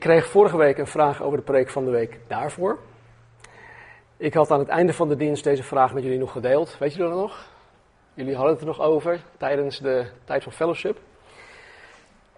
Ik 0.00 0.06
kreeg 0.06 0.26
vorige 0.26 0.56
week 0.56 0.78
een 0.78 0.86
vraag 0.86 1.22
over 1.22 1.38
de 1.38 1.44
preek 1.44 1.70
van 1.70 1.84
de 1.84 1.90
week 1.90 2.20
daarvoor. 2.26 2.78
Ik 4.16 4.34
had 4.34 4.50
aan 4.50 4.58
het 4.58 4.68
einde 4.68 4.92
van 4.92 5.08
de 5.08 5.16
dienst 5.16 5.44
deze 5.44 5.62
vraag 5.62 5.94
met 5.94 6.02
jullie 6.02 6.18
nog 6.18 6.32
gedeeld. 6.32 6.78
Weet 6.78 6.94
jullie 6.94 7.10
dat 7.10 7.20
nog? 7.20 7.48
Jullie 8.14 8.34
hadden 8.34 8.52
het 8.52 8.60
er 8.60 8.66
nog 8.66 8.80
over 8.80 9.20
tijdens 9.36 9.78
de 9.78 10.10
tijd 10.24 10.42
van 10.42 10.52
fellowship. 10.52 10.98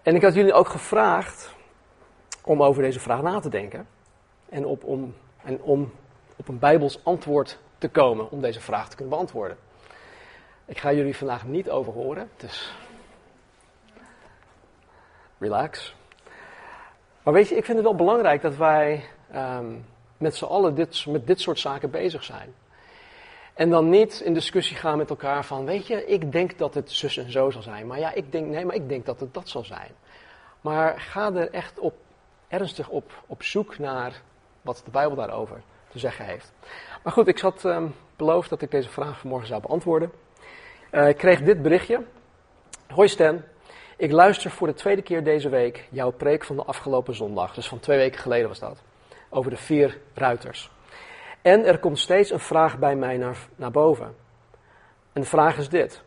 En 0.01 0.15
ik 0.15 0.21
had 0.21 0.33
jullie 0.33 0.53
ook 0.53 0.67
gevraagd 0.67 1.55
om 2.43 2.63
over 2.63 2.81
deze 2.81 2.99
vraag 2.99 3.21
na 3.21 3.39
te 3.39 3.49
denken. 3.49 3.87
En, 4.49 4.65
op, 4.65 4.83
om, 4.83 5.15
en 5.43 5.61
om 5.61 5.91
op 6.35 6.47
een 6.47 6.59
Bijbels 6.59 7.05
antwoord 7.05 7.59
te 7.77 7.89
komen 7.89 8.31
om 8.31 8.41
deze 8.41 8.61
vraag 8.61 8.89
te 8.89 8.95
kunnen 8.95 9.13
beantwoorden. 9.13 9.57
Ik 10.65 10.77
ga 10.77 10.93
jullie 10.93 11.17
vandaag 11.17 11.45
niet 11.45 11.69
over 11.69 11.93
horen, 11.93 12.29
dus 12.37 12.75
relax. 15.37 15.95
Maar 17.23 17.33
weet 17.33 17.49
je, 17.49 17.55
ik 17.55 17.65
vind 17.65 17.77
het 17.77 17.87
wel 17.87 17.95
belangrijk 17.95 18.41
dat 18.41 18.55
wij 18.55 19.03
um, 19.35 19.85
met 20.17 20.35
z'n 20.35 20.45
allen 20.45 20.75
dit, 20.75 21.05
met 21.05 21.27
dit 21.27 21.41
soort 21.41 21.59
zaken 21.59 21.91
bezig 21.91 22.23
zijn. 22.23 22.53
En 23.53 23.69
dan 23.69 23.89
niet 23.89 24.19
in 24.19 24.33
discussie 24.33 24.77
gaan 24.77 24.97
met 24.97 25.09
elkaar 25.09 25.45
van, 25.45 25.65
weet 25.65 25.87
je, 25.87 26.05
ik 26.05 26.31
denk 26.31 26.57
dat 26.57 26.73
het 26.73 26.91
zus 26.91 27.17
en 27.17 27.31
zo 27.31 27.49
zal 27.49 27.61
zijn. 27.61 27.87
Maar 27.87 27.99
ja, 27.99 28.13
ik 28.13 28.31
denk, 28.31 28.47
nee, 28.47 28.65
maar 28.65 28.75
ik 28.75 28.89
denk 28.89 29.05
dat 29.05 29.19
het 29.19 29.33
dat 29.33 29.49
zal 29.49 29.63
zijn. 29.63 29.91
Maar 30.61 30.99
ga 30.99 31.33
er 31.33 31.51
echt 31.51 31.79
op, 31.79 31.93
ernstig 32.47 32.89
op, 32.89 33.11
op 33.25 33.43
zoek 33.43 33.77
naar 33.77 34.21
wat 34.61 34.81
de 34.85 34.91
Bijbel 34.91 35.15
daarover 35.15 35.61
te 35.87 35.99
zeggen 35.99 36.25
heeft. 36.25 36.51
Maar 37.03 37.13
goed, 37.13 37.27
ik 37.27 37.39
had 37.39 37.63
um, 37.63 37.95
beloofd 38.15 38.49
dat 38.49 38.61
ik 38.61 38.71
deze 38.71 38.89
vraag 38.89 39.19
vanmorgen 39.19 39.47
zou 39.47 39.61
beantwoorden. 39.61 40.11
Uh, 40.91 41.07
ik 41.07 41.17
kreeg 41.17 41.41
dit 41.41 41.61
berichtje. 41.61 42.03
Hoi 42.87 43.07
Stan, 43.07 43.41
ik 43.97 44.11
luister 44.11 44.51
voor 44.51 44.67
de 44.67 44.73
tweede 44.73 45.01
keer 45.01 45.23
deze 45.23 45.49
week 45.49 45.87
jouw 45.89 46.11
preek 46.11 46.43
van 46.43 46.55
de 46.55 46.63
afgelopen 46.63 47.15
zondag. 47.15 47.53
Dus 47.53 47.67
van 47.67 47.79
twee 47.79 47.97
weken 47.97 48.19
geleden 48.19 48.47
was 48.47 48.59
dat. 48.59 48.81
Over 49.29 49.51
de 49.51 49.57
vier 49.57 49.99
ruiters. 50.13 50.71
En 51.41 51.65
er 51.65 51.79
komt 51.79 51.99
steeds 51.99 52.31
een 52.31 52.39
vraag 52.39 52.79
bij 52.79 52.95
mij 52.95 53.17
naar, 53.17 53.37
naar 53.55 53.71
boven. 53.71 54.15
En 55.13 55.21
de 55.21 55.27
vraag 55.27 55.57
is 55.57 55.69
dit. 55.69 56.01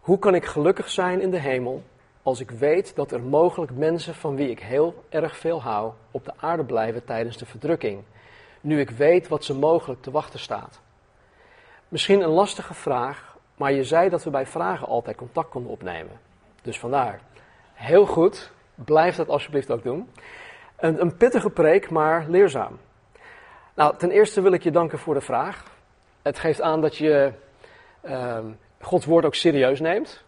Hoe 0.00 0.18
kan 0.18 0.34
ik 0.34 0.44
gelukkig 0.44 0.90
zijn 0.90 1.20
in 1.20 1.30
de 1.30 1.38
hemel 1.38 1.82
als 2.24 2.40
ik 2.40 2.50
weet 2.50 2.94
dat 2.94 3.12
er 3.12 3.20
mogelijk 3.20 3.72
mensen 3.72 4.14
van 4.14 4.36
wie 4.36 4.50
ik 4.50 4.60
heel 4.60 5.04
erg 5.08 5.36
veel 5.36 5.62
hou 5.62 5.92
op 6.10 6.24
de 6.24 6.32
aarde 6.36 6.64
blijven 6.64 7.04
tijdens 7.04 7.36
de 7.36 7.46
verdrukking, 7.46 8.02
nu 8.60 8.80
ik 8.80 8.90
weet 8.90 9.28
wat 9.28 9.44
ze 9.44 9.54
mogelijk 9.54 10.02
te 10.02 10.10
wachten 10.10 10.38
staat? 10.38 10.80
Misschien 11.88 12.20
een 12.20 12.28
lastige 12.28 12.74
vraag, 12.74 13.36
maar 13.56 13.72
je 13.72 13.84
zei 13.84 14.08
dat 14.08 14.24
we 14.24 14.30
bij 14.30 14.46
vragen 14.46 14.86
altijd 14.86 15.16
contact 15.16 15.48
konden 15.48 15.72
opnemen. 15.72 16.20
Dus 16.64 16.78
vandaar. 16.78 17.20
Heel 17.72 18.06
goed, 18.06 18.52
blijf 18.74 19.16
dat 19.16 19.28
alsjeblieft 19.28 19.70
ook 19.70 19.82
doen. 19.82 20.10
Een, 20.76 21.00
een 21.00 21.16
pittige 21.16 21.50
preek, 21.50 21.90
maar 21.90 22.24
leerzaam. 22.28 22.78
Nou, 23.74 23.96
ten 23.96 24.10
eerste 24.10 24.40
wil 24.40 24.52
ik 24.52 24.62
je 24.62 24.70
danken 24.70 24.98
voor 24.98 25.14
de 25.14 25.20
vraag. 25.20 25.64
Het 26.22 26.38
geeft 26.38 26.60
aan 26.60 26.80
dat 26.80 26.96
je 26.96 27.32
uh, 28.04 28.38
Gods 28.80 29.06
woord 29.06 29.24
ook 29.24 29.34
serieus 29.34 29.80
neemt. 29.80 30.24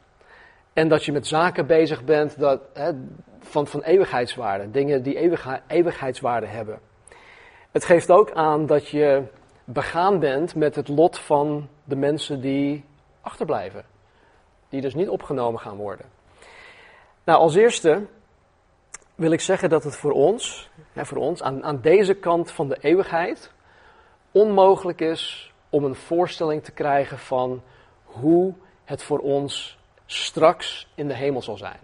En 0.73 0.89
dat 0.89 1.05
je 1.05 1.12
met 1.12 1.27
zaken 1.27 1.67
bezig 1.67 2.05
bent 2.05 2.39
dat, 2.39 2.61
hè, 2.73 2.91
van, 3.41 3.67
van 3.67 3.83
eeuwigheidswaarde. 3.83 4.70
Dingen 4.70 5.03
die 5.03 5.19
eeuwig, 5.19 5.61
eeuwigheidswaarde 5.67 6.47
hebben. 6.47 6.79
Het 7.70 7.84
geeft 7.84 8.11
ook 8.11 8.33
aan 8.33 8.67
dat 8.67 8.89
je 8.89 9.23
begaan 9.64 10.19
bent 10.19 10.55
met 10.55 10.75
het 10.75 10.89
lot 10.89 11.19
van 11.19 11.69
de 11.84 11.97
mensen 11.97 12.41
die 12.41 12.84
achterblijven. 13.20 13.84
Die 14.69 14.81
dus 14.81 14.95
niet 14.95 15.09
opgenomen 15.09 15.61
gaan 15.61 15.77
worden. 15.77 16.16
Nou, 17.27 17.39
als 17.39 17.55
eerste 17.55 18.07
wil 19.15 19.31
ik 19.31 19.41
zeggen 19.41 19.69
dat 19.69 19.85
het 19.85 19.97
voor 19.97 20.13
ons, 20.13 20.71
voor 20.95 21.19
ons 21.19 21.42
aan, 21.42 21.64
aan 21.64 21.81
deze 21.81 22.14
kant 22.14 22.51
van 22.51 22.69
de 22.69 22.77
eeuwigheid, 22.81 23.53
onmogelijk 24.33 25.01
is 25.01 25.53
om 25.70 25.85
een 25.85 25.95
voorstelling 25.95 26.65
te 26.65 26.73
krijgen 26.73 27.19
van 27.19 27.63
hoe 28.05 28.55
het 28.85 29.03
voor 29.03 29.19
ons 29.19 29.79
straks 30.05 30.89
in 30.95 31.09
de 31.09 31.15
hemel 31.15 31.42
zal 31.42 31.57
zijn. 31.57 31.79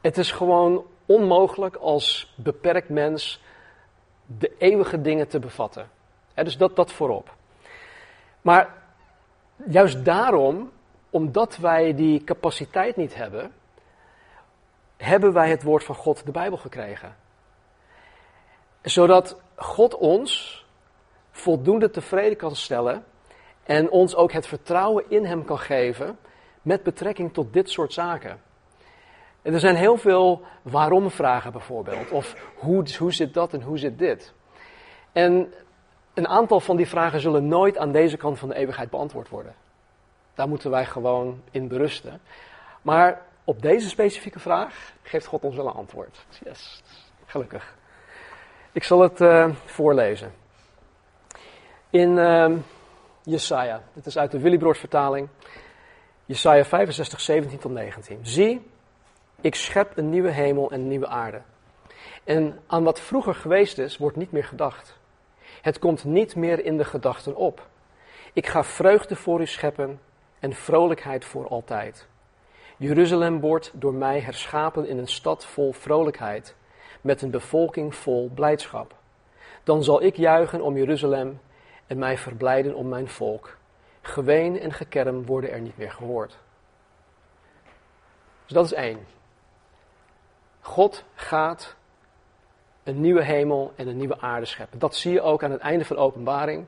Het 0.00 0.18
is 0.18 0.30
gewoon 0.30 0.84
onmogelijk 1.06 1.76
als 1.76 2.34
beperkt 2.36 2.88
mens 2.88 3.42
de 4.38 4.52
eeuwige 4.58 5.00
dingen 5.00 5.28
te 5.28 5.38
bevatten. 5.38 5.90
dus 6.34 6.56
dat, 6.56 6.76
dat 6.76 6.92
voorop. 6.92 7.34
Maar 8.42 8.74
juist 9.66 10.04
daarom, 10.04 10.70
omdat 11.10 11.56
wij 11.56 11.94
die 11.94 12.24
capaciteit 12.24 12.96
niet 12.96 13.14
hebben, 13.14 13.52
hebben 14.96 15.32
wij 15.32 15.50
het 15.50 15.62
woord 15.62 15.84
van 15.84 15.94
God, 15.94 16.26
de 16.26 16.32
Bijbel, 16.32 16.58
gekregen. 16.58 17.16
Zodat 18.82 19.40
God 19.54 19.94
ons 19.94 20.64
voldoende 21.30 21.90
tevreden 21.90 22.36
kan 22.36 22.56
stellen 22.56 23.04
en 23.64 23.90
ons 23.90 24.14
ook 24.14 24.32
het 24.32 24.46
vertrouwen 24.46 25.04
in 25.08 25.24
Hem 25.24 25.44
kan 25.44 25.58
geven 25.58 26.18
met 26.62 26.82
betrekking 26.82 27.32
tot 27.32 27.52
dit 27.52 27.70
soort 27.70 27.92
zaken. 27.92 28.40
En 29.42 29.52
er 29.52 29.60
zijn 29.60 29.76
heel 29.76 29.96
veel 29.96 30.42
waarom-vragen 30.62 31.52
bijvoorbeeld, 31.52 32.10
of 32.10 32.34
hoe, 32.56 32.84
hoe 32.98 33.12
zit 33.12 33.34
dat 33.34 33.52
en 33.52 33.62
hoe 33.62 33.78
zit 33.78 33.98
dit. 33.98 34.32
En 35.12 35.52
een 36.14 36.28
aantal 36.28 36.60
van 36.60 36.76
die 36.76 36.88
vragen 36.88 37.20
zullen 37.20 37.48
nooit 37.48 37.78
aan 37.78 37.92
deze 37.92 38.16
kant 38.16 38.38
van 38.38 38.48
de 38.48 38.54
eeuwigheid 38.54 38.90
beantwoord 38.90 39.28
worden. 39.28 39.54
Daar 40.34 40.48
moeten 40.48 40.70
wij 40.70 40.84
gewoon 40.84 41.42
in 41.50 41.68
berusten. 41.68 42.20
Maar 42.82 43.25
op 43.46 43.62
deze 43.62 43.88
specifieke 43.88 44.38
vraag 44.38 44.92
geeft 45.02 45.26
God 45.26 45.44
ons 45.44 45.56
wel 45.56 45.66
een 45.66 45.72
antwoord. 45.72 46.26
Yes, 46.44 46.82
gelukkig. 47.26 47.74
Ik 48.72 48.84
zal 48.84 49.00
het 49.00 49.20
uh, 49.20 49.54
voorlezen. 49.64 50.32
In 51.90 52.10
uh, 52.10 52.52
Jesaja, 53.22 53.82
dit 53.92 54.06
is 54.06 54.18
uit 54.18 54.30
de 54.30 54.40
Willybroers 54.40 54.78
vertaling. 54.78 55.28
Jesaja 56.24 56.64
65, 56.64 57.20
17 57.20 57.58
tot 57.58 57.72
19. 57.72 58.18
Zie, 58.22 58.70
ik 59.40 59.54
schep 59.54 59.96
een 59.96 60.10
nieuwe 60.10 60.30
hemel 60.30 60.70
en 60.70 60.80
een 60.80 60.88
nieuwe 60.88 61.06
aarde. 61.06 61.42
En 62.24 62.60
aan 62.66 62.84
wat 62.84 63.00
vroeger 63.00 63.34
geweest 63.34 63.78
is, 63.78 63.96
wordt 63.96 64.16
niet 64.16 64.32
meer 64.32 64.44
gedacht. 64.44 64.98
Het 65.62 65.78
komt 65.78 66.04
niet 66.04 66.36
meer 66.36 66.64
in 66.64 66.76
de 66.76 66.84
gedachten 66.84 67.36
op. 67.36 67.66
Ik 68.32 68.46
ga 68.46 68.64
vreugde 68.64 69.16
voor 69.16 69.40
u 69.40 69.46
scheppen 69.46 70.00
en 70.38 70.52
vrolijkheid 70.52 71.24
voor 71.24 71.48
altijd. 71.48 72.08
Jeruzalem 72.76 73.40
wordt 73.40 73.70
door 73.74 73.94
mij 73.94 74.20
herschapen 74.20 74.88
in 74.88 74.98
een 74.98 75.08
stad 75.08 75.44
vol 75.44 75.72
vrolijkheid, 75.72 76.56
met 77.00 77.22
een 77.22 77.30
bevolking 77.30 77.94
vol 77.94 78.30
blijdschap. 78.34 78.94
Dan 79.64 79.84
zal 79.84 80.02
ik 80.02 80.16
juichen 80.16 80.60
om 80.60 80.76
Jeruzalem 80.76 81.40
en 81.86 81.98
mij 81.98 82.18
verblijden 82.18 82.74
om 82.74 82.88
mijn 82.88 83.08
volk. 83.08 83.56
Geween 84.00 84.60
en 84.60 84.72
gekerm 84.72 85.26
worden 85.26 85.50
er 85.50 85.60
niet 85.60 85.76
meer 85.76 85.90
gehoord. 85.90 86.38
Dus 88.44 88.54
dat 88.54 88.64
is 88.64 88.72
één. 88.72 89.06
God 90.60 91.04
gaat 91.14 91.76
een 92.82 93.00
nieuwe 93.00 93.24
hemel 93.24 93.72
en 93.76 93.88
een 93.88 93.96
nieuwe 93.96 94.20
aarde 94.20 94.46
scheppen. 94.46 94.78
Dat 94.78 94.96
zie 94.96 95.12
je 95.12 95.20
ook 95.20 95.42
aan 95.42 95.50
het 95.50 95.60
einde 95.60 95.84
van 95.84 95.96
de 95.96 96.02
openbaring. 96.02 96.66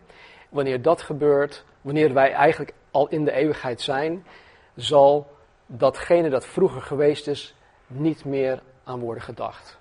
Wanneer 0.48 0.82
dat 0.82 1.02
gebeurt, 1.02 1.64
wanneer 1.80 2.12
wij 2.12 2.32
eigenlijk 2.32 2.74
al 2.90 3.08
in 3.08 3.24
de 3.24 3.32
eeuwigheid 3.32 3.80
zijn, 3.80 4.26
zal 4.74 5.36
datgene 5.70 6.30
dat 6.30 6.46
vroeger 6.46 6.82
geweest 6.82 7.26
is 7.26 7.54
niet 7.86 8.24
meer 8.24 8.62
aan 8.84 9.00
worden 9.00 9.22
gedacht. 9.22 9.78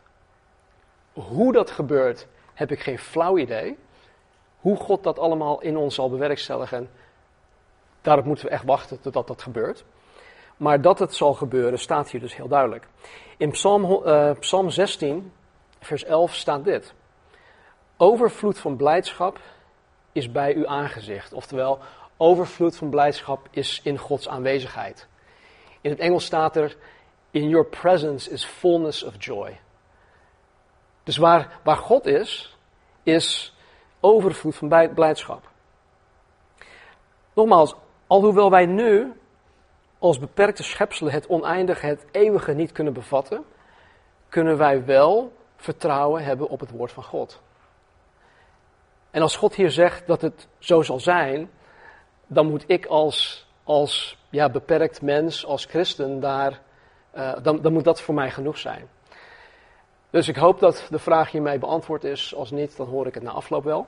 Hoe 1.13 1.53
dat 1.53 1.71
gebeurt, 1.71 2.27
heb 2.53 2.71
ik 2.71 2.79
geen 2.79 2.99
flauw 2.99 3.37
idee. 3.37 3.77
Hoe 4.59 4.77
God 4.77 5.03
dat 5.03 5.19
allemaal 5.19 5.61
in 5.61 5.77
ons 5.77 5.95
zal 5.95 6.09
bewerkstelligen, 6.09 6.89
daarop 8.01 8.25
moeten 8.25 8.45
we 8.45 8.51
echt 8.51 8.63
wachten 8.63 9.01
totdat 9.01 9.27
dat 9.27 9.41
gebeurt. 9.41 9.85
Maar 10.57 10.81
dat 10.81 10.99
het 10.99 11.15
zal 11.15 11.33
gebeuren, 11.33 11.79
staat 11.79 12.09
hier 12.09 12.21
dus 12.21 12.35
heel 12.35 12.47
duidelijk. 12.47 12.87
In 13.37 13.51
Psalm, 13.51 13.83
uh, 14.05 14.31
Psalm 14.39 14.69
16, 14.69 15.31
vers 15.79 16.03
11 16.03 16.35
staat 16.35 16.63
dit. 16.63 16.93
Overvloed 17.97 18.59
van 18.59 18.75
blijdschap 18.75 19.39
is 20.11 20.31
bij 20.31 20.55
uw 20.55 20.67
aangezicht. 20.67 21.33
Oftewel, 21.33 21.79
overvloed 22.17 22.77
van 22.77 22.89
blijdschap 22.89 23.47
is 23.51 23.81
in 23.83 23.97
Gods 23.97 24.27
aanwezigheid. 24.27 25.07
In 25.87 25.93
het 25.93 26.01
Engels 26.01 26.25
staat 26.25 26.55
er: 26.55 26.75
In 27.31 27.49
your 27.49 27.65
presence 27.65 28.29
is 28.29 28.45
fullness 28.45 29.03
of 29.03 29.13
joy. 29.17 29.59
Dus 31.03 31.17
waar, 31.17 31.59
waar 31.63 31.77
God 31.77 32.05
is, 32.05 32.57
is 33.03 33.55
overvloed 33.99 34.55
van 34.55 34.93
blijdschap. 34.93 35.49
Nogmaals, 37.33 37.75
alhoewel 38.07 38.49
wij 38.49 38.65
nu 38.65 39.13
als 39.99 40.19
beperkte 40.19 40.63
schepselen 40.63 41.13
het 41.13 41.27
oneindige, 41.27 41.85
het 41.85 42.05
eeuwige 42.11 42.53
niet 42.53 42.71
kunnen 42.71 42.93
bevatten, 42.93 43.43
kunnen 44.29 44.57
wij 44.57 44.85
wel 44.85 45.33
vertrouwen 45.55 46.23
hebben 46.23 46.49
op 46.49 46.59
het 46.59 46.71
woord 46.71 46.91
van 46.91 47.03
God. 47.03 47.41
En 49.11 49.21
als 49.21 49.35
God 49.35 49.55
hier 49.55 49.71
zegt 49.71 50.07
dat 50.07 50.21
het 50.21 50.47
zo 50.59 50.81
zal 50.81 50.99
zijn, 50.99 51.49
dan 52.25 52.49
moet 52.49 52.63
ik 52.67 52.85
als, 52.85 53.47
als 53.63 54.16
ja, 54.29 54.49
beperkt 54.49 55.01
mens, 55.01 55.45
als 55.45 55.65
christen, 55.65 56.19
daar, 56.19 56.61
uh, 57.15 57.33
dan, 57.41 57.61
dan 57.61 57.73
moet 57.73 57.83
dat 57.83 58.01
voor 58.01 58.13
mij 58.13 58.31
genoeg 58.31 58.57
zijn. 58.57 58.87
Dus 60.09 60.27
ik 60.27 60.35
hoop 60.35 60.59
dat 60.59 60.87
de 60.89 60.99
vraag 60.99 61.31
hiermee 61.31 61.59
beantwoord 61.59 62.03
is. 62.03 62.35
Als 62.35 62.51
niet, 62.51 62.77
dan 62.77 62.87
hoor 62.87 63.07
ik 63.07 63.13
het 63.13 63.23
na 63.23 63.31
afloop 63.31 63.63
wel. 63.63 63.87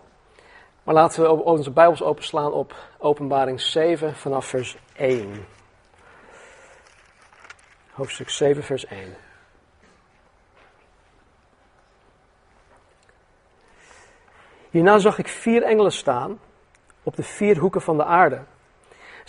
Maar 0.84 0.96
laten 0.96 1.24
we 1.24 1.44
onze 1.44 1.72
Bijbels 1.72 2.04
openslaan 2.04 2.52
op 2.52 2.76
Openbaring 2.98 3.62
7 3.62 4.16
vanaf 4.16 4.46
vers 4.46 4.78
1. 4.96 5.46
Hoofdstuk 7.92 8.30
7, 8.30 8.64
vers 8.64 8.86
1. 8.86 9.16
Hierna 14.70 14.98
zag 15.00 15.18
ik 15.18 15.28
vier 15.28 15.64
engelen 15.64 15.92
staan 15.92 16.40
op 17.04 17.16
de 17.16 17.24
vier 17.24 17.58
hoeken 17.58 17.82
van 17.82 17.98
de 17.98 18.06
aarde. 18.06 18.42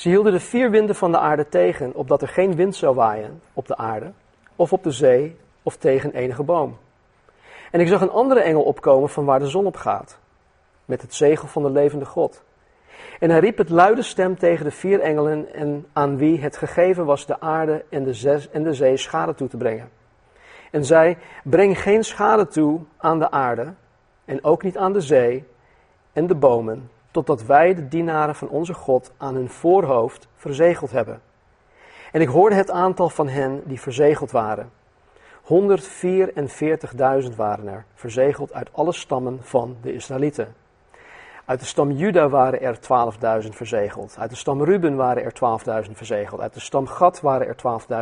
Ze 0.00 0.08
hielden 0.08 0.32
de 0.32 0.41
vier 0.41 0.70
winden 0.70 0.94
van 0.94 1.12
de 1.12 1.19
aarde 1.19 1.49
tegen, 1.49 1.94
opdat 1.94 2.23
er 2.23 2.29
geen 2.29 2.55
wind 2.55 2.76
zou 2.76 2.94
waaien 2.94 3.43
op 3.52 3.67
de 3.67 3.76
aarde, 3.76 4.12
of 4.56 4.73
op 4.73 4.82
de 4.82 4.91
zee, 4.91 5.37
of 5.62 5.76
tegen 5.76 6.12
enige 6.12 6.43
boom. 6.43 6.79
En 7.70 7.81
ik 7.81 7.88
zag 7.88 8.00
een 8.00 8.11
andere 8.11 8.41
engel 8.41 8.62
opkomen 8.62 9.08
van 9.08 9.25
waar 9.25 9.38
de 9.38 9.49
zon 9.49 9.67
op 9.67 9.76
gaat, 9.76 10.19
met 10.85 11.02
het 11.02 11.14
zegel 11.14 11.49
van 11.49 11.62
de 11.62 11.70
levende 11.70 12.05
God. 12.05 12.43
En 13.19 13.31
hij 13.31 13.38
riep 13.38 13.58
het 13.58 13.69
luide 13.69 14.02
stem 14.02 14.38
tegen 14.38 14.64
de 14.64 14.70
vier 14.70 15.00
engelen 15.00 15.52
en 15.55 15.87
aan 15.93 16.17
wie 16.17 16.41
het 16.41 16.56
gegeven 16.56 17.05
was 17.05 17.26
de 17.26 17.41
aarde 17.41 17.85
en 17.88 18.05
de, 18.05 18.49
en 18.53 18.62
de 18.62 18.75
zee 18.75 18.96
schade 18.96 19.35
toe 19.35 19.49
te 19.49 19.56
brengen. 19.56 19.91
En 20.70 20.85
zei, 20.85 21.17
breng 21.44 21.82
geen 21.82 22.05
schade 22.05 22.46
toe 22.46 22.81
aan 22.96 23.19
de 23.19 23.31
aarde 23.31 23.73
en 24.25 24.44
ook 24.44 24.62
niet 24.62 24.76
aan 24.76 24.93
de 24.93 25.00
zee 25.00 25.44
en 26.12 26.26
de 26.26 26.35
bomen, 26.35 26.91
totdat 27.11 27.45
wij 27.45 27.75
de 27.75 27.89
dienaren 27.89 28.35
van 28.35 28.49
onze 28.49 28.75
God 28.75 29.12
aan 29.17 29.35
hun 29.35 29.51
voorhoofd 29.51 30.29
verzegeld 30.37 30.91
hebben. 30.91 31.21
En 32.12 32.21
ik 32.21 32.29
hoorde 32.29 32.55
het 32.55 32.71
aantal 32.71 33.09
van 33.09 33.29
hen 33.29 33.62
die 33.65 33.81
verzegeld 33.81 34.31
waren. 34.31 34.71
144.000 35.43 37.37
waren 37.37 37.69
er, 37.69 37.85
verzegeld 37.95 38.53
uit 38.53 38.69
alle 38.73 38.93
stammen 38.93 39.39
van 39.43 39.77
de 39.83 39.93
Israëlieten. 39.93 40.55
Uit 41.45 41.61
de 41.61 41.67
stam 41.67 41.91
Juda 41.91 42.29
waren 42.29 42.61
er 42.61 42.79
12.000 43.43 43.49
verzegeld. 43.49 44.17
Uit 44.19 44.31
de 44.31 44.37
stam 44.37 44.63
Ruben 44.63 44.97
waren 44.97 45.23
er 45.23 45.33
12.000 45.85 45.91
verzegeld. 45.93 46.41
Uit 46.41 46.55
de 46.55 46.61
stam 46.61 46.87
Gad 46.87 47.21
waren 47.21 47.47
er 47.47 47.56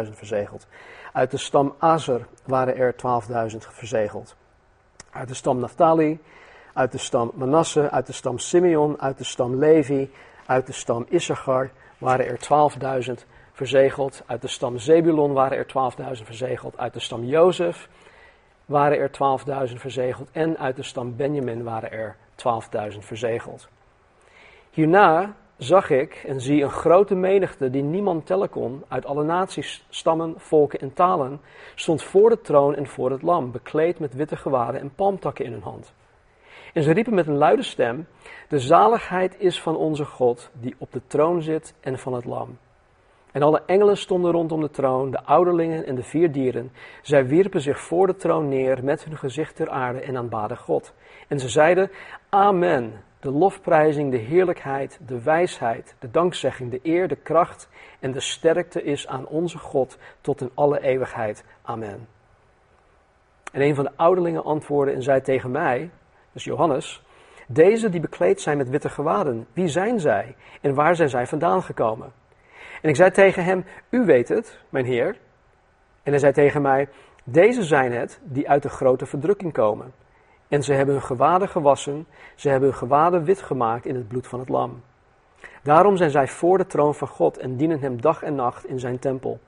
12.000 0.06 0.12
verzegeld. 0.12 0.66
Uit 1.12 1.30
de 1.30 1.36
stam 1.36 1.74
Azer 1.78 2.26
waren 2.44 2.76
er 2.76 2.94
12.000 3.50 3.56
verzegeld. 3.58 4.36
Uit 5.10 5.28
de 5.28 5.34
stam 5.34 5.58
Naphtali, 5.58 6.20
uit 6.78 6.92
de 6.92 6.98
stam 6.98 7.30
Manasse, 7.34 7.90
uit 7.90 8.06
de 8.06 8.12
stam 8.12 8.38
Simeon, 8.38 9.00
uit 9.00 9.18
de 9.18 9.24
stam 9.24 9.58
Levi, 9.58 10.10
uit 10.46 10.66
de 10.66 10.72
stam 10.72 11.06
Issachar 11.08 11.70
waren 11.98 12.26
er 12.26 12.38
12.000 13.08 13.12
verzegeld. 13.52 14.22
Uit 14.26 14.42
de 14.42 14.48
stam 14.48 14.78
Zebulon 14.78 15.32
waren 15.32 15.58
er 15.58 15.66
12.000 15.66 16.24
verzegeld. 16.24 16.78
Uit 16.78 16.92
de 16.92 17.00
stam 17.00 17.24
Jozef 17.24 17.88
waren 18.64 18.98
er 18.98 19.10
12.000 19.68 19.74
verzegeld. 19.74 20.28
En 20.32 20.58
uit 20.58 20.76
de 20.76 20.82
stam 20.82 21.16
Benjamin 21.16 21.62
waren 21.62 21.92
er 21.92 22.16
12.000 22.92 22.98
verzegeld. 22.98 23.68
Hierna 24.70 25.34
zag 25.56 25.90
ik 25.90 26.22
en 26.26 26.40
zie 26.40 26.62
een 26.62 26.70
grote 26.70 27.14
menigte 27.14 27.70
die 27.70 27.82
niemand 27.82 28.26
tellen 28.26 28.50
kon, 28.50 28.84
uit 28.88 29.06
alle 29.06 29.24
naties, 29.24 29.86
stammen, 29.88 30.34
volken 30.36 30.80
en 30.80 30.92
talen, 30.92 31.40
stond 31.74 32.02
voor 32.02 32.30
de 32.30 32.40
troon 32.40 32.74
en 32.74 32.86
voor 32.86 33.10
het 33.10 33.22
lam, 33.22 33.50
bekleed 33.50 33.98
met 33.98 34.14
witte 34.14 34.36
gewaden 34.36 34.80
en 34.80 34.94
palmtakken 34.94 35.44
in 35.44 35.52
hun 35.52 35.62
hand. 35.62 35.92
En 36.72 36.82
ze 36.82 36.92
riepen 36.92 37.14
met 37.14 37.26
een 37.26 37.36
luide 37.36 37.62
stem: 37.62 38.06
De 38.48 38.58
zaligheid 38.58 39.36
is 39.38 39.62
van 39.62 39.76
onze 39.76 40.04
God, 40.04 40.50
die 40.52 40.74
op 40.78 40.92
de 40.92 41.00
troon 41.06 41.42
zit 41.42 41.74
en 41.80 41.98
van 41.98 42.12
het 42.14 42.24
lam. 42.24 42.58
En 43.32 43.42
alle 43.42 43.62
engelen 43.66 43.96
stonden 43.96 44.32
rondom 44.32 44.60
de 44.60 44.70
troon, 44.70 45.10
de 45.10 45.24
ouderlingen 45.24 45.86
en 45.86 45.94
de 45.94 46.02
vier 46.02 46.32
dieren. 46.32 46.72
Zij 47.02 47.26
wierpen 47.26 47.60
zich 47.60 47.80
voor 47.80 48.06
de 48.06 48.16
troon 48.16 48.48
neer 48.48 48.84
met 48.84 49.04
hun 49.04 49.16
gezicht 49.16 49.56
ter 49.56 49.70
aarde 49.70 50.00
en 50.00 50.16
aanbaden 50.16 50.56
God. 50.56 50.92
En 51.28 51.38
ze 51.38 51.48
zeiden: 51.48 51.90
Amen. 52.28 53.06
De 53.20 53.30
lofprijzing, 53.30 54.10
de 54.10 54.16
heerlijkheid, 54.16 55.00
de 55.06 55.22
wijsheid, 55.22 55.94
de 55.98 56.10
dankzegging, 56.10 56.70
de 56.70 56.80
eer, 56.82 57.08
de 57.08 57.16
kracht 57.16 57.68
en 58.00 58.12
de 58.12 58.20
sterkte 58.20 58.82
is 58.82 59.06
aan 59.06 59.26
onze 59.26 59.58
God 59.58 59.98
tot 60.20 60.40
in 60.40 60.50
alle 60.54 60.80
eeuwigheid. 60.80 61.44
Amen. 61.62 62.08
En 63.52 63.60
een 63.60 63.74
van 63.74 63.84
de 63.84 63.92
ouderlingen 63.96 64.44
antwoordde 64.44 64.94
en 64.94 65.02
zei 65.02 65.20
tegen 65.20 65.50
mij, 65.50 65.90
dus 66.32 66.44
Johannes, 66.44 67.02
deze 67.46 67.88
die 67.88 68.00
bekleed 68.00 68.40
zijn 68.40 68.56
met 68.56 68.68
witte 68.68 68.88
gewaden, 68.88 69.46
wie 69.52 69.68
zijn 69.68 70.00
zij 70.00 70.36
en 70.60 70.74
waar 70.74 70.96
zijn 70.96 71.08
zij 71.08 71.26
vandaan 71.26 71.62
gekomen? 71.62 72.12
En 72.82 72.88
ik 72.88 72.96
zei 72.96 73.10
tegen 73.10 73.44
hem, 73.44 73.64
u 73.90 74.04
weet 74.04 74.28
het, 74.28 74.58
mijn 74.68 74.84
heer. 74.84 75.16
En 76.02 76.10
hij 76.10 76.18
zei 76.18 76.32
tegen 76.32 76.62
mij, 76.62 76.88
deze 77.24 77.62
zijn 77.62 77.92
het 77.92 78.20
die 78.22 78.48
uit 78.48 78.62
de 78.62 78.68
grote 78.68 79.06
verdrukking 79.06 79.52
komen. 79.52 79.92
En 80.48 80.62
ze 80.62 80.72
hebben 80.72 80.94
hun 80.94 81.04
gewaden 81.04 81.48
gewassen, 81.48 82.06
ze 82.34 82.48
hebben 82.48 82.68
hun 82.68 82.78
gewaden 82.78 83.24
wit 83.24 83.42
gemaakt 83.42 83.86
in 83.86 83.94
het 83.94 84.08
bloed 84.08 84.26
van 84.26 84.38
het 84.38 84.48
lam. 84.48 84.82
Daarom 85.62 85.96
zijn 85.96 86.10
zij 86.10 86.28
voor 86.28 86.58
de 86.58 86.66
troon 86.66 86.94
van 86.94 87.08
God 87.08 87.38
en 87.38 87.56
dienen 87.56 87.80
hem 87.80 88.00
dag 88.00 88.22
en 88.22 88.34
nacht 88.34 88.66
in 88.66 88.78
zijn 88.78 88.98
tempel. 88.98 89.40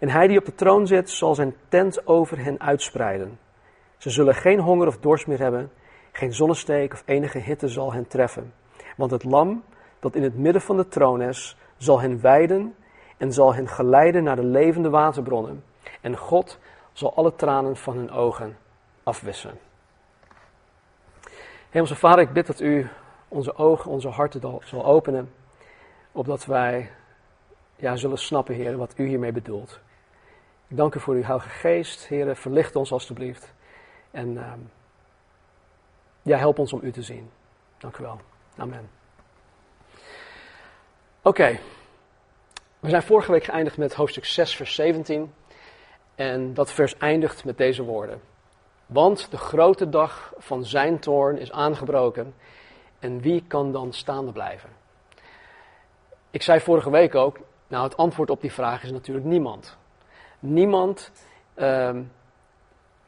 En 0.00 0.08
hij 0.08 0.26
die 0.26 0.38
op 0.38 0.44
de 0.44 0.54
troon 0.54 0.86
zit, 0.86 1.10
zal 1.10 1.34
zijn 1.34 1.54
tent 1.68 2.06
over 2.06 2.44
hen 2.44 2.60
uitspreiden. 2.60 3.38
Ze 3.96 4.10
zullen 4.10 4.34
geen 4.34 4.60
honger 4.60 4.86
of 4.86 4.98
dorst 4.98 5.26
meer 5.26 5.38
hebben, 5.38 5.70
geen 6.16 6.34
zonnesteek 6.34 6.92
of 6.92 7.02
enige 7.06 7.38
hitte 7.38 7.68
zal 7.68 7.92
hen 7.92 8.06
treffen. 8.06 8.52
Want 8.96 9.10
het 9.10 9.24
lam 9.24 9.64
dat 9.98 10.14
in 10.14 10.22
het 10.22 10.38
midden 10.38 10.62
van 10.62 10.76
de 10.76 10.88
troon 10.88 11.22
is, 11.22 11.56
zal 11.76 12.00
hen 12.00 12.20
weiden 12.20 12.74
en 13.16 13.32
zal 13.32 13.54
hen 13.54 13.68
geleiden 13.68 14.24
naar 14.24 14.36
de 14.36 14.44
levende 14.44 14.90
waterbronnen. 14.90 15.64
En 16.00 16.16
God 16.16 16.58
zal 16.92 17.14
alle 17.14 17.34
tranen 17.34 17.76
van 17.76 17.96
hun 17.96 18.10
ogen 18.10 18.56
afwissen. 19.02 19.58
Hemelse 21.70 21.96
Vader, 21.96 22.24
ik 22.24 22.32
bid 22.32 22.46
dat 22.46 22.60
u 22.60 22.88
onze 23.28 23.56
ogen, 23.56 23.90
onze 23.90 24.08
harten 24.08 24.60
zal 24.64 24.84
openen, 24.84 25.32
opdat 26.12 26.44
wij 26.44 26.90
ja, 27.76 27.96
zullen 27.96 28.18
snappen, 28.18 28.54
Heer, 28.54 28.76
wat 28.76 28.94
u 28.96 29.06
hiermee 29.06 29.32
bedoelt. 29.32 29.80
Ik 30.68 30.76
dank 30.76 30.94
u 30.94 31.00
voor 31.00 31.14
uw 31.14 31.22
Heilige 31.22 31.48
Geest, 31.48 32.06
Heer, 32.06 32.36
verlicht 32.36 32.76
ons 32.76 32.92
alstublieft. 32.92 33.54
En 34.10 34.32
uh, 34.32 34.52
ja, 36.26 36.38
help 36.38 36.58
ons 36.58 36.72
om 36.72 36.80
u 36.82 36.92
te 36.92 37.02
zien. 37.02 37.30
Dank 37.78 37.98
u 37.98 38.02
wel. 38.02 38.20
Amen. 38.56 38.90
Oké, 41.22 41.58
we 42.80 42.88
zijn 42.88 43.02
vorige 43.02 43.32
week 43.32 43.44
geëindigd 43.44 43.76
met 43.76 43.94
hoofdstuk 43.94 44.24
6, 44.24 44.56
vers 44.56 44.74
17. 44.74 45.34
En 46.14 46.54
dat 46.54 46.72
vers 46.72 46.96
eindigt 46.96 47.44
met 47.44 47.58
deze 47.58 47.82
woorden. 47.82 48.20
Want 48.86 49.30
de 49.30 49.36
grote 49.36 49.88
dag 49.88 50.32
van 50.36 50.64
zijn 50.64 50.98
toorn 50.98 51.38
is 51.38 51.52
aangebroken. 51.52 52.34
En 52.98 53.20
wie 53.20 53.44
kan 53.46 53.72
dan 53.72 53.92
staande 53.92 54.32
blijven? 54.32 54.70
Ik 56.30 56.42
zei 56.42 56.60
vorige 56.60 56.90
week 56.90 57.14
ook, 57.14 57.38
nou 57.66 57.84
het 57.84 57.96
antwoord 57.96 58.30
op 58.30 58.40
die 58.40 58.52
vraag 58.52 58.82
is 58.82 58.90
natuurlijk 58.90 59.26
niemand. 59.26 59.76
Niemand 60.38 61.12
uh, 61.56 61.96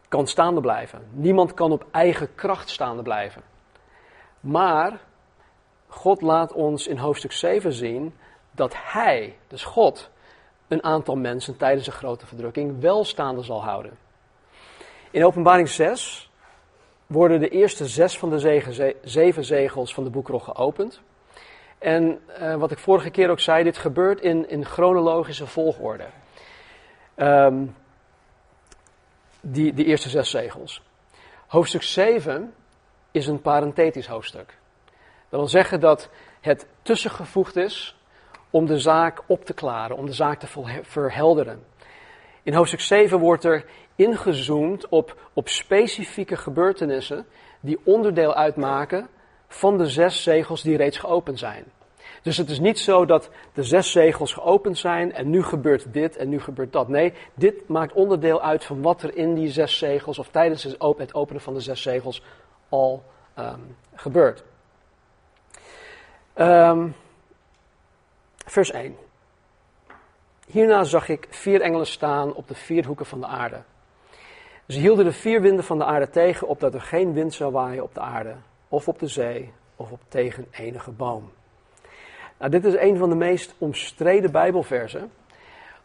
kan 0.08 0.26
staande 0.26 0.60
blijven. 0.60 1.08
Niemand 1.10 1.54
kan 1.54 1.72
op 1.72 1.86
eigen 1.90 2.34
kracht 2.34 2.68
staande 2.68 3.02
blijven. 3.02 3.42
Maar 4.40 5.00
God 5.86 6.22
laat 6.22 6.52
ons 6.52 6.86
in 6.86 6.96
hoofdstuk 6.96 7.32
7 7.32 7.72
zien 7.72 8.14
dat 8.50 8.74
Hij, 8.76 9.36
dus 9.46 9.64
God, 9.64 10.10
een 10.68 10.84
aantal 10.84 11.16
mensen 11.16 11.56
tijdens 11.56 11.86
een 11.86 11.92
grote 11.92 12.26
verdrukking 12.26 12.80
wel 12.80 13.04
staande 13.04 13.42
zal 13.42 13.62
houden. 13.62 13.98
In 15.10 15.24
openbaring 15.24 15.68
6 15.68 16.30
worden 17.06 17.40
de 17.40 17.48
eerste 17.48 17.86
zes 17.86 18.18
van 18.18 18.30
de 18.30 18.94
zeven 19.02 19.44
zegels 19.44 19.94
van 19.94 20.04
de 20.04 20.10
boekrol 20.10 20.38
geopend. 20.38 21.00
En 21.78 22.20
uh, 22.40 22.54
wat 22.54 22.70
ik 22.70 22.78
vorige 22.78 23.10
keer 23.10 23.30
ook 23.30 23.40
zei, 23.40 23.64
dit 23.64 23.78
gebeurt 23.78 24.20
in, 24.20 24.48
in 24.48 24.64
chronologische 24.64 25.46
volgorde. 25.46 26.06
Um, 27.16 27.74
die, 29.40 29.74
die 29.74 29.84
eerste 29.84 30.08
zes 30.08 30.30
zegels. 30.30 30.82
Hoofdstuk 31.46 31.82
7 31.82 32.54
is 33.10 33.26
een 33.26 33.40
parenthetisch 33.40 34.06
hoofdstuk. 34.06 34.58
Dat 35.28 35.40
wil 35.40 35.48
zeggen 35.48 35.80
dat 35.80 36.08
het 36.40 36.66
tussengevoegd 36.82 37.56
is 37.56 37.96
om 38.50 38.66
de 38.66 38.78
zaak 38.78 39.22
op 39.26 39.44
te 39.44 39.54
klaren, 39.54 39.96
om 39.96 40.06
de 40.06 40.12
zaak 40.12 40.38
te 40.38 40.46
verhelderen. 40.82 41.64
In 42.42 42.54
hoofdstuk 42.54 42.80
7 42.80 43.18
wordt 43.18 43.44
er 43.44 43.64
ingezoomd 43.96 44.88
op, 44.88 45.16
op 45.32 45.48
specifieke 45.48 46.36
gebeurtenissen 46.36 47.26
die 47.60 47.78
onderdeel 47.84 48.34
uitmaken 48.34 49.08
van 49.48 49.78
de 49.78 49.86
zes 49.86 50.22
zegels 50.22 50.62
die 50.62 50.76
reeds 50.76 50.98
geopend 50.98 51.38
zijn. 51.38 51.64
Dus 52.22 52.36
het 52.36 52.50
is 52.50 52.60
niet 52.60 52.78
zo 52.78 53.04
dat 53.04 53.30
de 53.52 53.62
zes 53.62 53.90
zegels 53.90 54.32
geopend 54.32 54.78
zijn 54.78 55.12
en 55.12 55.30
nu 55.30 55.42
gebeurt 55.42 55.92
dit 55.92 56.16
en 56.16 56.28
nu 56.28 56.40
gebeurt 56.40 56.72
dat. 56.72 56.88
Nee, 56.88 57.12
dit 57.34 57.68
maakt 57.68 57.92
onderdeel 57.92 58.42
uit 58.42 58.64
van 58.64 58.82
wat 58.82 59.02
er 59.02 59.16
in 59.16 59.34
die 59.34 59.50
zes 59.50 59.78
zegels 59.78 60.18
of 60.18 60.28
tijdens 60.28 60.62
het 60.62 60.80
openen 61.14 61.40
van 61.40 61.54
de 61.54 61.60
zes 61.60 61.82
zegels 61.82 62.22
al 62.68 63.04
um, 63.38 63.76
gebeurt. 63.94 64.44
Um, 66.34 66.94
vers 68.46 68.70
1. 68.70 68.96
Hierna 70.46 70.84
zag 70.84 71.08
ik 71.08 71.26
vier 71.30 71.60
engelen 71.60 71.86
staan 71.86 72.34
op 72.34 72.48
de 72.48 72.54
vier 72.54 72.86
hoeken 72.86 73.06
van 73.06 73.20
de 73.20 73.26
aarde. 73.26 73.62
Ze 74.68 74.78
hielden 74.78 75.04
de 75.04 75.12
vier 75.12 75.40
winden 75.40 75.64
van 75.64 75.78
de 75.78 75.84
aarde 75.84 76.10
tegen, 76.10 76.48
opdat 76.48 76.74
er 76.74 76.80
geen 76.80 77.12
wind 77.12 77.34
zou 77.34 77.52
waaien 77.52 77.82
op 77.82 77.94
de 77.94 78.00
aarde, 78.00 78.34
of 78.68 78.88
op 78.88 78.98
de 78.98 79.06
zee, 79.06 79.52
of 79.76 79.90
op 79.90 80.00
tegen 80.08 80.46
enige 80.50 80.90
boom. 80.90 81.30
Nou, 82.38 82.50
dit 82.50 82.64
is 82.64 82.76
een 82.76 82.96
van 82.96 83.08
de 83.08 83.14
meest 83.14 83.54
omstreden 83.58 84.30
Bijbelversen, 84.30 85.10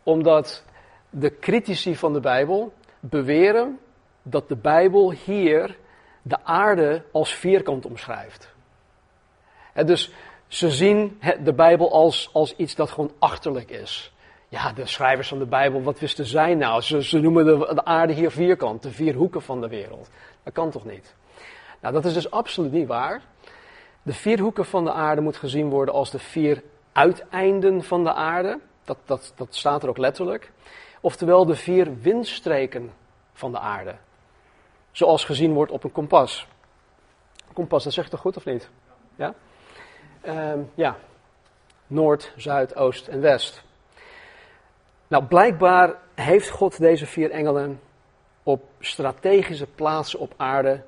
omdat 0.04 0.64
de 1.10 1.40
critici 1.40 1.96
van 1.96 2.14
de 2.14 2.20
Bijbel 2.20 2.74
beweren 3.00 3.80
dat 4.22 4.48
de 4.48 4.56
Bijbel 4.56 5.12
hier 5.12 5.78
de 6.22 6.44
aarde 6.44 7.04
als 7.12 7.34
vierkant 7.34 7.86
omschrijft. 7.86 8.54
dus 9.86 10.12
ze 10.48 10.72
zien 10.72 11.20
de 11.44 11.54
Bijbel 11.54 11.92
als, 11.92 12.30
als 12.34 12.56
iets 12.56 12.76
dat 12.76 12.92
gewoon 12.92 13.12
achterlijk 13.20 13.70
is. 13.72 14.14
Ja, 14.50 14.74
de 14.74 14.86
schrijvers 14.86 15.28
van 15.28 15.40
de 15.40 15.46
Bijbel, 15.46 15.84
wat 15.84 16.00
wisten 16.00 16.26
zij 16.26 16.56
nou? 16.56 16.82
Ze, 16.82 17.04
ze 17.04 17.20
noemen 17.20 17.46
de 17.46 17.86
aarde 17.86 18.14
hier 18.14 18.32
vierkant, 18.32 18.84
de 18.84 18.92
vier 18.92 19.14
hoeken 19.14 19.42
van 19.42 19.62
de 19.62 19.68
wereld. 19.68 20.10
Dat 20.44 20.54
kan 20.54 20.72
toch 20.72 20.86
niet? 20.86 21.16
Nou, 21.82 21.94
dat 21.94 22.06
is 22.06 22.14
dus 22.14 22.32
absoluut 22.32 22.72
niet 22.72 22.88
waar. 22.88 23.22
De 24.04 24.14
vier 24.14 24.40
hoeken 24.40 24.66
van 24.66 24.84
de 24.84 24.92
aarde 24.92 25.22
moet 25.22 25.38
gezien 25.38 25.70
worden 25.70 25.94
als 25.94 26.12
de 26.12 26.20
vier 26.20 26.64
uiteinden 26.92 27.84
van 27.84 28.04
de 28.04 28.14
aarde. 28.14 28.60
Dat, 28.84 28.98
dat, 29.06 29.34
dat 29.36 29.56
staat 29.56 29.84
er 29.84 29.90
ook 29.90 29.98
letterlijk. 29.98 30.52
Oftewel 31.02 31.46
de 31.46 31.56
vier 31.56 32.00
windstreken 32.00 32.94
van 33.34 33.52
de 33.52 33.60
aarde. 33.60 33.96
Zoals 34.92 35.26
gezien 35.26 35.54
wordt 35.54 35.72
op 35.72 35.84
een 35.84 35.92
kompas. 35.92 36.48
Kompas, 37.54 37.84
dat 37.84 37.94
zegt 37.94 38.10
toch 38.10 38.20
goed 38.20 38.38
of 38.38 38.46
niet? 38.46 38.70
Ja? 39.16 39.34
Ehm, 40.22 40.60
ja. 40.74 40.98
Noord, 41.88 42.34
Zuid, 42.36 42.76
Oost 42.76 43.08
en 43.08 43.22
West. 43.22 43.64
Nou, 45.08 45.26
blijkbaar 45.26 45.96
heeft 46.16 46.50
God 46.50 46.80
deze 46.80 47.06
vier 47.06 47.32
engelen 47.32 47.82
op 48.44 48.64
strategische 48.80 49.68
plaatsen 49.68 50.20
op 50.20 50.34
aarde 50.38 50.84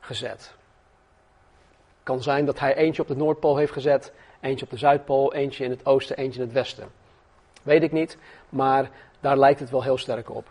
gezet. 0.00 0.56
Kan 2.08 2.22
zijn 2.22 2.44
dat 2.44 2.58
hij 2.58 2.76
eentje 2.76 3.02
op 3.02 3.08
de 3.08 3.16
Noordpool 3.16 3.56
heeft 3.56 3.72
gezet, 3.72 4.12
eentje 4.40 4.64
op 4.64 4.70
de 4.70 4.76
Zuidpool, 4.76 5.34
eentje 5.34 5.64
in 5.64 5.70
het 5.70 5.86
oosten, 5.86 6.16
eentje 6.16 6.40
in 6.40 6.46
het 6.46 6.54
westen. 6.54 6.88
Weet 7.62 7.82
ik 7.82 7.92
niet, 7.92 8.18
maar 8.48 8.90
daar 9.20 9.38
lijkt 9.38 9.60
het 9.60 9.70
wel 9.70 9.82
heel 9.82 9.98
sterk 9.98 10.30
op. 10.30 10.50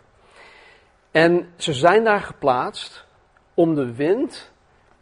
En 1.12 1.50
ze 1.56 1.74
zijn 1.74 2.04
daar 2.04 2.20
geplaatst 2.20 3.06
om 3.54 3.76
de 3.76 3.96
wind 3.96 4.52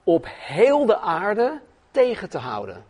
op 0.03 0.25
heel 0.29 0.85
de 0.85 0.97
aarde 0.97 1.59
tegen 1.91 2.29
te 2.29 2.37
houden. 2.37 2.83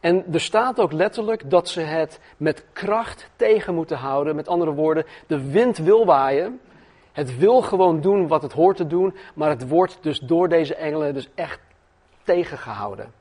En 0.00 0.24
er 0.32 0.40
staat 0.40 0.80
ook 0.80 0.92
letterlijk 0.92 1.50
dat 1.50 1.68
ze 1.68 1.80
het 1.80 2.20
met 2.36 2.64
kracht 2.72 3.30
tegen 3.36 3.74
moeten 3.74 3.96
houden. 3.96 4.36
Met 4.36 4.48
andere 4.48 4.72
woorden, 4.72 5.06
de 5.26 5.50
wind 5.50 5.78
wil 5.78 6.04
waaien. 6.04 6.60
Het 7.12 7.38
wil 7.38 7.62
gewoon 7.62 8.00
doen 8.00 8.28
wat 8.28 8.42
het 8.42 8.52
hoort 8.52 8.76
te 8.76 8.86
doen, 8.86 9.14
maar 9.34 9.48
het 9.48 9.68
wordt 9.68 9.98
dus 10.00 10.18
door 10.18 10.48
deze 10.48 10.74
engelen 10.74 11.14
dus 11.14 11.28
echt 11.34 11.60
tegengehouden. 12.26 13.12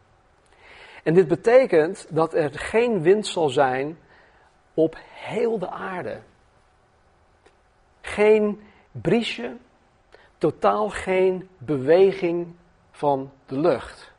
En 1.03 1.13
dit 1.13 1.27
betekent 1.27 2.07
dat 2.09 2.33
er 2.33 2.59
geen 2.59 3.01
wind 3.01 3.27
zal 3.27 3.50
zijn 3.50 3.97
op 4.74 4.97
heel 5.09 5.59
de 5.59 5.69
aarde. 5.69 6.21
Geen 8.01 8.62
briesje, 8.91 9.55
totaal 10.38 10.89
geen 10.89 11.50
beweging 11.57 12.55
van 12.91 13.31
de 13.45 13.59
lucht. 13.59 14.13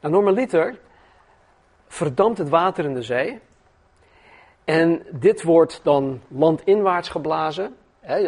Nou, 0.00 0.14
normaliter 0.14 0.78
verdampt 1.86 2.38
het 2.38 2.48
water 2.48 2.84
in 2.84 2.94
de 2.94 3.02
zee. 3.02 3.40
En 4.64 5.06
dit 5.10 5.42
wordt 5.42 5.80
dan 5.82 6.20
landinwaarts 6.28 7.08
geblazen. 7.08 7.76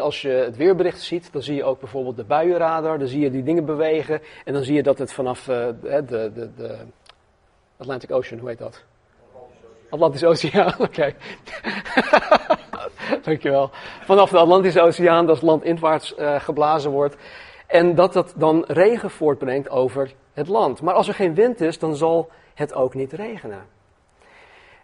Als 0.00 0.22
je 0.22 0.28
het 0.28 0.56
weerbericht 0.56 1.00
ziet, 1.00 1.32
dan 1.32 1.42
zie 1.42 1.54
je 1.54 1.64
ook 1.64 1.80
bijvoorbeeld 1.80 2.16
de 2.16 2.24
buienradar. 2.24 2.98
Dan 2.98 3.08
zie 3.08 3.20
je 3.20 3.30
die 3.30 3.42
dingen 3.42 3.64
bewegen. 3.64 4.20
En 4.44 4.52
dan 4.52 4.64
zie 4.64 4.74
je 4.74 4.82
dat 4.82 4.98
het 4.98 5.12
vanaf 5.12 5.48
uh, 5.48 5.66
de, 5.82 6.04
de, 6.06 6.50
de 6.56 6.78
Atlantic 7.76 8.12
Ocean, 8.12 8.40
hoe 8.40 8.48
heet 8.48 8.58
dat? 8.58 8.84
Atlantische 9.90 10.26
Oceaan, 10.26 10.74
oké. 10.88 11.14
Dankjewel. 13.22 13.70
Vanaf 14.00 14.30
de 14.30 14.38
Atlantische 14.38 14.80
Oceaan 14.80 15.26
dat 15.26 15.42
landinwaarts 15.42 16.14
uh, 16.18 16.40
geblazen 16.40 16.90
wordt. 16.90 17.16
En 17.66 17.94
dat 17.94 18.12
dat 18.12 18.34
dan 18.36 18.64
regen 18.66 19.10
voortbrengt 19.10 19.68
over 19.68 20.14
het 20.32 20.48
land. 20.48 20.82
Maar 20.82 20.94
als 20.94 21.08
er 21.08 21.14
geen 21.14 21.34
wind 21.34 21.60
is, 21.60 21.78
dan 21.78 21.96
zal 21.96 22.30
het 22.54 22.74
ook 22.74 22.94
niet 22.94 23.12
regenen. 23.12 23.66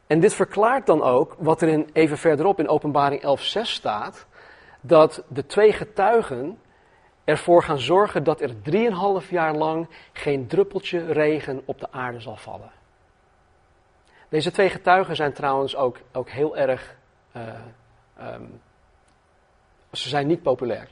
En 0.07 0.21
dit 0.21 0.35
verklaart 0.35 0.87
dan 0.87 1.03
ook 1.03 1.35
wat 1.39 1.63
er 1.63 1.69
in, 1.69 1.89
even 1.93 2.19
verderop 2.19 2.59
in 2.59 2.69
Openbaring 2.69 3.39
11:6 3.41 3.61
staat: 3.63 4.27
dat 4.89 5.23
de 5.29 5.47
twee 5.47 5.73
getuigen 5.73 6.59
ervoor 7.25 7.63
gaan 7.63 7.79
zorgen 7.79 8.25
dat 8.25 8.41
er 8.41 8.63
drieënhalf 8.63 9.31
jaar 9.31 9.55
lang 9.55 9.89
geen 10.13 10.47
druppeltje 10.47 11.13
regen 11.13 11.63
op 11.65 11.81
de 11.81 11.93
aarde 11.93 12.21
zal 12.21 12.37
vallen. 12.37 12.71
Deze 14.29 14.51
twee 14.51 14.71
getuigen 14.71 15.17
zijn 15.17 15.33
trouwens 15.33 15.77
ook, 15.77 15.99
ook 16.13 16.31
heel 16.31 16.57
erg. 16.57 16.97
Uh, 17.37 18.35
um, 18.35 18.61
ze 19.93 20.09
zijn 20.09 20.27
niet 20.27 20.43
populair. 20.43 20.89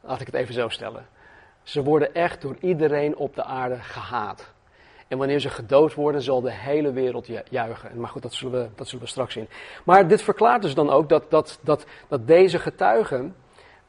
Laat 0.00 0.20
ik 0.20 0.26
het 0.26 0.34
even 0.34 0.54
zo 0.54 0.68
stellen. 0.68 1.06
Ze 1.62 1.82
worden 1.82 2.14
echt 2.14 2.42
door 2.42 2.56
iedereen 2.60 3.16
op 3.16 3.34
de 3.34 3.44
aarde 3.44 3.78
gehaat. 3.78 4.54
En 5.08 5.18
wanneer 5.18 5.40
ze 5.40 5.48
gedood 5.48 5.94
worden, 5.94 6.22
zal 6.22 6.40
de 6.40 6.52
hele 6.52 6.92
wereld 6.92 7.28
juichen. 7.50 8.00
Maar 8.00 8.08
goed, 8.10 8.22
dat 8.22 8.34
zullen 8.34 8.62
we, 8.62 8.68
dat 8.74 8.88
zullen 8.88 9.04
we 9.04 9.10
straks 9.10 9.32
zien. 9.32 9.48
Maar 9.84 10.08
dit 10.08 10.22
verklaart 10.22 10.62
dus 10.62 10.74
dan 10.74 10.90
ook 10.90 11.08
dat, 11.08 11.30
dat, 11.30 11.58
dat, 11.62 11.86
dat 12.08 12.26
deze 12.26 12.58
getuigen 12.58 13.34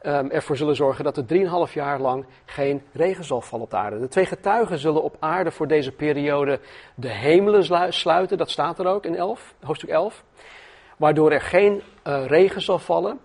um, 0.02 0.32
ervoor 0.32 0.58
zullen 0.58 0.76
zorgen 0.76 1.04
dat 1.04 1.18
er 1.18 1.68
3,5 1.68 1.74
jaar 1.74 2.00
lang 2.00 2.26
geen 2.46 2.82
regen 2.94 3.24
zal 3.24 3.42
vallen 3.42 3.66
op 3.66 3.72
de 3.72 3.78
aarde. 3.78 4.00
De 4.00 4.08
twee 4.08 4.26
getuigen 4.26 4.78
zullen 4.78 5.04
op 5.04 5.16
aarde 5.20 5.52
voor 5.52 5.68
deze 5.68 5.92
periode 5.92 6.60
de 6.96 7.12
hemelen 7.12 7.94
sluiten. 7.94 8.38
Dat 8.38 8.50
staat 8.50 8.80
er 8.80 8.88
ook 8.88 9.06
in 9.06 9.16
11, 9.16 9.54
hoofdstuk 9.64 9.90
11. 9.90 10.24
Waardoor 10.98 11.32
er 11.32 11.42
geen 11.42 11.82
uh, 12.08 12.26
regen 12.26 12.62
zal 12.62 12.80
vallen. 12.80 13.20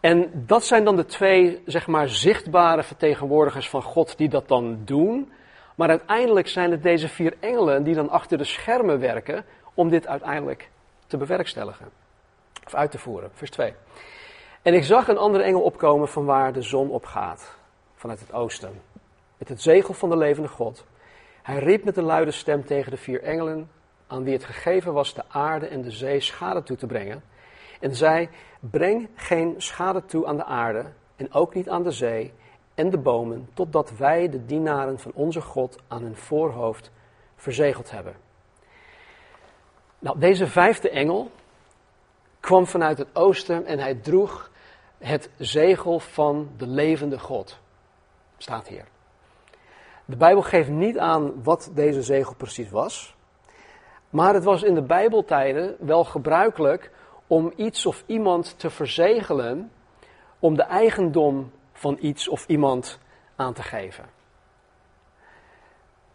En 0.00 0.30
dat 0.46 0.64
zijn 0.64 0.84
dan 0.84 0.96
de 0.96 1.04
twee, 1.04 1.62
zeg 1.64 1.86
maar, 1.86 2.08
zichtbare 2.08 2.82
vertegenwoordigers 2.82 3.68
van 3.68 3.82
God 3.82 4.16
die 4.16 4.28
dat 4.28 4.48
dan 4.48 4.78
doen. 4.84 5.32
Maar 5.78 5.88
uiteindelijk 5.88 6.48
zijn 6.48 6.70
het 6.70 6.82
deze 6.82 7.08
vier 7.08 7.36
engelen 7.40 7.82
die 7.82 7.94
dan 7.94 8.10
achter 8.10 8.38
de 8.38 8.44
schermen 8.44 9.00
werken 9.00 9.44
om 9.74 9.88
dit 9.88 10.06
uiteindelijk 10.06 10.70
te 11.06 11.16
bewerkstelligen. 11.16 11.88
Of 12.66 12.74
uit 12.74 12.90
te 12.90 12.98
voeren. 12.98 13.30
Vers 13.32 13.50
2. 13.50 13.74
En 14.62 14.74
ik 14.74 14.84
zag 14.84 15.08
een 15.08 15.18
andere 15.18 15.44
engel 15.44 15.60
opkomen 15.60 16.08
van 16.08 16.24
waar 16.24 16.52
de 16.52 16.62
zon 16.62 16.90
opgaat, 16.90 17.56
vanuit 17.94 18.20
het 18.20 18.32
oosten, 18.32 18.80
met 19.36 19.48
het 19.48 19.62
zegel 19.62 19.94
van 19.94 20.10
de 20.10 20.16
levende 20.16 20.48
God. 20.48 20.84
Hij 21.42 21.58
riep 21.58 21.84
met 21.84 21.96
een 21.96 22.04
luide 22.04 22.30
stem 22.30 22.64
tegen 22.64 22.90
de 22.90 22.96
vier 22.96 23.22
engelen, 23.22 23.70
aan 24.06 24.24
wie 24.24 24.32
het 24.32 24.44
gegeven 24.44 24.92
was 24.92 25.14
de 25.14 25.24
aarde 25.28 25.66
en 25.66 25.82
de 25.82 25.90
zee 25.90 26.20
schade 26.20 26.62
toe 26.62 26.76
te 26.76 26.86
brengen 26.86 27.22
en 27.80 27.94
zei: 27.94 28.28
Breng 28.60 29.08
geen 29.14 29.54
schade 29.58 30.04
toe 30.04 30.26
aan 30.26 30.36
de 30.36 30.44
aarde 30.44 30.84
en 31.16 31.32
ook 31.32 31.54
niet 31.54 31.68
aan 31.68 31.82
de 31.82 31.92
zee 31.92 32.32
en 32.78 32.90
de 32.90 32.98
bomen, 32.98 33.48
totdat 33.54 33.96
wij 33.96 34.28
de 34.28 34.44
dienaren 34.44 34.98
van 34.98 35.12
onze 35.14 35.40
God 35.40 35.78
aan 35.88 36.02
hun 36.02 36.16
voorhoofd 36.16 36.90
verzegeld 37.36 37.90
hebben. 37.90 38.14
Nou, 39.98 40.18
deze 40.18 40.46
vijfde 40.46 40.90
engel 40.90 41.30
kwam 42.40 42.66
vanuit 42.66 42.98
het 42.98 43.08
oosten 43.12 43.66
en 43.66 43.78
hij 43.78 43.94
droeg 43.94 44.50
het 44.98 45.30
zegel 45.38 45.98
van 45.98 46.50
de 46.56 46.66
levende 46.66 47.18
God. 47.18 47.58
Staat 48.36 48.68
hier. 48.68 48.84
De 50.04 50.16
Bijbel 50.16 50.42
geeft 50.42 50.70
niet 50.70 50.98
aan 50.98 51.42
wat 51.42 51.70
deze 51.74 52.02
zegel 52.02 52.34
precies 52.34 52.70
was. 52.70 53.16
Maar 54.10 54.34
het 54.34 54.44
was 54.44 54.62
in 54.62 54.74
de 54.74 54.82
Bijbeltijden 54.82 55.76
wel 55.78 56.04
gebruikelijk 56.04 56.90
om 57.26 57.52
iets 57.56 57.86
of 57.86 58.02
iemand 58.06 58.58
te 58.58 58.70
verzegelen, 58.70 59.70
om 60.38 60.56
de 60.56 60.62
eigendom 60.62 61.50
van 61.78 61.96
iets 62.00 62.28
of 62.28 62.46
iemand 62.46 62.98
aan 63.36 63.52
te 63.52 63.62
geven. 63.62 64.04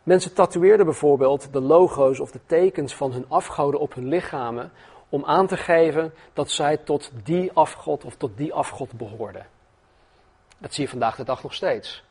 Mensen 0.04 0.34
tatoeëerden 0.34 0.86
bijvoorbeeld 0.86 1.54
de 1.54 1.62
logo's 1.62 2.20
of 2.20 2.32
de 2.32 2.40
tekens 2.46 2.96
van 2.96 3.12
hun 3.12 3.26
afgoden 3.28 3.80
op 3.80 3.94
hun 3.94 4.08
lichamen 4.08 4.72
om 5.10 5.26
aan 5.26 5.48
te 5.48 5.58
geven 5.58 6.14
dat 6.34 6.52
zij 6.52 6.78
tot 6.78 7.12
die 7.24 7.52
afgod 7.52 8.06
of 8.06 8.16
tot 8.16 8.38
die 8.38 8.54
afgod 8.54 8.92
behoorden. 8.94 9.46
Dat 10.58 10.74
zie 10.74 10.84
je 10.84 10.90
vandaag 10.90 11.16
de 11.16 11.24
dag 11.24 11.44
nog 11.44 11.54
steeds. 11.54 12.04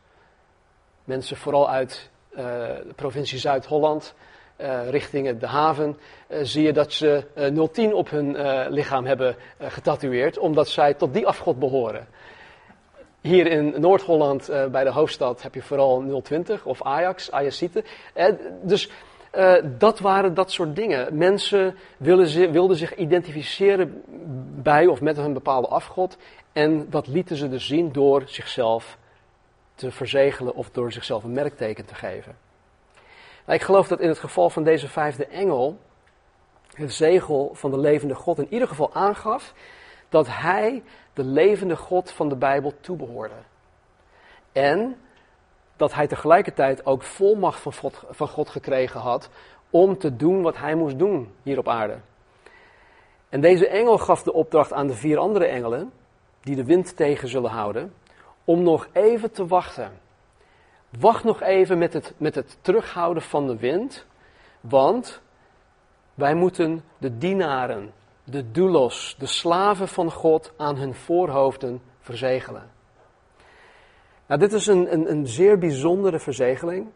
Mensen 1.04 1.36
vooral 1.36 1.70
uit 1.70 2.10
uh, 2.30 2.38
de 2.38 2.92
provincie 2.96 3.38
Zuid-Holland 3.38 4.14
uh, 4.58 4.90
richting 4.90 5.38
de 5.38 5.46
haven, 5.46 5.98
uh, 6.28 6.38
zie 6.42 6.62
je 6.62 6.72
dat 6.72 6.92
ze 6.92 7.24
010 7.72 7.94
op 7.94 8.10
hun 8.10 8.36
lichaam 8.68 9.04
hebben 9.04 9.36
getatoeëerd, 9.58 10.38
omdat 10.38 10.68
zij 10.68 10.94
tot 10.94 11.14
die 11.14 11.26
afgod 11.26 11.58
behoren. 11.58 12.08
Hier 13.22 13.46
in 13.46 13.74
Noord-Holland, 13.80 14.50
bij 14.70 14.84
de 14.84 14.90
hoofdstad, 14.90 15.42
heb 15.42 15.54
je 15.54 15.62
vooral 15.62 16.20
020 16.22 16.64
of 16.64 16.82
Ajax, 16.82 17.30
Ajaxite. 17.30 17.84
dus 18.62 18.90
dat 19.78 19.98
waren 19.98 20.34
dat 20.34 20.50
soort 20.50 20.76
dingen. 20.76 21.16
Mensen 21.16 21.76
wilden, 21.96 22.52
wilden 22.52 22.76
zich 22.76 22.94
identificeren 22.94 24.02
bij 24.62 24.86
of 24.86 25.00
met 25.00 25.16
een 25.16 25.32
bepaalde 25.32 25.68
afgod. 25.68 26.16
En 26.52 26.90
dat 26.90 27.06
lieten 27.06 27.36
ze 27.36 27.48
dus 27.48 27.66
zien 27.66 27.92
door 27.92 28.22
zichzelf 28.26 28.98
te 29.74 29.90
verzegelen 29.90 30.54
of 30.54 30.70
door 30.70 30.92
zichzelf 30.92 31.24
een 31.24 31.32
merkteken 31.32 31.84
te 31.84 31.94
geven. 31.94 32.36
Nou, 33.46 33.58
ik 33.58 33.64
geloof 33.64 33.88
dat 33.88 34.00
in 34.00 34.08
het 34.08 34.18
geval 34.18 34.50
van 34.50 34.64
deze 34.64 34.88
vijfde 34.88 35.26
engel 35.26 35.78
het 36.74 36.92
zegel 36.92 37.50
van 37.54 37.70
de 37.70 37.78
levende 37.78 38.14
God 38.14 38.38
in 38.38 38.46
ieder 38.50 38.68
geval 38.68 38.94
aangaf 38.94 39.54
dat 40.08 40.26
hij 40.30 40.82
de 41.12 41.24
levende 41.24 41.76
God 41.76 42.10
van 42.10 42.28
de 42.28 42.36
Bijbel 42.36 42.72
toebehoorde. 42.80 43.34
En 44.52 44.96
dat 45.76 45.94
hij 45.94 46.06
tegelijkertijd 46.06 46.86
ook 46.86 47.02
volmacht 47.02 47.60
van 47.60 47.72
God, 47.72 48.02
van 48.10 48.28
God 48.28 48.48
gekregen 48.48 49.00
had 49.00 49.28
om 49.70 49.98
te 49.98 50.16
doen 50.16 50.42
wat 50.42 50.56
hij 50.56 50.74
moest 50.74 50.98
doen 50.98 51.32
hier 51.42 51.58
op 51.58 51.68
aarde. 51.68 51.98
En 53.28 53.40
deze 53.40 53.68
engel 53.68 53.98
gaf 53.98 54.22
de 54.22 54.32
opdracht 54.32 54.72
aan 54.72 54.86
de 54.86 54.94
vier 54.94 55.18
andere 55.18 55.46
engelen, 55.46 55.92
die 56.40 56.56
de 56.56 56.64
wind 56.64 56.96
tegen 56.96 57.28
zullen 57.28 57.50
houden, 57.50 57.94
om 58.44 58.62
nog 58.62 58.88
even 58.92 59.30
te 59.30 59.46
wachten. 59.46 59.92
Wacht 60.98 61.24
nog 61.24 61.42
even 61.42 61.78
met 61.78 61.92
het, 61.92 62.14
met 62.16 62.34
het 62.34 62.58
terughouden 62.60 63.22
van 63.22 63.46
de 63.46 63.56
wind, 63.56 64.06
want 64.60 65.20
wij 66.14 66.34
moeten 66.34 66.84
de 66.98 67.18
dienaren, 67.18 67.92
de 68.24 68.50
doulos, 68.50 69.16
de 69.18 69.26
slaven 69.26 69.88
van 69.88 70.10
God 70.10 70.52
aan 70.56 70.76
hun 70.76 70.94
voorhoofden 70.94 71.82
verzegelen. 72.00 72.70
Nou, 74.26 74.40
dit 74.40 74.52
is 74.52 74.66
een, 74.66 74.92
een, 74.92 75.10
een 75.10 75.26
zeer 75.26 75.58
bijzondere 75.58 76.18
verzegeling. 76.18 76.86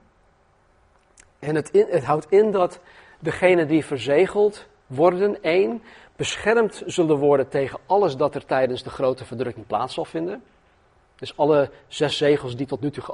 En 1.39 1.55
het, 1.55 1.71
het 1.73 2.05
houdt 2.05 2.27
in 2.31 2.51
dat 2.51 2.81
degenen 3.19 3.69
die 3.69 3.85
verzegeld 3.85 4.67
worden, 4.87 5.43
één, 5.43 5.83
beschermd 6.17 6.83
zullen 6.87 7.17
worden 7.17 7.49
tegen 7.49 7.79
alles 7.87 8.17
dat 8.17 8.35
er 8.35 8.45
tijdens 8.45 8.83
de 8.83 8.91
grote 8.91 9.25
verdrukking 9.25 9.67
plaats 9.67 9.95
zal 9.95 10.05
vinden. 10.05 10.43
Dus 11.17 11.37
alle 11.37 11.71
zes 11.89 12.17
zegels 12.17 12.57
die 12.57 12.67
tot 12.67 12.81
nu 12.81 12.91
toe 12.91 13.05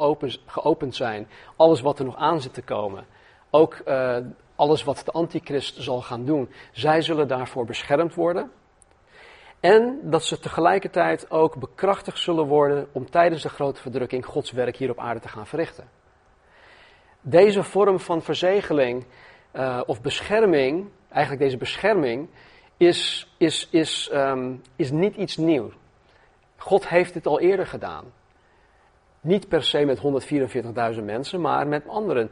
geopend 0.47 0.95
zijn, 0.95 1.28
alles 1.57 1.81
wat 1.81 1.99
er 1.99 2.04
nog 2.04 2.16
aan 2.16 2.40
zit 2.40 2.54
te 2.54 2.62
komen, 2.62 3.07
ook 3.54 3.82
uh, 3.87 4.16
alles 4.56 4.85
wat 4.85 5.02
de 5.04 5.11
antichrist 5.11 5.82
zal 5.82 6.02
gaan 6.02 6.25
doen, 6.25 6.50
zij 6.73 7.02
zullen 7.02 7.28
daarvoor 7.28 7.64
beschermd 7.64 8.14
worden. 8.14 8.50
En 9.61 9.99
dat 10.02 10.25
ze 10.25 10.38
tegelijkertijd 10.38 11.30
ook 11.30 11.56
bekrachtigd 11.56 12.18
zullen 12.18 12.47
worden 12.47 12.88
om 12.92 13.11
tijdens 13.11 13.42
de 13.42 13.49
grote 13.49 13.80
verdrukking 13.80 14.26
Gods 14.26 14.50
werk 14.50 14.76
hier 14.76 14.90
op 14.90 14.99
aarde 14.99 15.21
te 15.21 15.28
gaan 15.28 15.47
verrichten. 15.47 15.88
Deze 17.21 17.62
vorm 17.62 18.00
van 18.00 18.23
verzegeling 18.23 19.06
uh, 19.52 19.80
of 19.87 20.00
bescherming, 20.00 20.88
eigenlijk 21.09 21.42
deze 21.42 21.56
bescherming, 21.56 22.28
is, 22.76 23.32
is, 23.38 23.68
is, 23.71 24.11
um, 24.12 24.62
is 24.76 24.90
niet 24.90 25.16
iets 25.16 25.37
nieuws. 25.37 25.75
God 26.56 26.88
heeft 26.88 27.14
dit 27.14 27.26
al 27.26 27.40
eerder 27.40 27.66
gedaan. 27.66 28.04
Niet 29.21 29.49
per 29.49 29.62
se 29.62 29.85
met 29.85 30.00
144.000 30.97 31.04
mensen, 31.04 31.40
maar 31.40 31.66
met 31.66 31.88
anderen. 31.88 32.30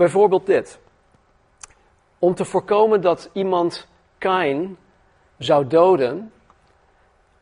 Bijvoorbeeld 0.00 0.46
dit. 0.46 0.80
Om 2.18 2.34
te 2.34 2.44
voorkomen 2.44 3.00
dat 3.00 3.30
iemand 3.32 3.88
Kain 4.18 4.76
zou 5.38 5.66
doden, 5.66 6.32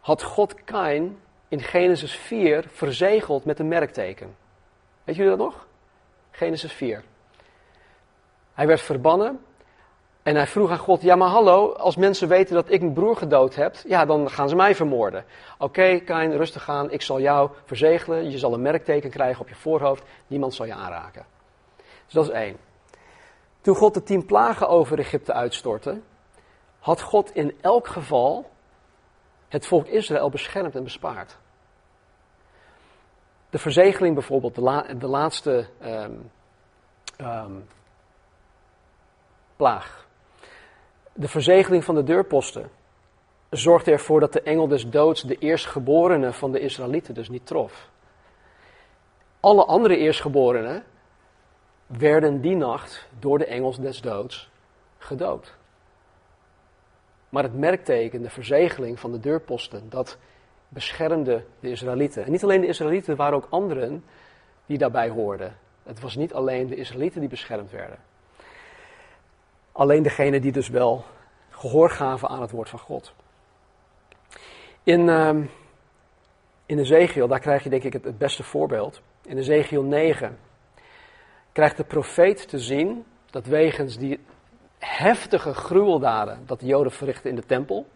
had 0.00 0.22
God 0.22 0.64
Kain 0.64 1.18
in 1.48 1.60
Genesis 1.60 2.16
4 2.16 2.64
verzegeld 2.68 3.44
met 3.44 3.58
een 3.58 3.68
merkteken. 3.68 4.36
Weet 5.04 5.16
jullie 5.16 5.30
dat 5.30 5.38
nog? 5.38 5.66
Genesis 6.30 6.72
4. 6.72 7.02
Hij 8.54 8.66
werd 8.66 8.80
verbannen 8.80 9.40
en 10.22 10.34
hij 10.34 10.46
vroeg 10.46 10.70
aan 10.70 10.78
God: 10.78 11.02
Ja, 11.02 11.16
maar 11.16 11.28
hallo, 11.28 11.72
als 11.72 11.96
mensen 11.96 12.28
weten 12.28 12.54
dat 12.54 12.70
ik 12.70 12.80
mijn 12.80 12.92
broer 12.92 13.16
gedood 13.16 13.54
heb, 13.54 13.74
ja, 13.84 14.04
dan 14.04 14.30
gaan 14.30 14.48
ze 14.48 14.56
mij 14.56 14.74
vermoorden. 14.74 15.24
Oké, 15.54 15.64
okay, 15.64 16.00
Kain, 16.00 16.36
rustig 16.36 16.68
aan, 16.68 16.90
ik 16.90 17.02
zal 17.02 17.20
jou 17.20 17.50
verzegelen. 17.64 18.30
Je 18.30 18.38
zal 18.38 18.52
een 18.52 18.62
merkteken 18.62 19.10
krijgen 19.10 19.40
op 19.40 19.48
je 19.48 19.54
voorhoofd, 19.54 20.02
niemand 20.26 20.54
zal 20.54 20.66
je 20.66 20.74
aanraken. 20.74 21.37
Dus 22.08 22.14
dat 22.14 22.24
is 22.24 22.30
één. 22.30 22.56
Toen 23.60 23.74
God 23.74 23.94
de 23.94 24.02
tien 24.02 24.26
plagen 24.26 24.68
over 24.68 24.98
Egypte 24.98 25.32
uitstortte, 25.32 26.00
had 26.78 27.00
God 27.00 27.34
in 27.34 27.56
elk 27.60 27.86
geval 27.86 28.50
het 29.48 29.66
volk 29.66 29.86
Israël 29.86 30.30
beschermd 30.30 30.74
en 30.74 30.84
bespaard. 30.84 31.38
De 33.50 33.58
verzegeling 33.58 34.14
bijvoorbeeld, 34.14 34.54
de, 35.00 35.06
laatste 35.06 35.68
um, 35.82 36.30
um, 37.20 37.66
plaag. 39.56 40.06
De 41.12 41.28
verzegeling 41.28 41.84
van 41.84 41.94
de 41.94 42.02
deurposten 42.02 42.70
zorgde 43.50 43.90
ervoor 43.90 44.20
dat 44.20 44.32
de 44.32 44.42
engel 44.42 44.68
des 44.68 44.88
doods 44.90 45.22
de 45.22 45.38
eerstgeborenen 45.38 46.34
van 46.34 46.52
de 46.52 46.60
Israëlieten 46.60 47.14
dus 47.14 47.28
niet 47.28 47.46
trof. 47.46 47.90
Alle 49.40 49.64
andere 49.64 49.96
eerstgeborenen 49.96 50.84
werden 51.88 52.40
die 52.40 52.56
nacht 52.56 53.08
door 53.18 53.38
de 53.38 53.46
engels 53.46 53.78
des 53.78 54.00
doods 54.00 54.50
gedood. 54.98 55.56
Maar 57.28 57.42
het 57.42 57.58
merkteken, 57.58 58.22
de 58.22 58.30
verzegeling 58.30 59.00
van 59.00 59.12
de 59.12 59.20
deurposten, 59.20 59.88
dat 59.88 60.18
beschermde 60.68 61.44
de 61.60 61.70
Israëlieten. 61.70 62.24
En 62.24 62.30
niet 62.30 62.42
alleen 62.42 62.60
de 62.60 62.66
Israëlieten, 62.66 63.10
er 63.12 63.18
waren 63.18 63.36
ook 63.36 63.46
anderen 63.50 64.04
die 64.66 64.78
daarbij 64.78 65.08
hoorden. 65.08 65.56
Het 65.82 66.00
was 66.00 66.16
niet 66.16 66.34
alleen 66.34 66.66
de 66.66 66.76
Israëlieten 66.76 67.20
die 67.20 67.28
beschermd 67.28 67.70
werden. 67.70 67.98
Alleen 69.72 70.02
degene 70.02 70.40
die 70.40 70.52
dus 70.52 70.68
wel 70.68 71.04
gehoor 71.50 71.90
gaven 71.90 72.28
aan 72.28 72.40
het 72.40 72.50
woord 72.50 72.68
van 72.68 72.78
God. 72.78 73.14
In, 74.82 75.00
uh, 75.00 75.36
in 76.66 76.78
Ezekiel, 76.78 77.28
daar 77.28 77.40
krijg 77.40 77.62
je 77.62 77.70
denk 77.70 77.82
ik 77.82 77.92
het, 77.92 78.04
het 78.04 78.18
beste 78.18 78.42
voorbeeld. 78.42 79.00
In 79.22 79.38
Ezekiel 79.38 79.82
9 79.82 80.38
krijgt 81.58 81.76
de 81.76 81.84
profeet 81.84 82.48
te 82.48 82.58
zien 82.58 83.04
dat 83.30 83.46
wegens 83.46 83.96
die 83.96 84.20
heftige 84.78 85.54
gruweldaden 85.54 86.42
dat 86.46 86.60
de 86.60 86.66
Joden 86.66 86.92
verrichten 86.92 87.30
in 87.30 87.36
de 87.36 87.46
tempel, 87.46 87.86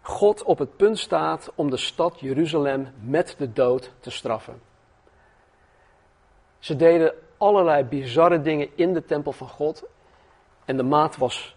God 0.00 0.42
op 0.42 0.58
het 0.58 0.76
punt 0.76 0.98
staat 0.98 1.52
om 1.54 1.70
de 1.70 1.76
stad 1.76 2.20
Jeruzalem 2.20 2.88
met 3.00 3.34
de 3.38 3.52
dood 3.52 3.92
te 4.00 4.10
straffen. 4.10 4.60
Ze 6.58 6.76
deden 6.76 7.14
allerlei 7.36 7.84
bizarre 7.84 8.40
dingen 8.40 8.68
in 8.74 8.92
de 8.94 9.04
tempel 9.04 9.32
van 9.32 9.48
God 9.48 9.84
en 10.64 10.76
de 10.76 10.82
maat 10.82 11.16
was 11.16 11.56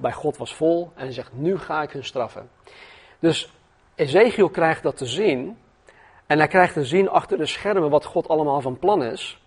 bij, 0.00 0.12
God 0.12 0.36
was 0.36 0.54
vol 0.54 0.90
en 0.94 1.02
hij 1.02 1.12
zegt, 1.12 1.32
nu 1.32 1.58
ga 1.58 1.82
ik 1.82 1.90
hun 1.90 2.04
straffen. 2.04 2.50
Dus 3.18 3.52
Ezekiel 3.94 4.48
krijgt 4.48 4.82
dat 4.82 4.96
te 4.96 5.06
zien 5.06 5.58
en 6.26 6.38
hij 6.38 6.48
krijgt 6.48 6.74
te 6.74 6.84
zien 6.84 7.08
achter 7.08 7.38
de 7.38 7.46
schermen 7.46 7.90
wat 7.90 8.04
God 8.04 8.28
allemaal 8.28 8.60
van 8.60 8.78
plan 8.78 9.04
is. 9.04 9.39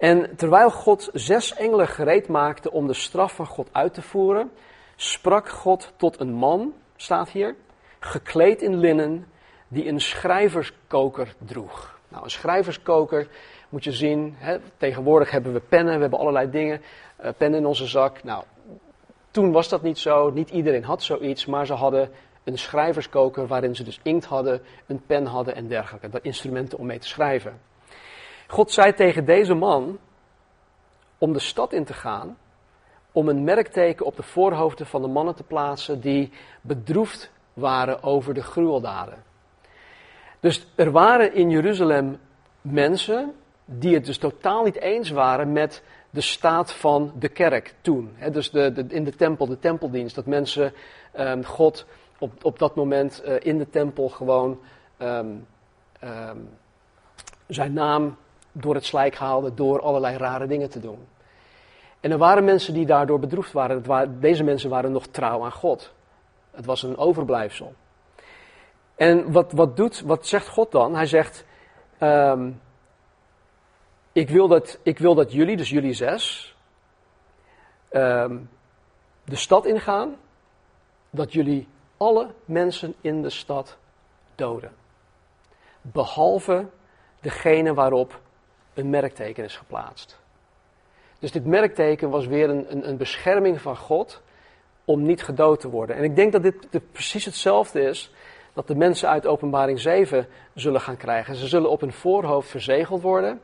En 0.00 0.36
terwijl 0.36 0.70
God 0.70 1.10
zes 1.12 1.54
engelen 1.54 1.88
gereed 1.88 2.28
maakte 2.28 2.70
om 2.70 2.86
de 2.86 2.94
straf 2.94 3.32
van 3.32 3.46
God 3.46 3.68
uit 3.72 3.94
te 3.94 4.02
voeren, 4.02 4.50
sprak 4.96 5.48
God 5.48 5.92
tot 5.96 6.20
een 6.20 6.32
man, 6.32 6.72
staat 6.96 7.28
hier, 7.28 7.54
gekleed 7.98 8.62
in 8.62 8.76
linnen, 8.76 9.26
die 9.68 9.88
een 9.88 10.00
schrijverskoker 10.00 11.34
droeg. 11.38 11.98
Nou, 12.08 12.24
een 12.24 12.30
schrijverskoker 12.30 13.28
moet 13.68 13.84
je 13.84 13.92
zien, 13.92 14.34
hè, 14.38 14.58
tegenwoordig 14.76 15.30
hebben 15.30 15.52
we 15.52 15.60
pennen, 15.60 15.94
we 15.94 16.00
hebben 16.00 16.18
allerlei 16.18 16.50
dingen, 16.50 16.82
uh, 17.24 17.30
pennen 17.36 17.60
in 17.60 17.66
onze 17.66 17.86
zak. 17.86 18.22
Nou, 18.22 18.44
toen 19.30 19.52
was 19.52 19.68
dat 19.68 19.82
niet 19.82 19.98
zo, 19.98 20.30
niet 20.30 20.50
iedereen 20.50 20.84
had 20.84 21.02
zoiets, 21.02 21.46
maar 21.46 21.66
ze 21.66 21.72
hadden 21.72 22.10
een 22.44 22.58
schrijverskoker 22.58 23.46
waarin 23.46 23.76
ze 23.76 23.84
dus 23.84 24.00
inkt 24.02 24.24
hadden, 24.24 24.62
een 24.86 25.02
pen 25.06 25.26
hadden 25.26 25.54
en 25.54 25.68
dergelijke. 25.68 26.08
Dat 26.08 26.22
instrumenten 26.22 26.78
om 26.78 26.86
mee 26.86 26.98
te 26.98 27.08
schrijven. 27.08 27.60
God 28.50 28.72
zei 28.72 28.94
tegen 28.94 29.24
deze 29.24 29.54
man 29.54 29.98
om 31.18 31.32
de 31.32 31.38
stad 31.38 31.72
in 31.72 31.84
te 31.84 31.92
gaan, 31.92 32.38
om 33.12 33.28
een 33.28 33.44
merkteken 33.44 34.06
op 34.06 34.16
de 34.16 34.22
voorhoofden 34.22 34.86
van 34.86 35.02
de 35.02 35.08
mannen 35.08 35.34
te 35.34 35.42
plaatsen 35.42 36.00
die 36.00 36.32
bedroefd 36.60 37.30
waren 37.52 38.02
over 38.02 38.34
de 38.34 38.42
gruweldaden. 38.42 39.22
Dus 40.40 40.66
er 40.74 40.90
waren 40.90 41.34
in 41.34 41.50
Jeruzalem 41.50 42.18
mensen 42.60 43.34
die 43.64 43.94
het 43.94 44.06
dus 44.06 44.18
totaal 44.18 44.64
niet 44.64 44.78
eens 44.78 45.10
waren 45.10 45.52
met 45.52 45.82
de 46.10 46.20
staat 46.20 46.72
van 46.72 47.12
de 47.18 47.28
kerk 47.28 47.74
toen. 47.80 48.16
dus 48.32 48.50
de, 48.50 48.84
in 48.88 49.04
de 49.04 49.16
tempel, 49.16 49.46
de 49.46 49.58
tempeldienst, 49.58 50.14
dat 50.14 50.26
mensen 50.26 50.72
um, 51.18 51.44
God 51.44 51.86
op, 52.18 52.44
op 52.44 52.58
dat 52.58 52.74
moment 52.74 53.22
uh, 53.24 53.34
in 53.38 53.58
de 53.58 53.68
tempel 53.68 54.08
gewoon 54.08 54.60
um, 54.98 55.46
um, 56.04 56.48
zijn 57.46 57.72
naam 57.72 58.16
door 58.52 58.74
het 58.74 58.84
slijk 58.84 59.14
haalde 59.14 59.54
door 59.54 59.80
allerlei 59.80 60.16
rare 60.16 60.46
dingen 60.46 60.70
te 60.70 60.80
doen. 60.80 61.06
En 62.00 62.10
er 62.10 62.18
waren 62.18 62.44
mensen 62.44 62.74
die 62.74 62.86
daardoor 62.86 63.18
bedroefd 63.18 63.52
waren. 63.52 64.20
Deze 64.20 64.44
mensen 64.44 64.70
waren 64.70 64.92
nog 64.92 65.06
trouw 65.06 65.44
aan 65.44 65.52
God. 65.52 65.92
Het 66.50 66.64
was 66.64 66.82
een 66.82 66.96
overblijfsel. 66.96 67.74
En 68.94 69.32
wat, 69.32 69.52
wat, 69.52 69.76
doet, 69.76 70.00
wat 70.00 70.26
zegt 70.26 70.48
God 70.48 70.72
dan? 70.72 70.94
Hij 70.94 71.06
zegt: 71.06 71.44
um, 72.00 72.60
ik, 74.12 74.28
wil 74.28 74.48
dat, 74.48 74.78
ik 74.82 74.98
wil 74.98 75.14
dat 75.14 75.32
jullie, 75.32 75.56
dus 75.56 75.70
jullie 75.70 75.92
zes, 75.92 76.56
um, 77.90 78.50
de 79.24 79.36
stad 79.36 79.66
ingaan. 79.66 80.16
Dat 81.10 81.32
jullie 81.32 81.68
alle 81.96 82.30
mensen 82.44 82.94
in 83.00 83.22
de 83.22 83.30
stad 83.30 83.76
doden. 84.34 84.72
Behalve 85.80 86.66
degene 87.20 87.74
waarop 87.74 88.20
een 88.74 88.90
merkteken 88.90 89.44
is 89.44 89.56
geplaatst. 89.56 90.18
Dus 91.18 91.32
dit 91.32 91.46
merkteken 91.46 92.10
was 92.10 92.26
weer 92.26 92.50
een, 92.50 92.72
een, 92.72 92.88
een 92.88 92.96
bescherming 92.96 93.60
van 93.60 93.76
God 93.76 94.22
om 94.84 95.02
niet 95.02 95.22
gedood 95.22 95.60
te 95.60 95.70
worden. 95.70 95.96
En 95.96 96.04
ik 96.04 96.16
denk 96.16 96.32
dat 96.32 96.42
dit, 96.42 96.92
precies 96.92 97.24
hetzelfde 97.24 97.80
is 97.80 98.12
dat 98.52 98.66
de 98.66 98.74
mensen 98.74 99.08
uit 99.08 99.26
Openbaring 99.26 99.80
7 99.80 100.26
zullen 100.54 100.80
gaan 100.80 100.96
krijgen. 100.96 101.34
Ze 101.34 101.46
zullen 101.46 101.70
op 101.70 101.80
hun 101.80 101.92
voorhoofd 101.92 102.48
verzegeld 102.48 103.02
worden 103.02 103.40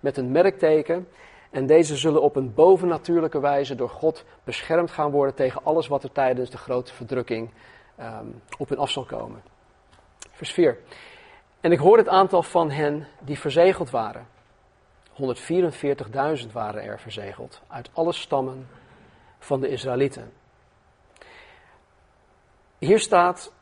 met 0.00 0.16
een 0.16 0.30
merkteken. 0.30 1.08
En 1.50 1.66
deze 1.66 1.96
zullen 1.96 2.22
op 2.22 2.36
een 2.36 2.54
bovennatuurlijke 2.54 3.40
wijze 3.40 3.74
door 3.74 3.88
God 3.88 4.24
beschermd 4.44 4.90
gaan 4.90 5.10
worden 5.10 5.34
tegen 5.34 5.64
alles 5.64 5.86
wat 5.86 6.02
er 6.02 6.12
tijdens 6.12 6.50
de 6.50 6.58
grote 6.58 6.94
verdrukking 6.94 7.50
um, 8.00 8.42
op 8.58 8.68
hun 8.68 8.78
af 8.78 8.90
zal 8.90 9.04
komen. 9.04 9.42
Vers 10.30 10.52
4. 10.52 10.78
En 11.60 11.72
ik 11.72 11.78
hoorde 11.78 12.02
het 12.02 12.12
aantal 12.12 12.42
van 12.42 12.70
hen 12.70 13.06
die 13.20 13.38
verzegeld 13.38 13.90
waren. 13.90 14.26
144.000 15.20 16.52
waren 16.52 16.82
er 16.82 17.00
verzegeld 17.00 17.60
uit 17.66 17.90
alle 17.92 18.12
stammen 18.12 18.68
van 19.38 19.60
de 19.60 19.68
Israëlieten. 19.68 20.32
Hier 22.78 22.98
staat 22.98 23.52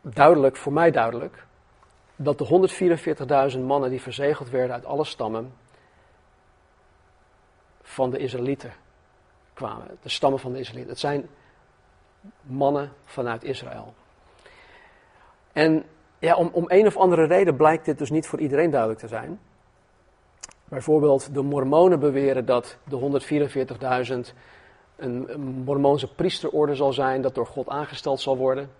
duidelijk, 0.00 0.56
voor 0.56 0.72
mij 0.72 0.90
duidelijk, 0.90 1.44
dat 2.16 2.38
de 2.38 2.70
144.000 3.52 3.60
mannen 3.60 3.90
die 3.90 4.02
verzegeld 4.02 4.50
werden 4.50 4.74
uit 4.74 4.84
alle 4.84 5.04
stammen 5.04 5.52
van 7.82 8.10
de 8.10 8.18
Israëlieten 8.18 8.72
kwamen. 9.54 9.98
De 10.02 10.08
stammen 10.08 10.40
van 10.40 10.52
de 10.52 10.58
Israëlieten. 10.58 10.92
Het 10.92 11.00
zijn 11.00 11.28
mannen 12.42 12.92
vanuit 13.04 13.44
Israël. 13.44 13.94
En 15.52 15.84
ja, 16.18 16.34
om, 16.34 16.50
om 16.52 16.64
een 16.66 16.86
of 16.86 16.96
andere 16.96 17.26
reden 17.26 17.56
blijkt 17.56 17.84
dit 17.84 17.98
dus 17.98 18.10
niet 18.10 18.26
voor 18.26 18.40
iedereen 18.40 18.70
duidelijk 18.70 19.00
te 19.00 19.08
zijn. 19.08 19.40
Bijvoorbeeld 20.70 21.34
de 21.34 21.42
mormonen 21.42 22.00
beweren 22.00 22.44
dat 22.44 22.76
de 22.84 23.20
144.000 24.30 24.34
een, 24.96 25.40
mormoonse 25.64 26.14
priesterorde 26.14 26.74
zal 26.74 26.92
zijn 26.92 27.22
dat 27.22 27.34
door 27.34 27.46
God 27.46 27.68
aangesteld 27.68 28.20
zal 28.20 28.36
worden. 28.36 28.70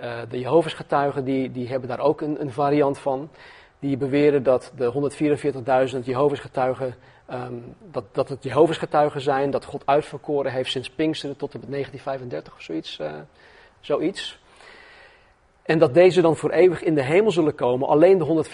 Uh, 0.00 0.18
de 0.28 0.38
Jehovah's 0.38 0.74
getuigen 0.74 1.24
die, 1.24 1.50
die 1.50 1.68
hebben 1.68 1.88
daar 1.88 2.00
ook 2.00 2.20
een, 2.20 2.40
een 2.40 2.52
variant 2.52 2.98
van. 2.98 3.30
Die 3.78 3.96
beweren 3.96 4.42
dat 4.42 4.72
de 4.76 4.92
144.000 5.94 6.04
Jehovah's 6.04 6.40
getuigen, 6.40 6.94
um, 7.30 7.74
dat, 7.90 8.04
dat 8.12 8.28
het 8.28 8.42
Jehovah's 8.42 8.78
getuigen 8.78 9.20
zijn, 9.20 9.50
dat 9.50 9.64
God 9.64 9.82
uitverkoren 9.86 10.52
heeft 10.52 10.70
sinds 10.70 10.90
Pinksteren 10.90 11.36
tot 11.36 11.54
en 11.54 11.60
met 11.60 11.70
1935 11.70 12.54
of 12.54 12.62
zoiets. 12.62 12.98
Uh, 13.00 13.12
zoiets. 13.80 14.38
En 15.66 15.78
dat 15.78 15.94
deze 15.94 16.20
dan 16.20 16.36
voor 16.36 16.50
eeuwig 16.50 16.82
in 16.82 16.94
de 16.94 17.02
hemel 17.02 17.30
zullen 17.30 17.54
komen, 17.54 17.88
alleen 17.88 18.18
de 18.18 18.44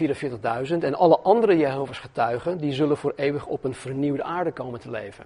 144.000. 0.70 0.78
En 0.78 0.94
alle 0.94 1.18
andere 1.18 1.56
Jehovah's 1.56 1.98
getuigen, 1.98 2.58
die 2.58 2.72
zullen 2.72 2.96
voor 2.96 3.12
eeuwig 3.16 3.46
op 3.46 3.64
een 3.64 3.74
vernieuwde 3.74 4.22
aarde 4.22 4.52
komen 4.52 4.80
te 4.80 4.90
leven. 4.90 5.24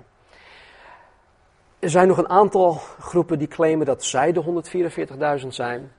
Er 1.78 1.90
zijn 1.90 2.08
nog 2.08 2.18
een 2.18 2.28
aantal 2.28 2.72
groepen 3.00 3.38
die 3.38 3.48
claimen 3.48 3.86
dat 3.86 4.04
zij 4.04 4.32
de 4.32 4.62
144.000 5.40 5.46
zijn. 5.48 5.92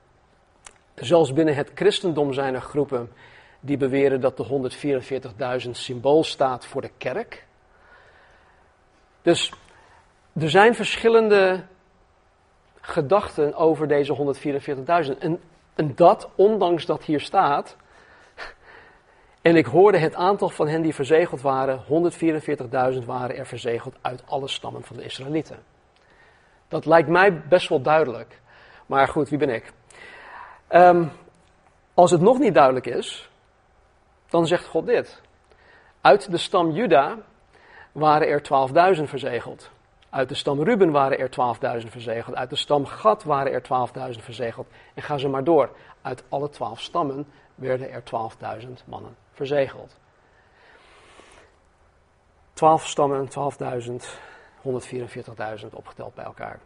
Zelfs 0.94 1.32
binnen 1.32 1.54
het 1.54 1.70
christendom 1.74 2.32
zijn 2.32 2.54
er 2.54 2.60
groepen 2.60 3.10
die 3.60 3.76
beweren 3.76 4.20
dat 4.20 4.36
de 4.36 4.70
144.000 5.64 5.70
symbool 5.70 6.24
staat 6.24 6.66
voor 6.66 6.80
de 6.80 6.90
kerk. 6.98 7.46
Dus 9.22 9.52
er 10.40 10.50
zijn 10.50 10.74
verschillende 10.74 11.64
gedachten 12.80 13.54
over 13.54 13.88
deze 13.88 14.36
144.000. 15.12 15.18
En, 15.18 15.40
en 15.78 15.94
dat, 15.94 16.28
ondanks 16.34 16.86
dat 16.86 17.04
hier 17.04 17.20
staat. 17.20 17.76
En 19.42 19.56
ik 19.56 19.66
hoorde 19.66 19.98
het 19.98 20.14
aantal 20.14 20.48
van 20.48 20.68
hen 20.68 20.82
die 20.82 20.94
verzegeld 20.94 21.40
waren, 21.40 21.84
144.000 22.94 23.04
waren 23.04 23.36
er 23.36 23.46
verzegeld 23.46 23.94
uit 24.00 24.22
alle 24.26 24.48
stammen 24.48 24.82
van 24.82 24.96
de 24.96 25.04
Israëlieten. 25.04 25.58
Dat 26.68 26.86
lijkt 26.86 27.08
mij 27.08 27.42
best 27.48 27.68
wel 27.68 27.80
duidelijk. 27.80 28.40
Maar 28.86 29.08
goed, 29.08 29.28
wie 29.28 29.38
ben 29.38 29.48
ik? 29.48 29.72
Um, 30.70 31.10
als 31.94 32.10
het 32.10 32.20
nog 32.20 32.38
niet 32.38 32.54
duidelijk 32.54 32.86
is, 32.86 33.30
dan 34.28 34.46
zegt 34.46 34.66
God 34.66 34.86
dit. 34.86 35.20
Uit 36.00 36.30
de 36.30 36.38
stam 36.38 36.70
Juda 36.70 37.16
waren 37.92 38.28
er 38.28 38.42
12.000 38.96 39.02
verzegeld. 39.02 39.70
Uit 40.10 40.28
de 40.28 40.34
stam 40.34 40.62
Ruben 40.62 40.90
waren 40.90 41.18
er 41.18 41.30
12.000 41.80 41.86
verzegeld. 41.88 42.36
Uit 42.36 42.50
de 42.50 42.56
stam 42.56 42.86
Gad 42.86 43.24
waren 43.24 43.52
er 43.52 43.62
12.000 44.14 44.22
verzegeld. 44.22 44.66
En 44.94 45.02
ga 45.02 45.18
ze 45.18 45.28
maar 45.28 45.44
door. 45.44 45.70
Uit 46.02 46.24
alle 46.28 46.48
12 46.48 46.80
stammen 46.80 47.26
werden 47.54 47.90
er 47.90 48.02
12.000 48.60 48.68
mannen 48.84 49.16
verzegeld. 49.32 49.96
12 52.52 52.86
stammen, 52.86 53.28
12.000, 53.28 53.92
144.000 55.62 55.68
opgeteld 55.72 56.14
bij 56.14 56.24
elkaar. 56.24 56.60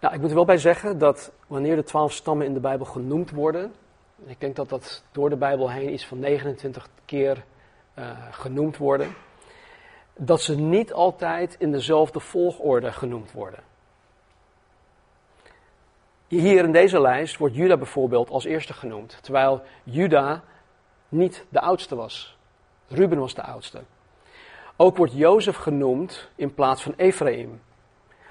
Nou, 0.00 0.14
ik 0.14 0.20
moet 0.20 0.28
er 0.28 0.36
wel 0.36 0.44
bij 0.44 0.58
zeggen 0.58 0.98
dat 0.98 1.32
wanneer 1.46 1.76
de 1.76 1.82
twaalf 1.82 2.12
stammen 2.12 2.46
in 2.46 2.54
de 2.54 2.60
Bijbel 2.60 2.86
genoemd 2.86 3.30
worden, 3.30 3.74
ik 4.24 4.40
denk 4.40 4.56
dat 4.56 4.68
dat 4.68 5.04
door 5.12 5.30
de 5.30 5.36
Bijbel 5.36 5.70
heen 5.70 5.92
iets 5.92 6.06
van 6.06 6.18
29 6.18 6.88
keer 7.04 7.44
uh, 7.98 8.10
genoemd 8.30 8.76
worden, 8.76 9.14
dat 10.16 10.40
ze 10.40 10.58
niet 10.58 10.92
altijd 10.92 11.56
in 11.58 11.72
dezelfde 11.72 12.20
volgorde 12.20 12.92
genoemd 12.92 13.32
worden. 13.32 13.60
Hier 16.28 16.64
in 16.64 16.72
deze 16.72 17.00
lijst 17.00 17.36
wordt 17.36 17.54
Juda 17.54 17.76
bijvoorbeeld 17.76 18.30
als 18.30 18.44
eerste 18.44 18.72
genoemd, 18.72 19.18
terwijl 19.22 19.62
Juda 19.82 20.42
niet 21.08 21.44
de 21.48 21.60
oudste 21.60 21.96
was. 21.96 22.36
Ruben 22.88 23.18
was 23.18 23.34
de 23.34 23.42
oudste. 23.42 23.82
Ook 24.76 24.96
wordt 24.96 25.12
Jozef 25.12 25.56
genoemd 25.56 26.28
in 26.34 26.54
plaats 26.54 26.82
van 26.82 26.94
Ephraim. 26.96 27.60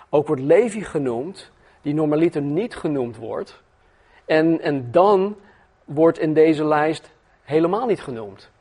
Ook 0.09 0.27
wordt 0.27 0.41
Levi 0.41 0.83
genoemd 0.83 1.51
die 1.81 1.93
normaliter 1.93 2.41
niet 2.41 2.75
genoemd 2.75 3.17
wordt. 3.17 3.61
En, 4.25 4.61
en 4.61 4.91
dan 4.91 5.35
wordt 5.85 6.19
in 6.19 6.33
deze 6.33 6.65
lijst 6.65 7.11
helemaal 7.43 7.85
niet 7.85 8.01
genoemd. 8.01 8.51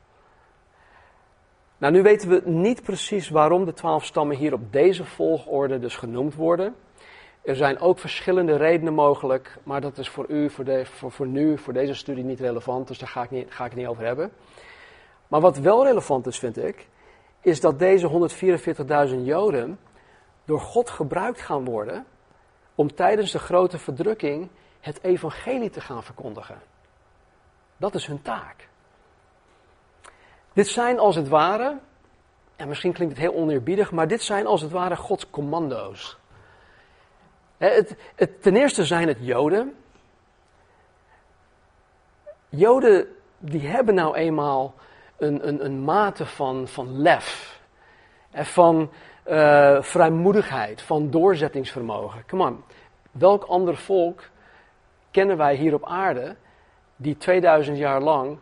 Nou, 1.85 1.97
nu 1.97 2.03
weten 2.03 2.29
we 2.29 2.41
niet 2.49 2.83
precies 2.83 3.29
waarom 3.29 3.65
de 3.65 3.73
twaalf 3.73 4.05
stammen 4.05 4.35
hier 4.35 4.53
op 4.53 4.71
deze 4.71 5.05
volgorde 5.05 5.79
dus 5.79 5.95
genoemd 5.95 6.35
worden. 6.35 6.75
Er 7.41 7.55
zijn 7.55 7.79
ook 7.79 7.99
verschillende 7.99 8.55
redenen 8.55 8.93
mogelijk, 8.93 9.57
maar 9.63 9.81
dat 9.81 9.97
is 9.97 10.09
voor 10.09 10.25
u, 10.29 10.49
voor, 10.49 10.87
voor 11.11 11.27
nu, 11.27 11.57
voor 11.57 11.73
deze 11.73 11.93
studie 11.93 12.23
niet 12.23 12.39
relevant, 12.39 12.87
dus 12.87 12.97
daar 12.97 13.09
ga 13.09 13.23
ik, 13.23 13.31
niet, 13.31 13.53
ga 13.53 13.63
ik 13.63 13.71
het 13.71 13.79
niet 13.79 13.89
over 13.89 14.05
hebben. 14.05 14.31
Maar 15.27 15.41
wat 15.41 15.57
wel 15.57 15.83
relevant 15.83 16.27
is, 16.27 16.39
vind 16.39 16.57
ik, 16.57 16.87
is 17.41 17.61
dat 17.61 17.79
deze 17.79 18.29
144.000 19.09 19.15
Joden 19.23 19.79
door 20.45 20.61
God 20.61 20.89
gebruikt 20.89 21.41
gaan 21.41 21.65
worden 21.65 22.05
om 22.75 22.95
tijdens 22.95 23.31
de 23.31 23.39
grote 23.39 23.77
verdrukking 23.77 24.49
het 24.79 25.03
evangelie 25.03 25.69
te 25.69 25.81
gaan 25.81 26.03
verkondigen. 26.03 26.61
Dat 27.77 27.95
is 27.95 28.05
hun 28.05 28.21
taak. 28.21 28.67
Dit 30.55 30.67
zijn 30.67 30.99
als 30.99 31.15
het 31.15 31.27
ware, 31.27 31.77
en 32.55 32.67
misschien 32.67 32.93
klinkt 32.93 33.13
het 33.17 33.23
heel 33.23 33.41
oneerbiedig, 33.41 33.91
maar 33.91 34.07
dit 34.07 34.21
zijn 34.21 34.45
als 34.45 34.61
het 34.61 34.71
ware 34.71 34.95
Gods 34.95 35.29
commando's. 35.29 36.17
Het, 37.57 37.95
het, 38.15 38.41
ten 38.41 38.55
eerste 38.55 38.85
zijn 38.85 39.07
het 39.07 39.17
Joden. 39.19 39.75
Joden 42.49 43.07
die 43.37 43.67
hebben 43.67 43.95
nou 43.95 44.15
eenmaal 44.15 44.73
een, 45.17 45.47
een, 45.47 45.65
een 45.65 45.79
mate 45.79 46.25
van, 46.25 46.67
van 46.67 47.01
lef. 47.01 47.59
Van, 48.33 48.91
uh, 49.27 49.81
vrijmoedigheid, 49.81 50.81
van 50.81 51.09
doorzettingsvermogen. 51.09 52.25
Come 52.27 52.43
on, 52.43 52.63
welk 53.11 53.43
ander 53.43 53.77
volk 53.77 54.23
kennen 55.11 55.37
wij 55.37 55.55
hier 55.55 55.73
op 55.73 55.85
aarde 55.85 56.35
die 56.95 57.17
2000 57.17 57.77
jaar 57.77 58.01
lang 58.01 58.37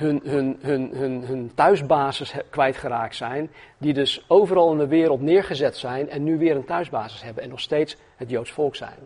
hun, 0.00 0.20
hun, 0.24 0.58
hun, 0.60 0.90
hun, 0.92 1.24
hun 1.24 1.52
thuisbasis 1.54 2.34
kwijtgeraakt 2.50 3.16
zijn, 3.16 3.50
die 3.78 3.92
dus 3.92 4.24
overal 4.28 4.72
in 4.72 4.78
de 4.78 4.86
wereld 4.86 5.20
neergezet 5.20 5.76
zijn 5.76 6.10
en 6.10 6.22
nu 6.22 6.38
weer 6.38 6.56
een 6.56 6.64
thuisbasis 6.64 7.22
hebben 7.22 7.42
en 7.42 7.48
nog 7.48 7.60
steeds 7.60 7.96
het 8.16 8.30
Joods 8.30 8.50
volk 8.50 8.76
zijn. 8.76 8.96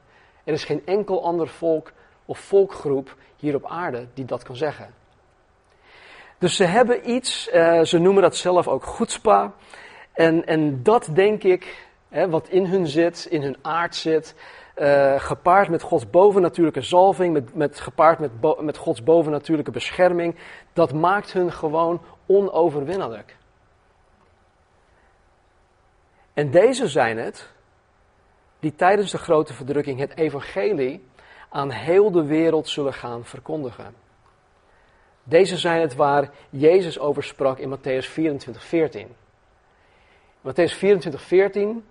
Er 0.45 0.53
is 0.53 0.65
geen 0.65 0.83
enkel 0.85 1.25
ander 1.25 1.49
volk 1.49 1.93
of 2.25 2.39
volkgroep 2.39 3.17
hier 3.37 3.55
op 3.55 3.67
aarde 3.67 4.07
die 4.15 4.25
dat 4.25 4.43
kan 4.43 4.57
zeggen. 4.57 4.95
Dus 6.39 6.57
ze 6.57 6.65
hebben 6.65 7.11
iets, 7.11 7.51
uh, 7.55 7.83
ze 7.83 7.99
noemen 7.99 8.23
dat 8.23 8.37
zelf 8.37 8.69
ook 8.69 8.85
goedspa. 8.85 9.53
En, 10.13 10.47
en 10.47 10.83
dat 10.83 11.09
denk 11.13 11.43
ik, 11.43 11.87
hè, 12.09 12.29
wat 12.29 12.49
in 12.49 12.67
hun 12.67 12.87
zit, 12.87 13.27
in 13.31 13.43
hun 13.43 13.57
aard 13.63 13.95
zit, 13.95 14.35
uh, 14.77 15.21
gepaard 15.21 15.69
met 15.69 15.83
Gods 15.83 16.11
bovennatuurlijke 16.11 16.83
zalving, 16.83 17.33
met, 17.33 17.55
met, 17.55 17.81
gepaard 17.81 18.19
met, 18.19 18.31
met 18.61 18.77
Gods 18.77 19.03
bovennatuurlijke 19.03 19.71
bescherming, 19.71 20.37
dat 20.73 20.93
maakt 20.93 21.33
hun 21.33 21.53
gewoon 21.53 22.03
onoverwinnelijk. 22.27 23.37
En 26.35 26.51
deze 26.51 26.89
zijn 26.89 27.19
het 27.19 27.53
die 28.61 28.75
tijdens 28.75 29.11
de 29.11 29.19
grote 29.19 29.55
verdrukking 29.55 29.99
het 29.99 30.17
evangelie 30.17 31.05
aan 31.49 31.71
heel 31.71 32.11
de 32.11 32.25
wereld 32.25 32.69
zullen 32.69 32.95
gaan 32.95 33.25
verkondigen. 33.25 33.95
Deze 35.23 35.57
zijn 35.57 35.81
het 35.81 35.95
waar 35.95 36.31
Jezus 36.51 36.99
over 36.99 37.23
sprak 37.25 37.59
in 37.59 37.77
Matthäus 37.79 38.09
24, 38.09 38.65
14. 38.65 39.09
Matthäus 40.41 40.75
24, 40.77 41.23
14 41.23 41.85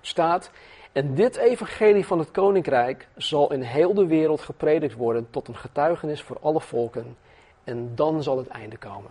staat, 0.00 0.50
en 0.94 1.14
dit 1.14 1.36
evangelie 1.36 2.06
van 2.06 2.18
het 2.18 2.30
koninkrijk 2.30 3.08
zal 3.16 3.52
in 3.52 3.60
heel 3.60 3.94
de 3.94 4.06
wereld 4.06 4.40
gepredikt 4.40 4.94
worden 4.94 5.30
tot 5.30 5.48
een 5.48 5.56
getuigenis 5.56 6.22
voor 6.22 6.38
alle 6.40 6.60
volken. 6.60 7.16
En 7.64 7.94
dan 7.94 8.22
zal 8.22 8.38
het 8.38 8.48
einde 8.48 8.76
komen. 8.76 9.10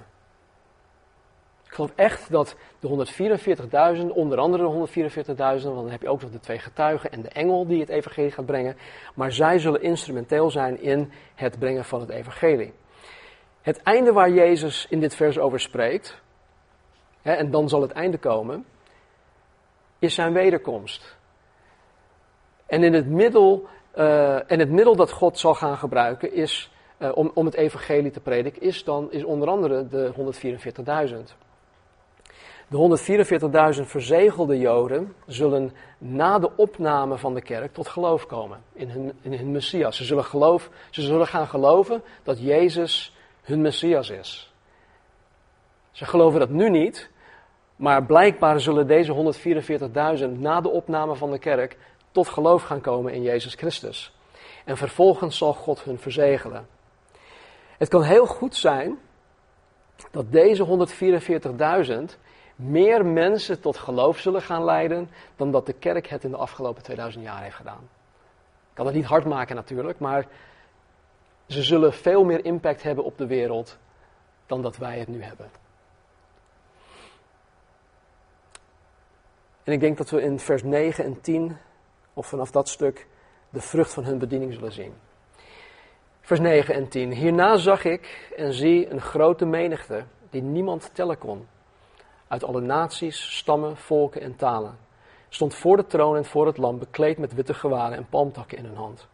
Ik 1.66 1.74
geloof 1.74 1.92
echt 1.96 2.32
dat 2.32 2.56
de 2.80 3.06
144.000, 4.08 4.08
onder 4.08 4.38
andere 4.38 4.88
de 4.88 5.04
144.000, 5.26 5.36
want 5.36 5.62
dan 5.62 5.90
heb 5.90 6.02
je 6.02 6.10
ook 6.10 6.22
nog 6.22 6.32
de 6.32 6.40
twee 6.40 6.60
getuigen 6.60 7.12
en 7.12 7.22
de 7.22 7.30
engel 7.30 7.68
die 7.68 7.80
het 7.80 7.90
evangelie 7.90 8.32
gaat 8.32 8.46
brengen, 8.46 8.78
maar 9.16 9.32
zij 9.32 9.60
zullen 9.60 9.82
instrumenteel 9.82 10.52
zijn 10.52 10.82
in 10.82 11.12
het 11.36 11.60
brengen 11.60 11.86
van 11.86 12.00
het 12.00 12.10
evangelie. 12.10 12.74
Het 13.62 13.82
einde 13.82 14.12
waar 14.12 14.30
Jezus 14.30 14.88
in 14.90 15.00
dit 15.00 15.16
vers 15.16 15.40
over 15.40 15.60
spreekt, 15.60 16.22
hè, 17.22 17.32
en 17.34 17.52
dan 17.52 17.70
zal 17.70 17.82
het 17.82 17.92
einde 17.92 18.18
komen, 18.18 18.66
is 20.00 20.14
zijn 20.14 20.34
wederkomst. 20.34 21.22
En 22.66 22.84
in 22.84 22.94
het 22.94 23.08
middel, 23.08 23.68
uh, 23.98 24.52
en 24.52 24.60
het 24.60 24.70
middel 24.70 24.96
dat 24.96 25.12
God 25.12 25.40
zal 25.40 25.56
gaan 25.56 25.78
gebruiken 25.78 26.34
is, 26.34 26.72
uh, 26.98 27.10
om, 27.14 27.32
om 27.34 27.46
het 27.46 27.56
evangelie 27.56 28.12
te 28.12 28.20
prediken, 28.20 28.62
is 28.62 28.84
dan 28.84 29.12
is 29.12 29.24
onder 29.24 29.50
andere 29.50 29.88
de 29.88 30.12
144.000. 30.14 31.42
De 32.68 33.78
144.000 33.78 33.82
verzegelde 33.82 34.60
Joden 34.60 35.16
zullen 35.28 35.72
na 35.98 36.40
de 36.40 36.50
opname 36.56 37.18
van 37.18 37.34
de 37.34 37.42
kerk 37.42 37.74
tot 37.74 37.88
geloof 37.88 38.26
komen 38.26 38.62
in 38.74 38.90
hun, 38.90 39.14
in 39.22 39.34
hun 39.34 39.52
Messias. 39.52 39.98
Ze 39.98 40.04
zullen, 40.04 40.24
geloof, 40.24 40.70
ze 40.90 41.02
zullen 41.02 41.28
gaan 41.28 41.48
geloven 41.48 42.02
dat 42.24 42.42
Jezus 42.42 43.16
hun 43.42 43.62
Messias 43.62 44.10
is. 44.10 44.54
Ze 45.92 46.06
geloven 46.06 46.40
dat 46.40 46.50
nu 46.50 46.70
niet, 46.70 47.10
maar 47.76 48.06
blijkbaar 48.06 48.60
zullen 48.60 48.88
deze 48.88 49.34
144.000 50.20 50.30
na 50.40 50.62
de 50.62 50.70
opname 50.70 51.16
van 51.16 51.32
de 51.32 51.40
kerk 51.40 51.78
tot 52.14 52.28
geloof 52.28 52.64
gaan 52.64 52.82
komen 52.82 53.14
in 53.14 53.22
Jezus 53.22 53.56
Christus. 53.56 54.14
En 54.66 54.78
vervolgens 54.78 55.38
zal 55.38 55.54
God 55.54 55.84
hun 55.84 56.00
verzegelen. 56.00 56.68
Het 57.78 57.90
kan 57.90 58.04
heel 58.04 58.26
goed 58.26 58.56
zijn 58.56 59.00
dat 60.12 60.32
deze 60.32 60.88
144.000 62.12 62.20
meer 62.56 63.06
mensen 63.06 63.60
tot 63.60 63.78
geloof 63.78 64.20
zullen 64.20 64.42
gaan 64.42 64.64
leiden 64.64 65.10
dan 65.36 65.52
dat 65.52 65.66
de 65.66 65.74
kerk 65.74 66.08
het 66.08 66.24
in 66.24 66.32
de 66.32 66.38
afgelopen 66.38 66.84
2000 66.84 67.24
jaar 67.24 67.42
heeft 67.44 67.56
gedaan. 67.56 67.90
Ik 68.70 68.80
kan 68.80 68.86
het 68.86 68.96
niet 68.96 69.06
hard 69.06 69.26
maken 69.26 69.56
natuurlijk, 69.56 70.00
maar 70.00 70.28
ze 71.48 71.64
zullen 71.64 71.94
veel 71.94 72.24
meer 72.24 72.46
impact 72.46 72.84
hebben 72.84 73.04
op 73.04 73.18
de 73.18 73.28
wereld 73.28 73.78
dan 74.46 74.62
dat 74.62 74.78
wij 74.78 75.00
het 75.00 75.08
nu 75.08 75.24
hebben. 75.24 75.52
En 79.64 79.74
ik 79.74 79.80
denk 79.80 79.98
dat 79.98 80.10
we 80.10 80.22
in 80.22 80.40
vers 80.40 80.64
9 80.64 81.04
en 81.04 81.22
10, 81.22 81.58
of 82.14 82.28
vanaf 82.28 82.52
dat 82.52 82.70
stuk, 82.70 83.08
de 83.50 83.62
vrucht 83.62 83.94
van 83.94 84.04
hun 84.04 84.18
bediening 84.18 84.54
zullen 84.54 84.72
zien. 84.72 84.94
Vers 86.22 86.40
9 86.40 86.74
en 86.76 86.88
10. 86.88 87.12
Hierna 87.12 87.58
zag 87.58 87.86
ik 87.86 88.34
en 88.38 88.54
zie 88.54 88.90
een 88.90 89.02
grote 89.02 89.46
menigte 89.46 90.04
die 90.30 90.42
niemand 90.42 90.90
tellen 90.94 91.18
kon. 91.18 91.48
Uit 92.28 92.44
alle 92.44 92.62
naties, 92.62 93.38
stammen, 93.38 93.78
volken 93.78 94.22
en 94.22 94.36
talen. 94.36 94.78
Stond 95.30 95.56
voor 95.56 95.78
de 95.78 95.86
troon 95.86 96.16
en 96.16 96.26
voor 96.26 96.46
het 96.46 96.58
lam, 96.58 96.80
bekleed 96.80 97.18
met 97.18 97.34
witte 97.34 97.54
gewaden 97.54 97.98
en 97.98 98.08
palmtakken 98.10 98.58
in 98.58 98.66
hun 98.66 98.76
hand. 98.76 99.08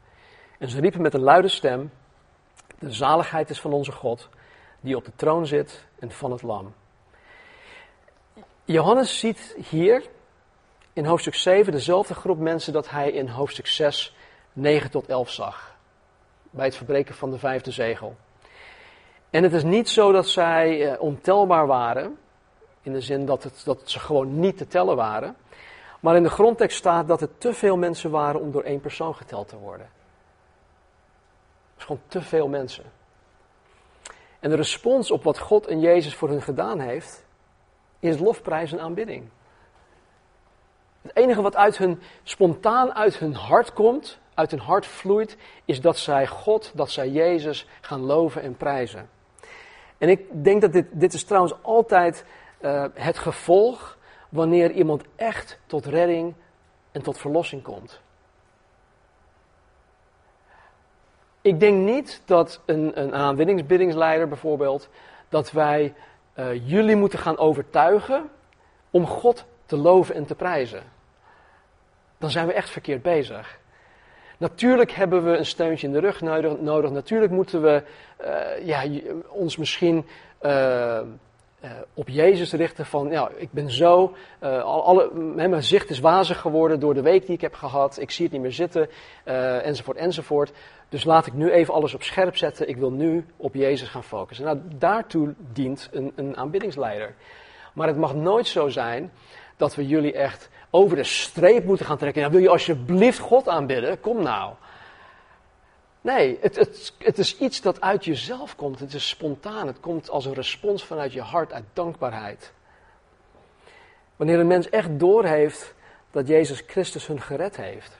En 0.58 0.70
ze 0.70 0.80
riepen 0.80 1.02
met 1.02 1.14
een 1.14 1.22
luide 1.22 1.48
stem: 1.48 1.92
De 2.80 2.92
zaligheid 2.92 3.50
is 3.50 3.62
van 3.62 3.74
onze 3.74 3.92
God, 3.92 4.30
die 4.82 4.96
op 4.96 5.06
de 5.06 5.12
troon 5.16 5.46
zit 5.46 5.86
en 6.00 6.12
van 6.12 6.32
het 6.32 6.42
lam. 6.42 6.74
Johannes 8.66 9.20
ziet 9.20 9.56
hier 9.70 10.04
in 11.00 11.06
hoofdstuk 11.06 11.36
7 11.36 11.72
dezelfde 11.72 12.14
groep 12.14 12.40
mensen 12.40 12.74
dat 12.74 12.90
hij 12.90 13.12
in 13.12 13.28
hoofdstuk 13.28 13.68
6, 13.68 14.16
9 14.54 14.92
tot 14.92 15.08
11 15.08 15.30
zag. 15.30 15.76
Bij 16.50 16.66
het 16.66 16.76
verbreken 16.76 17.16
van 17.16 17.32
de 17.32 17.38
vijfde 17.38 17.72
zegel. 17.72 18.16
En 19.30 19.44
het 19.44 19.54
is 19.54 19.64
niet 19.64 19.90
zo 19.90 20.12
dat 20.12 20.28
zij 20.28 20.92
eh, 20.92 21.02
ontelbaar 21.02 21.68
waren, 21.68 22.18
in 22.82 22.94
de 22.94 23.02
zin 23.02 23.26
dat, 23.26 23.44
het, 23.44 23.62
dat 23.66 23.82
ze 23.90 24.00
gewoon 24.00 24.40
niet 24.40 24.58
te 24.58 24.68
tellen 24.68 24.96
waren. 24.96 25.36
Maar 26.00 26.16
in 26.16 26.24
de 26.24 26.30
grondtekst 26.30 26.78
staat 26.78 27.08
dat 27.08 27.20
het 27.20 27.40
te 27.40 27.54
veel 27.54 27.78
mensen 27.78 28.12
waren 28.12 28.42
om 28.42 28.52
door 28.52 28.64
één 28.64 28.82
persoon 28.82 29.16
geteld 29.16 29.48
te 29.48 29.58
worden. 29.58 29.90
Het 31.72 31.78
is 31.78 31.84
gewoon 31.84 32.02
te 32.08 32.22
veel 32.22 32.48
mensen. 32.48 32.84
En 34.40 34.50
de 34.50 34.56
respons 34.56 35.12
op 35.12 35.24
wat 35.24 35.40
God 35.40 35.68
en 35.68 35.80
Jezus 35.80 36.16
voor 36.16 36.30
hun 36.30 36.42
gedaan 36.42 36.80
heeft, 36.80 37.26
is 38.00 38.20
lofprijs 38.20 38.72
en 38.72 38.80
aanbidding. 38.80 39.30
Het 41.02 41.16
enige 41.16 41.42
wat 41.42 41.56
uit 41.56 41.78
hun, 41.78 42.02
spontaan 42.24 42.94
uit 42.94 43.18
hun 43.18 43.34
hart 43.34 43.74
komt, 43.74 44.20
uit 44.34 44.52
hun 44.52 44.60
hart 44.60 44.86
vloeit, 44.86 45.38
is 45.66 45.82
dat 45.82 45.98
zij 45.98 46.28
God, 46.28 46.72
dat 46.76 46.92
zij 46.92 47.10
Jezus 47.10 47.68
gaan 47.82 48.02
loven 48.02 48.42
en 48.42 48.58
prijzen. 48.58 49.10
En 49.98 50.10
ik 50.10 50.44
denk 50.44 50.62
dat 50.62 50.74
dit, 50.74 50.86
dit 50.92 51.14
is 51.14 51.24
trouwens 51.24 51.54
altijd 51.62 52.26
uh, 52.62 52.86
het 52.94 53.18
gevolg 53.18 53.98
wanneer 54.30 54.72
iemand 54.72 55.04
echt 55.16 55.60
tot 55.66 55.86
redding 55.86 56.34
en 56.92 57.02
tot 57.02 57.18
verlossing 57.18 57.64
komt. 57.64 58.02
Ik 61.42 61.60
denk 61.60 61.78
niet 61.78 62.22
dat 62.26 62.62
een, 62.66 63.02
een 63.02 63.14
aanwinningsbiddingsleider 63.14 64.28
bijvoorbeeld, 64.28 64.90
dat 65.30 65.52
wij 65.52 65.94
uh, 66.36 66.68
jullie 66.70 66.96
moeten 66.96 67.20
gaan 67.20 67.38
overtuigen 67.38 68.30
om 68.92 69.06
God 69.06 69.46
te 69.70 69.78
loven 69.78 70.16
en 70.16 70.26
te 70.26 70.36
prijzen. 70.36 70.84
Dan 72.18 72.30
zijn 72.30 72.48
we 72.48 72.54
echt 72.54 72.70
verkeerd 72.70 73.02
bezig. 73.02 73.60
Natuurlijk 74.38 74.92
hebben 74.92 75.24
we 75.24 75.38
een 75.38 75.46
steuntje 75.46 75.88
in 75.88 75.94
de 75.94 76.00
rug 76.00 76.22
nodig. 76.62 76.92
Natuurlijk 76.92 77.32
moeten 77.32 77.62
we 77.62 77.84
uh, 78.22 78.66
ja, 78.68 78.84
ons 79.30 79.58
misschien 79.58 80.06
uh, 80.42 81.00
uh, 81.64 81.72
op 81.94 82.10
Jezus 82.10 82.54
richten 82.54 82.86
van, 82.86 83.10
ja, 83.10 83.30
ik 83.36 83.52
ben 83.52 83.72
zo, 83.72 84.16
alle, 84.64 85.14
mijn 85.14 85.64
zicht 85.64 85.90
is 85.90 86.00
wazig 86.00 86.40
geworden 86.40 86.80
door 86.80 86.94
de 86.94 87.02
week 87.02 87.26
die 87.26 87.36
ik 87.36 87.42
heb 87.42 87.54
gehad, 87.54 88.00
ik 88.00 88.12
zie 88.12 88.24
het 88.24 88.34
niet 88.34 88.42
meer 88.42 88.52
zitten, 88.52 88.90
enzovoort, 89.64 89.98
enzovoort. 89.98 90.52
Dus 90.90 91.04
laat 91.04 91.26
ik 91.26 91.34
nu 91.34 91.52
even 91.52 91.74
alles 91.74 91.94
op 91.94 92.04
scherp 92.04 92.38
zetten, 92.38 92.70
ik 92.70 92.78
wil 92.78 92.92
nu 92.92 93.26
op 93.38 93.54
Jezus 93.54 93.88
gaan 93.90 94.04
focussen. 94.04 94.46
Nou, 94.46 94.60
daartoe 94.76 95.34
dient 95.54 95.90
een, 95.92 96.12
een 96.16 96.38
aanbiddingsleider. 96.38 97.14
Maar 97.74 97.88
het 97.88 97.98
mag 97.98 98.16
nooit 98.16 98.48
zo 98.48 98.68
zijn 98.68 99.12
dat 99.60 99.76
we 99.76 99.88
jullie 99.88 100.14
echt 100.14 100.50
over 100.70 100.96
de 100.96 101.04
streep 101.04 101.66
moeten 101.66 101.86
gaan 101.86 101.98
trekken. 101.98 102.22
Nou, 102.22 102.34
wil 102.34 102.42
je 102.42 102.50
alsjeblieft 102.50 103.20
God 103.20 103.48
aanbidden? 103.48 104.00
Kom 104.00 104.24
nou. 104.24 104.54
Nee, 106.02 106.38
het, 106.42 106.56
het, 106.56 106.94
het 106.98 107.18
is 107.18 107.38
iets 107.38 107.62
dat 107.62 107.82
uit 107.82 108.06
jezelf 108.06 108.56
komt. 108.56 108.80
Het 108.80 108.94
is 108.94 109.10
spontaan. 109.10 109.68
Het 109.68 109.80
komt 109.80 110.10
als 110.10 110.26
een 110.26 110.34
respons 110.34 110.84
vanuit 110.84 111.14
je 111.14 111.22
hart, 111.22 111.54
uit 111.54 111.64
dankbaarheid. 111.74 112.54
Wanneer 114.16 114.40
een 114.40 114.48
mens 114.48 114.70
echt 114.70 115.00
doorheeft 115.00 115.74
dat 116.12 116.28
Jezus 116.28 116.64
Christus 116.68 117.08
hun 117.08 117.22
gered 117.22 117.56
heeft. 117.56 117.98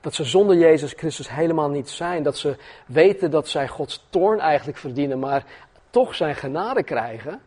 Dat 0.00 0.14
ze 0.14 0.24
zonder 0.24 0.56
Jezus 0.56 0.92
Christus 0.92 1.30
helemaal 1.30 1.70
niet 1.70 1.90
zijn. 1.90 2.22
Dat 2.22 2.38
ze 2.38 2.56
weten 2.86 3.30
dat 3.30 3.48
zij 3.48 3.68
Gods 3.68 4.06
toorn 4.10 4.40
eigenlijk 4.40 4.78
verdienen, 4.78 5.18
maar 5.18 5.44
toch 5.90 6.14
zijn 6.14 6.34
genade 6.34 6.82
krijgen. 6.82 7.40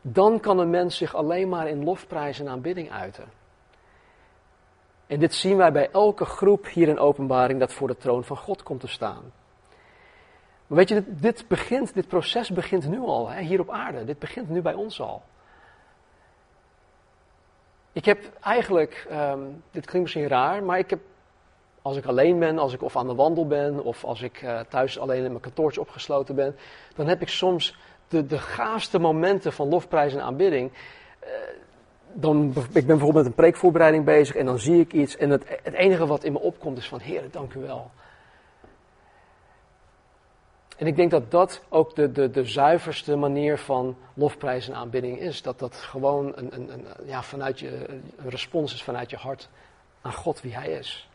Dan 0.00 0.40
kan 0.40 0.58
een 0.58 0.70
mens 0.70 0.96
zich 0.96 1.14
alleen 1.14 1.48
maar 1.48 1.68
in 1.68 1.84
lofprijs 1.84 2.40
en 2.40 2.48
aanbidding 2.48 2.90
uiten. 2.90 3.24
En 5.06 5.18
dit 5.18 5.34
zien 5.34 5.56
wij 5.56 5.72
bij 5.72 5.90
elke 5.90 6.24
groep 6.24 6.66
hier 6.66 6.88
in 6.88 6.98
openbaring 6.98 7.60
dat 7.60 7.72
voor 7.72 7.88
de 7.88 7.96
troon 7.96 8.24
van 8.24 8.36
God 8.36 8.62
komt 8.62 8.80
te 8.80 8.88
staan. 8.88 9.32
Maar 10.66 10.78
weet 10.78 10.88
je, 10.88 11.04
dit, 11.06 11.44
begint, 11.48 11.94
dit 11.94 12.08
proces 12.08 12.50
begint 12.50 12.88
nu 12.88 12.98
al, 12.98 13.28
hè, 13.28 13.40
hier 13.40 13.60
op 13.60 13.70
aarde. 13.70 14.04
Dit 14.04 14.18
begint 14.18 14.48
nu 14.48 14.62
bij 14.62 14.74
ons 14.74 15.00
al. 15.00 15.22
Ik 17.92 18.04
heb 18.04 18.18
eigenlijk, 18.40 19.06
um, 19.12 19.62
dit 19.70 19.86
klinkt 19.86 20.00
misschien 20.00 20.28
raar, 20.28 20.62
maar 20.62 20.78
ik 20.78 20.90
heb, 20.90 21.00
als 21.82 21.96
ik 21.96 22.06
alleen 22.06 22.38
ben, 22.38 22.58
als 22.58 22.72
ik 22.72 22.82
of 22.82 22.96
aan 22.96 23.06
de 23.06 23.14
wandel 23.14 23.46
ben, 23.46 23.84
of 23.84 24.04
als 24.04 24.22
ik 24.22 24.42
uh, 24.42 24.60
thuis 24.60 24.98
alleen 24.98 25.24
in 25.24 25.30
mijn 25.30 25.40
kantoortje 25.40 25.80
opgesloten 25.80 26.34
ben, 26.34 26.56
dan 26.94 27.06
heb 27.06 27.20
ik 27.20 27.28
soms 27.28 27.76
de, 28.10 28.26
de 28.26 28.38
gaafste 28.38 28.98
momenten 28.98 29.52
van 29.52 29.68
lofprijs 29.68 30.14
en 30.14 30.22
aanbidding. 30.22 30.70
Uh, 31.22 31.28
dan, 32.12 32.54
ik 32.54 32.72
ben 32.72 32.86
bijvoorbeeld 32.86 33.14
met 33.14 33.26
een 33.26 33.34
preekvoorbereiding 33.34 34.04
bezig 34.04 34.36
en 34.36 34.46
dan 34.46 34.58
zie 34.58 34.80
ik 34.80 34.92
iets 34.92 35.16
en 35.16 35.30
het, 35.30 35.44
het 35.62 35.74
enige 35.74 36.06
wat 36.06 36.24
in 36.24 36.32
me 36.32 36.40
opkomt 36.40 36.78
is 36.78 36.88
van, 36.88 37.00
Heer, 37.00 37.22
dank 37.30 37.54
u 37.54 37.60
wel. 37.60 37.90
En 40.76 40.86
ik 40.86 40.96
denk 40.96 41.10
dat 41.10 41.30
dat 41.30 41.62
ook 41.68 41.94
de, 41.94 42.12
de, 42.12 42.30
de 42.30 42.44
zuiverste 42.44 43.16
manier 43.16 43.58
van 43.58 43.96
lofprijs 44.14 44.68
en 44.68 44.74
aanbidding 44.74 45.18
is. 45.18 45.42
Dat 45.42 45.58
dat 45.58 45.76
gewoon 45.76 46.32
een, 46.34 46.54
een, 46.54 46.72
een, 46.72 46.86
ja, 47.04 47.22
vanuit 47.22 47.58
je, 47.58 47.88
een 47.88 48.30
respons 48.30 48.74
is 48.74 48.82
vanuit 48.82 49.10
je 49.10 49.16
hart 49.16 49.48
aan 50.00 50.12
God 50.12 50.40
wie 50.40 50.54
Hij 50.54 50.68
is. 50.68 51.08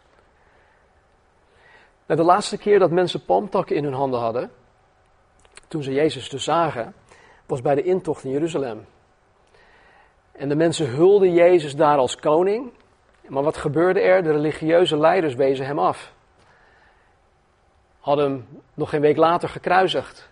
Nou, 2.06 2.20
de 2.20 2.26
laatste 2.26 2.58
keer 2.58 2.80
dat 2.80 2.92
mensen 2.92 3.26
palmtakken 3.26 3.76
in 3.76 3.84
hun 3.84 3.94
handen 3.94 4.20
hadden, 4.20 4.52
toen 5.68 5.84
ze 5.84 5.94
Jezus 5.94 6.30
dus 6.30 6.44
zagen, 6.44 6.94
was 7.46 7.62
bij 7.62 7.76
de 7.76 7.84
intocht 7.84 8.24
in 8.24 8.32
Jeruzalem. 8.32 8.86
En 10.32 10.50
de 10.50 10.56
mensen 10.56 10.90
hulden 10.90 11.34
Jezus 11.34 11.76
daar 11.76 11.98
als 11.98 12.16
koning. 12.16 12.72
Maar 13.28 13.44
wat 13.44 13.58
gebeurde 13.58 14.00
er? 14.02 14.24
De 14.24 14.32
religieuze 14.32 14.98
leiders 14.98 15.36
wezen 15.36 15.66
hem 15.66 15.80
af. 15.80 16.14
Hadden 18.00 18.26
hem 18.26 18.48
nog 18.74 18.90
geen 18.90 19.02
week 19.02 19.18
later 19.18 19.50
gekruisigd. 19.50 20.30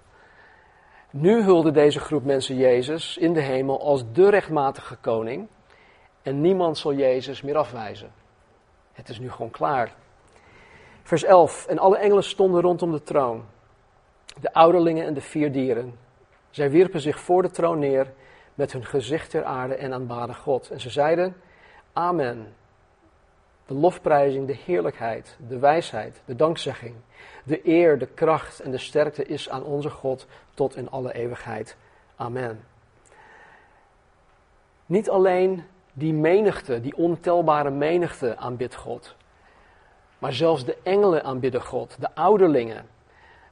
Nu 1.09 1.43
hulde 1.43 1.71
deze 1.71 1.99
groep 1.99 2.23
mensen 2.23 2.55
Jezus 2.55 3.17
in 3.17 3.33
de 3.33 3.41
hemel 3.41 3.81
als 3.81 4.03
de 4.13 4.29
rechtmatige 4.29 4.95
koning. 4.95 5.47
En 6.21 6.41
niemand 6.41 6.77
zal 6.77 6.93
Jezus 6.93 7.41
meer 7.41 7.57
afwijzen. 7.57 8.11
Het 8.93 9.09
is 9.09 9.19
nu 9.19 9.31
gewoon 9.31 9.51
klaar. 9.51 9.93
Vers 11.03 11.23
11. 11.23 11.65
En 11.65 11.79
alle 11.79 11.97
engelen 11.97 12.23
stonden 12.23 12.61
rondom 12.61 12.91
de 12.91 13.03
troon. 13.03 13.45
De 14.41 14.53
ouderlingen 14.53 15.05
en 15.05 15.13
de 15.13 15.21
vier 15.21 15.51
dieren. 15.51 15.93
Zij 16.49 16.71
wierpen 16.71 17.01
zich 17.01 17.19
voor 17.19 17.41
de 17.41 17.49
troon 17.49 17.79
neer 17.79 18.13
met 18.53 18.71
hun 18.71 18.85
gezicht 18.85 19.29
ter 19.29 19.43
aarde 19.43 19.75
en 19.75 19.93
aanbaden 19.93 20.35
God. 20.35 20.69
En 20.69 20.79
ze 20.79 20.89
zeiden, 20.89 21.35
Amen. 21.93 22.53
De 23.65 23.73
lofprijzing, 23.73 24.47
de 24.47 24.57
heerlijkheid, 24.65 25.37
de 25.47 25.59
wijsheid, 25.59 26.21
de 26.25 26.35
dankzegging, 26.35 26.95
de 27.43 27.67
eer, 27.67 27.97
de 27.97 28.07
kracht 28.07 28.59
en 28.59 28.71
de 28.71 28.77
sterkte 28.77 29.25
is 29.25 29.49
aan 29.49 29.63
onze 29.63 29.89
God 29.89 30.27
tot 30.53 30.75
in 30.75 30.89
alle 30.89 31.13
eeuwigheid. 31.13 31.77
Amen. 32.15 32.63
Niet 34.85 35.09
alleen 35.09 35.63
die 35.93 36.13
menigte, 36.13 36.81
die 36.81 36.95
ontelbare 36.95 37.69
menigte 37.69 38.37
aanbidt 38.37 38.75
God, 38.75 39.15
maar 40.19 40.33
zelfs 40.33 40.65
de 40.65 40.77
engelen 40.83 41.23
aanbidden 41.23 41.61
God, 41.61 41.97
de 41.99 42.15
ouderlingen. 42.15 42.85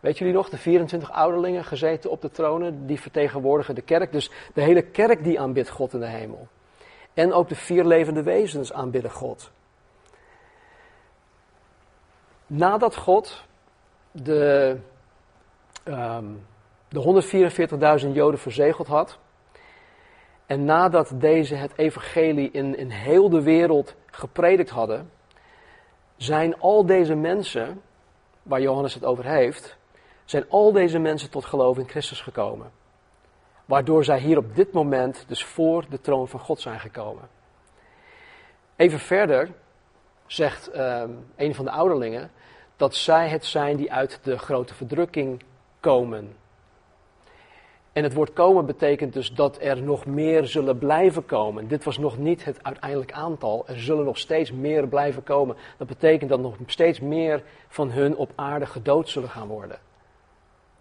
Weet 0.02 0.18
jullie 0.18 0.34
nog, 0.34 0.50
de 0.50 0.58
24 0.58 1.12
ouderlingen 1.12 1.64
gezeten 1.64 2.10
op 2.10 2.22
de 2.22 2.32
tronen, 2.32 2.86
die 2.86 3.02
vertegenwoordigen 3.02 3.76
de 3.76 3.82
kerk. 3.82 4.12
Dus 4.12 4.32
de 4.54 4.62
hele 4.62 4.82
kerk 4.82 5.24
die 5.24 5.40
aanbidt 5.40 5.70
God 5.70 5.94
in 5.94 6.00
de 6.00 6.08
hemel. 6.08 6.48
En 7.14 7.34
ook 7.34 7.50
de 7.50 7.56
vier 7.56 7.86
levende 7.86 8.24
wezens 8.24 8.74
aanbidden 8.74 9.12
God. 9.12 9.52
Nadat 12.48 12.96
God 12.96 13.44
de, 14.12 14.78
um, 15.84 16.46
de 16.90 18.02
144.000 18.04 18.12
Joden 18.12 18.40
verzegeld 18.40 18.88
had, 18.88 19.18
en 20.46 20.66
nadat 20.66 21.12
deze 21.14 21.56
het 21.56 21.72
evangelie 21.76 22.52
in, 22.52 22.78
in 22.78 22.90
heel 22.90 23.30
de 23.30 23.42
wereld 23.42 23.96
gepredikt 24.06 24.70
hadden, 24.70 25.12
zijn 26.18 26.60
al 26.60 26.86
deze 26.86 27.16
mensen, 27.16 27.82
waar 28.44 28.62
Johannes 28.62 28.94
het 28.94 29.06
over 29.06 29.26
heeft, 29.26 29.80
zijn 30.32 30.50
al 30.50 30.72
deze 30.72 31.00
mensen 31.00 31.30
tot 31.30 31.46
geloof 31.46 31.78
in 31.78 31.90
Christus 31.90 32.22
gekomen. 32.22 32.72
Waardoor 33.66 34.04
zij 34.04 34.20
hier 34.20 34.38
op 34.38 34.56
dit 34.56 34.72
moment 34.72 35.24
dus 35.28 35.44
voor 35.44 35.86
de 35.90 36.02
troon 36.02 36.28
van 36.28 36.40
God 36.40 36.60
zijn 36.60 36.80
gekomen. 36.80 37.30
Even 38.76 39.00
verder 39.00 39.50
zegt 40.26 40.78
um, 40.78 41.26
een 41.36 41.56
van 41.56 41.66
de 41.66 41.72
ouderlingen 41.72 42.32
dat 42.76 42.96
zij 42.96 43.30
het 43.30 43.46
zijn 43.46 43.78
die 43.78 43.92
uit 43.92 44.20
de 44.24 44.38
grote 44.38 44.74
verdrukking 44.74 45.44
komen. 45.80 46.36
En 47.94 48.04
het 48.04 48.14
woord 48.14 48.34
komen 48.34 48.66
betekent 48.66 49.14
dus 49.14 49.34
dat 49.34 49.58
er 49.62 49.82
nog 49.82 50.06
meer 50.06 50.46
zullen 50.46 50.78
blijven 50.78 51.26
komen. 51.26 51.68
Dit 51.68 51.84
was 51.84 51.98
nog 51.98 52.18
niet 52.18 52.46
het 52.46 52.64
uiteindelijk 52.64 53.12
aantal. 53.12 53.68
Er 53.68 53.80
zullen 53.80 54.06
nog 54.06 54.18
steeds 54.18 54.52
meer 54.52 54.88
blijven 54.88 55.24
komen. 55.24 55.56
Dat 55.78 55.88
betekent 55.88 56.30
dat 56.30 56.40
nog 56.40 56.56
steeds 56.66 57.00
meer 57.00 57.44
van 57.68 57.92
hun 57.92 58.16
op 58.16 58.32
aarde 58.36 58.66
gedood 58.66 59.10
zullen 59.10 59.30
gaan 59.30 59.48
worden. 59.48 59.80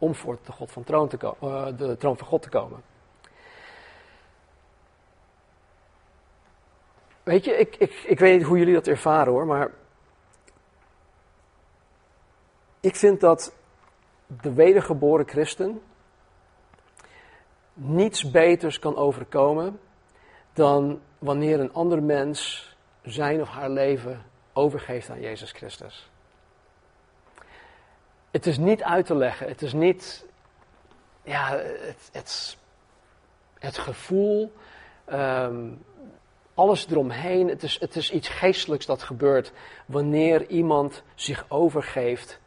Om 0.00 0.14
voor 0.14 0.38
de, 0.44 0.52
God 0.52 0.72
van 0.72 0.84
troon 0.84 1.08
te 1.08 1.34
uh, 1.42 1.66
de 1.76 1.96
troon 1.96 2.16
van 2.16 2.26
God 2.26 2.42
te 2.42 2.48
komen. 2.48 2.82
Weet 7.22 7.44
je, 7.44 7.56
ik, 7.56 7.76
ik, 7.76 7.92
ik 7.92 8.18
weet 8.18 8.38
niet 8.38 8.46
hoe 8.46 8.58
jullie 8.58 8.74
dat 8.74 8.86
ervaren 8.86 9.32
hoor, 9.32 9.46
maar 9.46 9.70
ik 12.80 12.96
vind 12.96 13.20
dat 13.20 13.54
de 14.26 14.52
wedergeboren 14.52 15.28
christen 15.28 15.82
niets 17.72 18.30
beters 18.30 18.78
kan 18.78 18.96
overkomen 18.96 19.80
dan 20.52 21.00
wanneer 21.18 21.60
een 21.60 21.72
ander 21.72 22.02
mens 22.02 22.68
zijn 23.02 23.40
of 23.40 23.48
haar 23.48 23.70
leven 23.70 24.24
overgeeft 24.52 25.10
aan 25.10 25.20
Jezus 25.20 25.52
Christus. 25.52 26.10
Het 28.30 28.46
is 28.46 28.58
niet 28.58 28.82
uit 28.82 29.06
te 29.06 29.14
leggen, 29.14 29.48
het 29.48 29.62
is 29.62 29.72
niet 29.72 30.26
ja, 31.22 31.56
het, 31.56 32.08
het, 32.12 32.56
het 33.58 33.78
gevoel, 33.78 34.52
um, 35.12 35.84
alles 36.54 36.86
eromheen. 36.90 37.48
Het 37.48 37.62
is, 37.62 37.80
het 37.80 37.96
is 37.96 38.10
iets 38.10 38.28
geestelijks 38.28 38.86
dat 38.86 39.02
gebeurt 39.02 39.52
wanneer 39.86 40.46
iemand 40.46 41.02
zich 41.14 41.44
overgeeft 41.48 42.40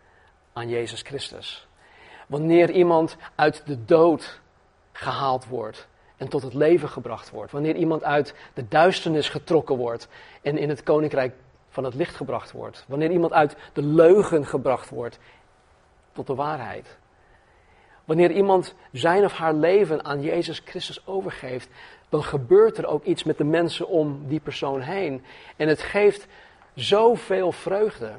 aan 0.54 0.70
Jezus 0.70 1.02
Christus. 1.02 1.68
Wanneer 2.28 2.72
iemand 2.72 3.18
uit 3.36 3.62
de 3.66 3.86
dood 3.86 4.42
gehaald 4.92 5.48
wordt 5.48 5.88
en 6.18 6.28
tot 6.28 6.42
het 6.42 6.54
leven 6.54 6.90
gebracht 6.90 7.30
wordt. 7.30 7.52
Wanneer 7.52 7.76
iemand 7.76 8.04
uit 8.04 8.36
de 8.54 8.68
duisternis 8.68 9.30
getrokken 9.30 9.76
wordt 9.76 10.08
en 10.42 10.58
in 10.58 10.70
het 10.70 10.84
koninkrijk 10.84 11.34
van 11.70 11.84
het 11.84 11.94
licht 11.94 12.16
gebracht 12.16 12.52
wordt. 12.52 12.86
Wanneer 12.88 13.12
iemand 13.12 13.34
uit 13.34 13.56
de 13.74 13.84
leugen 13.84 14.46
gebracht 14.46 14.90
wordt 14.90 15.20
tot 16.14 16.28
de 16.28 16.36
waarheid. 16.36 16.98
Wanneer 18.06 18.32
iemand 18.32 18.76
zijn 18.92 19.24
of 19.24 19.34
haar 19.34 19.54
leven 19.54 20.06
aan 20.06 20.22
Jezus 20.22 20.62
Christus 20.66 21.08
overgeeft, 21.08 21.70
dan 22.10 22.24
gebeurt 22.24 22.78
er 22.78 22.86
ook 22.86 23.04
iets 23.04 23.24
met 23.24 23.38
de 23.38 23.44
mensen 23.44 23.88
om 23.88 24.28
die 24.28 24.40
persoon 24.40 24.82
heen. 24.82 25.24
En 25.56 25.68
het 25.68 25.82
geeft 25.82 26.28
zoveel 26.74 27.52
vreugde. 27.52 28.12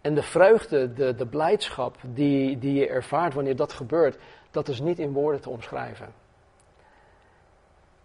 En 0.00 0.14
de 0.14 0.22
vreugde, 0.22 0.92
de, 0.92 1.14
de 1.14 1.26
blijdschap 1.26 1.96
die, 2.02 2.58
die 2.58 2.74
je 2.74 2.88
ervaart 2.88 3.34
wanneer 3.34 3.56
dat 3.56 3.72
gebeurt, 3.72 4.18
dat 4.50 4.68
is 4.68 4.80
niet 4.80 4.98
in 4.98 5.12
woorden 5.12 5.40
te 5.40 5.50
omschrijven. 5.50 6.14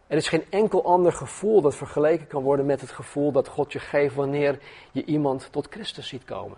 Er 0.08 0.18
is 0.18 0.28
geen 0.28 0.46
enkel 0.50 0.86
ander 0.86 1.14
gevoel 1.14 1.62
dat 1.62 1.76
vergeleken 1.76 2.28
kan 2.28 2.44
worden 2.44 2.66
met 2.66 2.82
het 2.82 2.92
gevoel 2.92 3.32
dat 3.32 3.48
God 3.48 3.72
je 3.72 3.80
geeft 3.80 4.16
wanneer 4.16 4.60
je 4.92 5.06
iemand 5.06 5.48
tot 5.52 5.68
Christus 5.70 6.08
ziet 6.08 6.24
komen. 6.24 6.58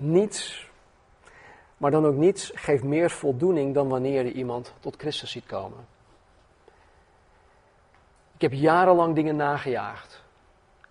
Niets, 0.00 0.70
maar 1.76 1.90
dan 1.90 2.06
ook 2.06 2.14
niets, 2.14 2.52
geeft 2.54 2.84
meer 2.84 3.10
voldoening 3.10 3.74
dan 3.74 3.88
wanneer 3.88 4.24
je 4.24 4.32
iemand 4.32 4.74
tot 4.80 4.96
Christus 4.96 5.30
ziet 5.30 5.46
komen. 5.46 5.86
Ik 8.34 8.40
heb 8.50 8.52
jarenlang 8.52 9.14
dingen 9.14 9.36
nagejaagd. 9.36 10.22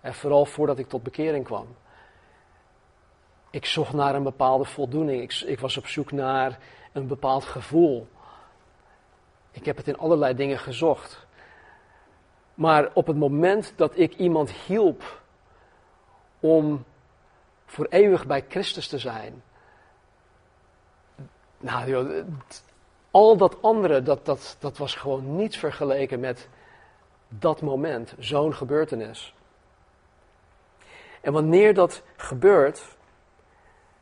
En 0.00 0.14
vooral 0.14 0.44
voordat 0.44 0.78
ik 0.78 0.88
tot 0.88 1.02
bekering 1.02 1.44
kwam. 1.44 1.66
Ik 3.50 3.64
zocht 3.66 3.92
naar 3.92 4.14
een 4.14 4.22
bepaalde 4.22 4.64
voldoening. 4.64 5.22
Ik, 5.22 5.40
ik 5.40 5.60
was 5.60 5.76
op 5.76 5.86
zoek 5.86 6.12
naar 6.12 6.58
een 6.92 7.06
bepaald 7.06 7.44
gevoel. 7.44 8.08
Ik 9.50 9.64
heb 9.64 9.76
het 9.76 9.88
in 9.88 9.98
allerlei 9.98 10.34
dingen 10.34 10.58
gezocht. 10.58 11.26
Maar 12.54 12.90
op 12.94 13.06
het 13.06 13.16
moment 13.16 13.72
dat 13.76 13.98
ik 13.98 14.14
iemand 14.14 14.50
hielp 14.50 15.20
om 16.40 16.84
voor 17.70 17.86
eeuwig 17.90 18.26
bij 18.26 18.44
Christus 18.48 18.88
te 18.88 18.98
zijn. 18.98 19.42
Nou, 21.58 21.90
joh, 21.90 22.24
al 23.10 23.36
dat 23.36 23.62
andere, 23.62 24.02
dat, 24.02 24.26
dat, 24.26 24.56
dat 24.58 24.78
was 24.78 24.94
gewoon 24.94 25.36
niets 25.36 25.56
vergeleken 25.56 26.20
met 26.20 26.48
dat 27.28 27.62
moment, 27.62 28.14
zo'n 28.18 28.54
gebeurtenis. 28.54 29.34
En 31.20 31.32
wanneer 31.32 31.74
dat 31.74 32.02
gebeurt, 32.16 32.96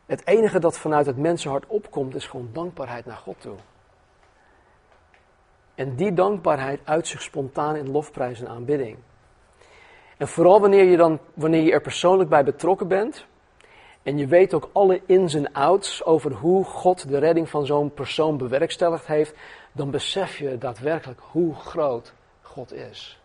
het 0.07 0.27
enige 0.27 0.59
dat 0.59 0.79
vanuit 0.79 1.07
het 1.07 1.17
mensenhart 1.17 1.67
opkomt, 1.67 2.15
is 2.15 2.27
gewoon 2.27 2.51
dankbaarheid 2.53 3.07
naar 3.07 3.17
God 3.17 3.41
toe. 3.41 3.57
En 5.75 5.97
die 5.97 6.13
dankbaarheid 6.13 6.81
uit 6.85 7.07
zich 7.07 7.23
spontaan 7.23 7.77
in 7.77 7.91
lofprijs 7.91 8.41
en 8.41 8.49
aanbidding. 8.49 8.99
En 10.17 10.29
vooral 10.29 10.61
wanneer 10.61 10.85
je, 10.85 10.97
dan, 10.97 11.19
wanneer 11.35 11.63
je 11.63 11.73
er 11.73 11.81
persoonlijk 11.81 12.31
bij 12.31 12.45
betrokken 12.45 12.89
bent. 12.89 13.27
En 14.09 14.19
je 14.19 14.27
weet 14.27 14.55
ook 14.55 14.71
alle 14.73 15.01
ins 15.07 15.35
en 15.35 15.53
outs 15.53 16.05
over 16.05 16.33
hoe 16.33 16.65
God 16.65 17.09
de 17.09 17.19
redding 17.19 17.49
van 17.49 17.67
zo'n 17.67 17.95
persoon 17.95 18.37
bewerkstelligd 18.37 19.07
heeft. 19.07 19.35
Dan 19.73 19.91
besef 19.91 20.39
je 20.39 20.59
daadwerkelijk 20.59 21.21
hoe 21.23 21.55
groot 21.55 22.13
God 22.41 22.73
is. 22.73 23.21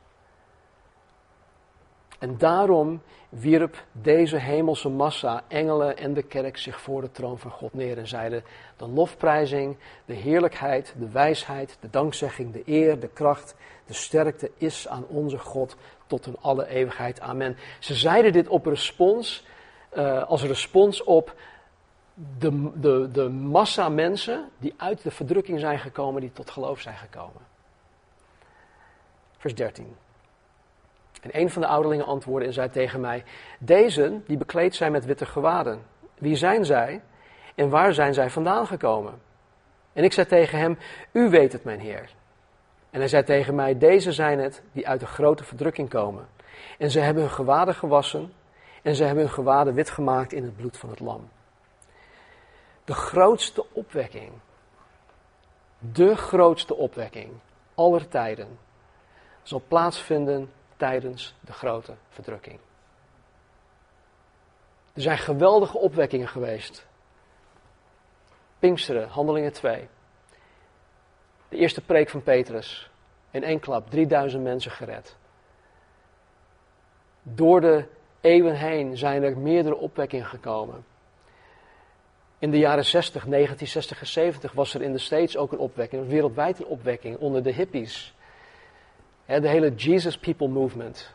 En 2.19 2.37
daarom 2.37 3.01
wierp 3.29 3.83
deze 3.91 4.37
hemelse 4.37 4.89
massa, 4.89 5.43
engelen 5.47 5.97
en 5.97 6.13
de 6.13 6.23
kerk 6.23 6.57
zich 6.57 6.81
voor 6.81 7.01
de 7.01 7.11
troon 7.11 7.39
van 7.39 7.51
God 7.51 7.73
neer 7.73 7.97
en 7.97 8.07
zeiden: 8.07 8.43
De 8.77 8.87
lofprijzing, 8.87 9.77
de 10.05 10.13
heerlijkheid, 10.13 10.93
de 10.97 11.09
wijsheid, 11.09 11.77
de 11.79 11.89
dankzegging, 11.89 12.53
de 12.53 12.61
eer, 12.65 12.99
de 12.99 13.09
kracht, 13.09 13.55
de 13.85 13.93
sterkte 13.93 14.51
is 14.57 14.87
aan 14.87 15.05
onze 15.07 15.37
God 15.37 15.75
tot 16.07 16.25
in 16.27 16.37
alle 16.41 16.67
eeuwigheid. 16.67 17.19
Amen. 17.19 17.57
Ze 17.79 17.93
zeiden 17.93 18.31
dit 18.31 18.47
op 18.47 18.65
respons, 18.65 19.45
uh, 19.95 20.23
als 20.23 20.43
respons 20.43 21.03
op 21.03 21.35
de, 22.37 22.71
de, 22.79 23.09
de 23.11 23.29
massa 23.29 23.89
mensen 23.89 24.49
die 24.57 24.73
uit 24.77 25.03
de 25.03 25.11
verdrukking 25.11 25.59
zijn 25.59 25.79
gekomen, 25.79 26.21
die 26.21 26.31
tot 26.31 26.49
geloof 26.49 26.79
zijn 26.79 26.97
gekomen. 26.97 27.41
Vers 29.37 29.55
13. 29.55 29.95
En 31.21 31.29
een 31.39 31.49
van 31.49 31.61
de 31.61 31.67
ouderlingen 31.67 32.05
antwoordde 32.05 32.47
en 32.47 32.53
zei 32.53 32.69
tegen 32.69 32.99
mij: 32.99 33.23
Deze 33.59 34.21
die 34.25 34.37
bekleed 34.37 34.75
zijn 34.75 34.91
met 34.91 35.05
witte 35.05 35.25
gewaden, 35.25 35.81
wie 36.17 36.35
zijn 36.35 36.65
zij 36.65 37.01
en 37.55 37.69
waar 37.69 37.93
zijn 37.93 38.13
zij 38.13 38.29
vandaan 38.29 38.67
gekomen? 38.67 39.21
En 39.93 40.03
ik 40.03 40.13
zei 40.13 40.27
tegen 40.27 40.59
hem: 40.59 40.77
U 41.11 41.29
weet 41.29 41.51
het, 41.51 41.63
mijn 41.63 41.79
Heer. 41.79 42.09
En 42.89 42.99
hij 42.99 43.07
zei 43.07 43.23
tegen 43.23 43.55
mij: 43.55 43.77
Deze 43.77 44.11
zijn 44.11 44.39
het 44.39 44.61
die 44.71 44.87
uit 44.87 44.99
de 44.99 45.05
grote 45.05 45.43
verdrukking 45.43 45.89
komen. 45.89 46.27
En 46.77 46.91
ze 46.91 46.99
hebben 46.99 47.23
hun 47.23 47.31
gewaden 47.31 47.75
gewassen 47.75 48.33
en 48.83 48.95
ze 48.95 49.03
hebben 49.03 49.23
hun 49.23 49.33
gewaden 49.33 49.73
wit 49.73 49.89
gemaakt 49.89 50.33
in 50.33 50.43
het 50.43 50.55
bloed 50.55 50.77
van 50.77 50.89
het 50.89 50.99
lam. 50.99 51.29
De 52.83 52.93
grootste 52.93 53.65
opwekking, 53.71 54.31
de 55.79 56.15
grootste 56.15 56.75
opwekking 56.75 57.31
aller 57.75 58.07
tijden, 58.07 58.59
zal 59.43 59.63
plaatsvinden 59.67 60.51
tijdens 60.77 61.35
de 61.39 61.53
grote 61.53 61.95
verdrukking. 62.09 62.59
Er 64.93 65.01
zijn 65.01 65.17
geweldige 65.17 65.77
opwekkingen 65.77 66.27
geweest. 66.27 66.85
Pinksteren, 68.59 69.07
Handelingen 69.07 69.53
2. 69.53 69.87
De 71.49 71.57
eerste 71.57 71.81
preek 71.81 72.09
van 72.09 72.23
Petrus. 72.23 72.91
In 73.31 73.43
één 73.43 73.59
klap, 73.59 73.89
3000 73.89 74.43
mensen 74.43 74.71
gered. 74.71 75.15
Door 77.21 77.61
de 77.61 77.87
eeuwen 78.23 78.55
heen 78.55 78.97
zijn 78.97 79.23
er 79.23 79.37
meerdere 79.37 79.75
opwekkingen 79.75 80.25
gekomen. 80.25 80.85
In 82.39 82.51
de 82.51 82.57
jaren 82.57 82.85
60, 82.85 83.23
1960 83.23 83.99
en 83.99 84.07
70 84.07 84.51
was 84.51 84.73
er 84.73 84.81
in 84.81 84.91
de 84.91 84.97
States 84.97 85.37
ook 85.37 85.51
een 85.51 85.57
opwekking, 85.57 86.01
een 86.01 86.07
wereldwijde 86.07 86.65
opwekking 86.65 87.17
onder 87.17 87.43
de 87.43 87.53
hippies. 87.53 88.13
De 89.25 89.47
hele 89.47 89.73
Jesus 89.75 90.17
People 90.17 90.47
Movement, 90.47 91.11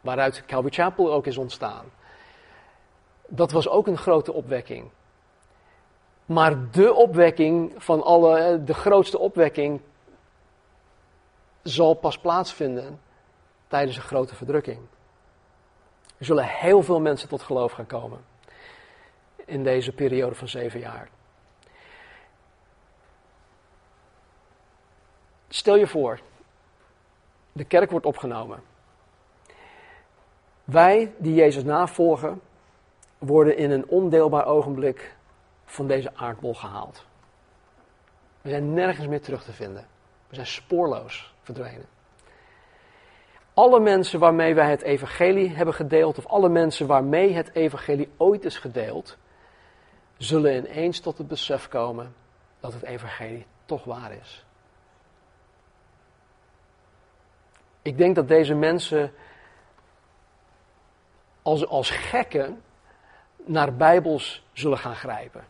waaruit 0.00 0.44
Calvary 0.46 0.74
Chapel 0.74 1.12
ook 1.12 1.26
is 1.26 1.36
ontstaan. 1.36 1.84
Dat 3.26 3.50
was 3.50 3.68
ook 3.68 3.86
een 3.86 3.98
grote 3.98 4.32
opwekking. 4.32 4.90
Maar 6.26 6.70
de 6.70 6.94
opwekking 6.94 7.72
van 7.76 8.02
alle, 8.02 8.62
de 8.64 8.74
grootste 8.74 9.18
opwekking, 9.18 9.80
zal 11.62 11.94
pas 11.94 12.18
plaatsvinden 12.18 13.00
tijdens 13.66 13.96
een 13.96 14.02
grote 14.02 14.34
verdrukking. 14.34 14.78
Er 16.22 16.28
zullen 16.28 16.48
heel 16.48 16.82
veel 16.82 17.00
mensen 17.00 17.28
tot 17.28 17.42
geloof 17.42 17.72
gaan 17.72 17.86
komen 17.86 18.24
in 19.44 19.64
deze 19.64 19.92
periode 19.92 20.34
van 20.34 20.48
zeven 20.48 20.80
jaar. 20.80 21.08
Stel 25.48 25.76
je 25.76 25.86
voor, 25.86 26.20
de 27.52 27.64
kerk 27.64 27.90
wordt 27.90 28.06
opgenomen. 28.06 28.62
Wij 30.64 31.14
die 31.18 31.34
Jezus 31.34 31.64
navolgen, 31.64 32.40
worden 33.18 33.56
in 33.56 33.70
een 33.70 33.88
ondeelbaar 33.88 34.46
ogenblik 34.46 35.16
van 35.64 35.86
deze 35.86 36.16
aardbol 36.16 36.54
gehaald. 36.54 37.04
We 38.40 38.48
zijn 38.48 38.74
nergens 38.74 39.06
meer 39.06 39.20
terug 39.20 39.44
te 39.44 39.52
vinden. 39.52 39.86
We 40.28 40.34
zijn 40.34 40.46
spoorloos 40.46 41.34
verdwenen. 41.42 41.91
Alle 43.54 43.80
mensen 43.80 44.18
waarmee 44.18 44.54
wij 44.54 44.70
het 44.70 44.82
evangelie 44.82 45.50
hebben 45.50 45.74
gedeeld, 45.74 46.18
of 46.18 46.26
alle 46.26 46.48
mensen 46.48 46.86
waarmee 46.86 47.32
het 47.32 47.54
evangelie 47.54 48.12
ooit 48.16 48.44
is 48.44 48.58
gedeeld, 48.58 49.16
zullen 50.16 50.56
ineens 50.56 51.00
tot 51.00 51.18
het 51.18 51.28
besef 51.28 51.68
komen 51.68 52.14
dat 52.60 52.72
het 52.72 52.82
evangelie 52.82 53.46
toch 53.64 53.84
waar 53.84 54.12
is. 54.12 54.44
Ik 57.82 57.98
denk 57.98 58.14
dat 58.14 58.28
deze 58.28 58.54
mensen 58.54 59.12
als, 61.42 61.66
als 61.66 61.90
gekken 61.90 62.62
naar 63.44 63.76
Bijbels 63.76 64.44
zullen 64.52 64.78
gaan 64.78 64.96
grijpen. 64.96 65.44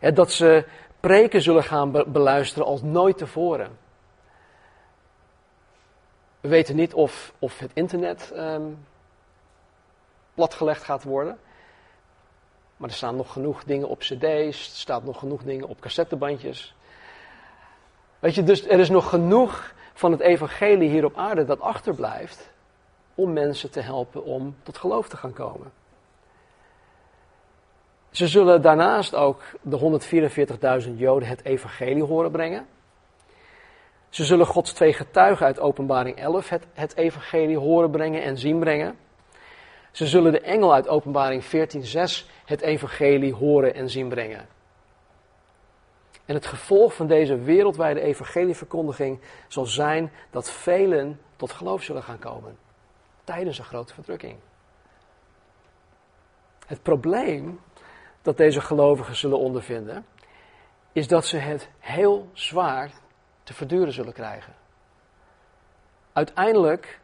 En 0.00 0.14
dat 0.14 0.32
ze 0.32 0.66
preken 1.00 1.42
zullen 1.42 1.64
gaan 1.64 1.92
beluisteren 2.12 2.66
als 2.66 2.82
nooit 2.82 3.18
tevoren. 3.18 3.78
We 6.44 6.50
weten 6.50 6.76
niet 6.76 6.94
of, 6.94 7.32
of 7.38 7.58
het 7.58 7.70
internet 7.74 8.32
um, 8.36 8.86
platgelegd 10.34 10.82
gaat 10.82 11.02
worden. 11.02 11.38
Maar 12.76 12.88
er 12.88 12.94
staan 12.94 13.16
nog 13.16 13.32
genoeg 13.32 13.64
dingen 13.64 13.88
op 13.88 13.98
cd's, 13.98 14.68
er 14.68 14.76
staat 14.76 15.04
nog 15.04 15.18
genoeg 15.18 15.42
dingen 15.42 15.68
op 15.68 15.80
cassettebandjes. 15.80 16.74
Weet 18.18 18.34
je, 18.34 18.42
dus 18.42 18.66
er 18.66 18.78
is 18.78 18.88
nog 18.88 19.08
genoeg 19.08 19.74
van 19.94 20.12
het 20.12 20.20
evangelie 20.20 20.88
hier 20.88 21.04
op 21.04 21.16
aarde 21.16 21.44
dat 21.44 21.60
achterblijft 21.60 22.50
om 23.14 23.32
mensen 23.32 23.70
te 23.70 23.80
helpen 23.80 24.24
om 24.24 24.56
tot 24.62 24.78
geloof 24.78 25.08
te 25.08 25.16
gaan 25.16 25.32
komen. 25.32 25.72
Ze 28.10 28.28
zullen 28.28 28.62
daarnaast 28.62 29.14
ook 29.14 29.42
de 29.62 30.00
144.000 30.86 30.94
Joden 30.96 31.28
het 31.28 31.44
evangelie 31.44 32.02
horen 32.02 32.30
brengen. 32.30 32.66
Ze 34.14 34.24
zullen 34.24 34.46
Gods 34.46 34.72
twee 34.72 34.92
getuigen 34.92 35.46
uit 35.46 35.60
Openbaring 35.60 36.16
11 36.16 36.48
het, 36.74 36.96
evangelie 36.96 37.58
horen 37.58 37.90
brengen 37.90 38.22
en 38.22 38.38
zien 38.38 38.58
brengen. 38.58 38.98
Ze 39.90 40.06
zullen 40.06 40.32
de 40.32 40.40
engel 40.40 40.74
uit 40.74 40.88
Openbaring 40.88 41.44
14:6 41.44 42.28
het 42.44 42.60
evangelie 42.60 43.34
horen 43.34 43.74
en 43.74 43.90
zien 43.90 44.08
brengen. 44.08 44.48
En 46.24 46.34
het 46.34 46.46
gevolg 46.46 46.94
van 46.94 47.06
deze 47.06 47.36
wereldwijde 47.36 48.00
evangelieverkondiging 48.00 49.20
zal 49.48 49.66
zijn 49.66 50.12
dat 50.30 50.50
velen 50.50 51.20
tot 51.36 51.52
geloof 51.52 51.82
zullen 51.82 52.02
gaan 52.02 52.18
komen 52.18 52.58
tijdens 53.24 53.58
een 53.58 53.64
grote 53.64 53.94
verdrukking. 53.94 54.36
Het 56.66 56.82
probleem 56.82 57.60
dat 58.22 58.36
deze 58.36 58.60
gelovigen 58.60 59.16
zullen 59.16 59.38
ondervinden, 59.38 60.06
is 60.92 61.08
dat 61.08 61.26
ze 61.26 61.36
het 61.36 61.68
heel 61.78 62.28
zwaar 62.32 63.02
te 63.44 63.54
verduren 63.54 63.92
zullen 63.92 64.12
krijgen. 64.12 64.54
Uiteindelijk 66.12 67.00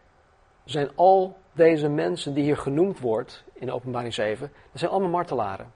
zijn 0.64 0.90
al 0.94 1.38
deze 1.52 1.88
mensen 1.88 2.34
die 2.34 2.44
hier 2.44 2.56
genoemd 2.56 2.98
wordt 2.98 3.44
in 3.52 3.72
openbaring 3.72 4.14
7, 4.14 4.52
dat 4.70 4.80
zijn 4.80 4.90
allemaal 4.90 5.10
martelaren. 5.10 5.72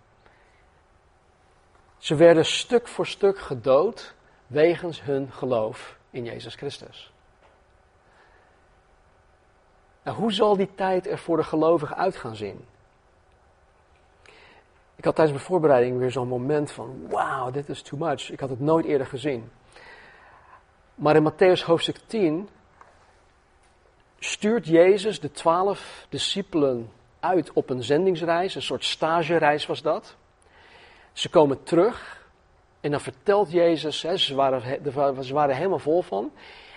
Ze 1.99 2.15
werden 2.15 2.45
stuk 2.45 2.89
voor 2.89 3.07
stuk 3.07 3.39
gedood 3.39 4.15
wegens 4.47 5.03
hun 5.03 5.33
geloof 5.33 5.99
in 6.11 6.25
Jezus 6.25 6.55
Christus. 6.55 7.13
Nou, 10.03 10.17
hoe 10.17 10.33
zal 10.33 10.57
die 10.57 10.75
tijd 10.75 11.07
er 11.07 11.19
voor 11.19 11.37
de 11.37 11.43
gelovigen 11.43 11.97
uit 11.97 12.17
gaan 12.17 12.37
zien? 12.37 12.65
Ik 14.97 15.05
had 15.05 15.15
tijdens 15.15 15.37
mijn 15.37 15.51
voorbereiding 15.51 15.99
weer 15.99 16.11
zo'n 16.11 16.29
moment 16.29 16.71
van: 16.71 17.09
wauw, 17.09 17.51
dit 17.51 17.69
is 17.69 17.83
too 17.83 17.99
much. 17.99 18.31
Ik 18.31 18.41
had 18.41 18.51
het 18.51 18.61
nooit 18.61 18.85
eerder 18.85 19.07
gezien. 19.07 19.51
Maar 20.95 21.17
in 21.17 21.33
Matthäus 21.33 21.65
hoofdstuk 21.65 21.97
10 22.07 22.49
stuurt 24.19 24.67
Jezus 24.67 25.21
de 25.21 25.31
twaalf 25.31 26.07
discipelen 26.09 26.91
uit 27.21 27.53
op 27.53 27.71
een 27.71 27.83
zendingsreis, 27.83 28.55
een 28.55 28.63
soort 28.63 28.85
stagereis 28.85 29.67
was 29.67 29.83
dat. 29.83 30.17
Ze 31.13 31.29
komen 31.29 31.63
terug 31.63 32.27
en 32.81 32.91
dan 32.91 33.01
vertelt 33.01 33.53
Jezus, 33.53 34.03
hè, 34.03 34.17
ze, 34.17 34.35
waren, 34.35 34.83
waren 35.33 35.57
helemaal 35.57 35.79
vol 35.79 36.03
van. 36.03 36.33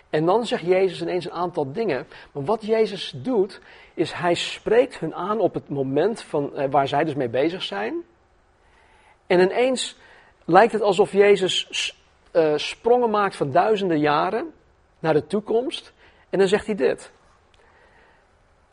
En 0.09 0.25
dan 0.25 0.45
zegt 0.45 0.63
Jezus 0.63 1.01
ineens 1.01 1.25
een 1.25 1.31
aantal 1.31 1.71
dingen. 1.71 2.07
Maar 2.31 2.43
wat 2.43 2.65
Jezus 2.65 3.13
doet, 3.15 3.61
is 3.93 4.11
hij 4.11 4.33
spreekt 4.33 4.99
hun 4.99 5.15
aan 5.15 5.39
op 5.39 5.53
het 5.53 5.69
moment 5.69 6.21
van, 6.21 6.55
eh, 6.55 6.69
waar 6.69 6.87
zij 6.87 7.03
dus 7.03 7.15
mee 7.15 7.29
bezig 7.29 7.63
zijn. 7.63 7.93
En 9.27 9.39
ineens 9.39 9.97
lijkt 10.45 10.71
het 10.73 10.81
alsof 10.81 11.11
Jezus 11.11 11.67
uh, 12.37 12.57
sprongen 12.57 13.09
maakt 13.09 13.35
van 13.35 13.51
duizenden 13.51 13.99
jaren 13.99 14.53
naar 14.99 15.13
de 15.13 15.27
toekomst. 15.27 15.93
En 16.29 16.39
dan 16.39 16.47
zegt 16.47 16.65
hij 16.65 16.75
dit. 16.75 17.11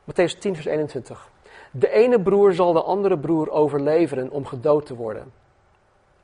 Matthäus 0.04 0.38
10, 0.38 0.54
vers 0.54 0.66
21. 0.66 1.28
De 1.70 1.90
ene 1.90 2.20
broer 2.20 2.52
zal 2.52 2.72
de 2.72 2.82
andere 2.82 3.18
broer 3.18 3.50
overleveren 3.50 4.30
om 4.30 4.44
gedood 4.44 4.86
te 4.86 4.94
worden. 4.94 5.32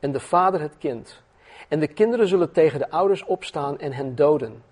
En 0.01 0.12
de 0.12 0.20
vader 0.20 0.61
het 0.61 0.78
kind. 0.78 1.22
En 1.68 1.80
de 1.80 1.88
kinderen 1.88 2.28
zullen 2.28 2.53
tegen 2.53 2.78
de 2.78 2.91
ouders 2.91 3.24
opstaan 3.24 3.78
en 3.78 3.93
hen 3.93 4.14
doden. 4.14 4.62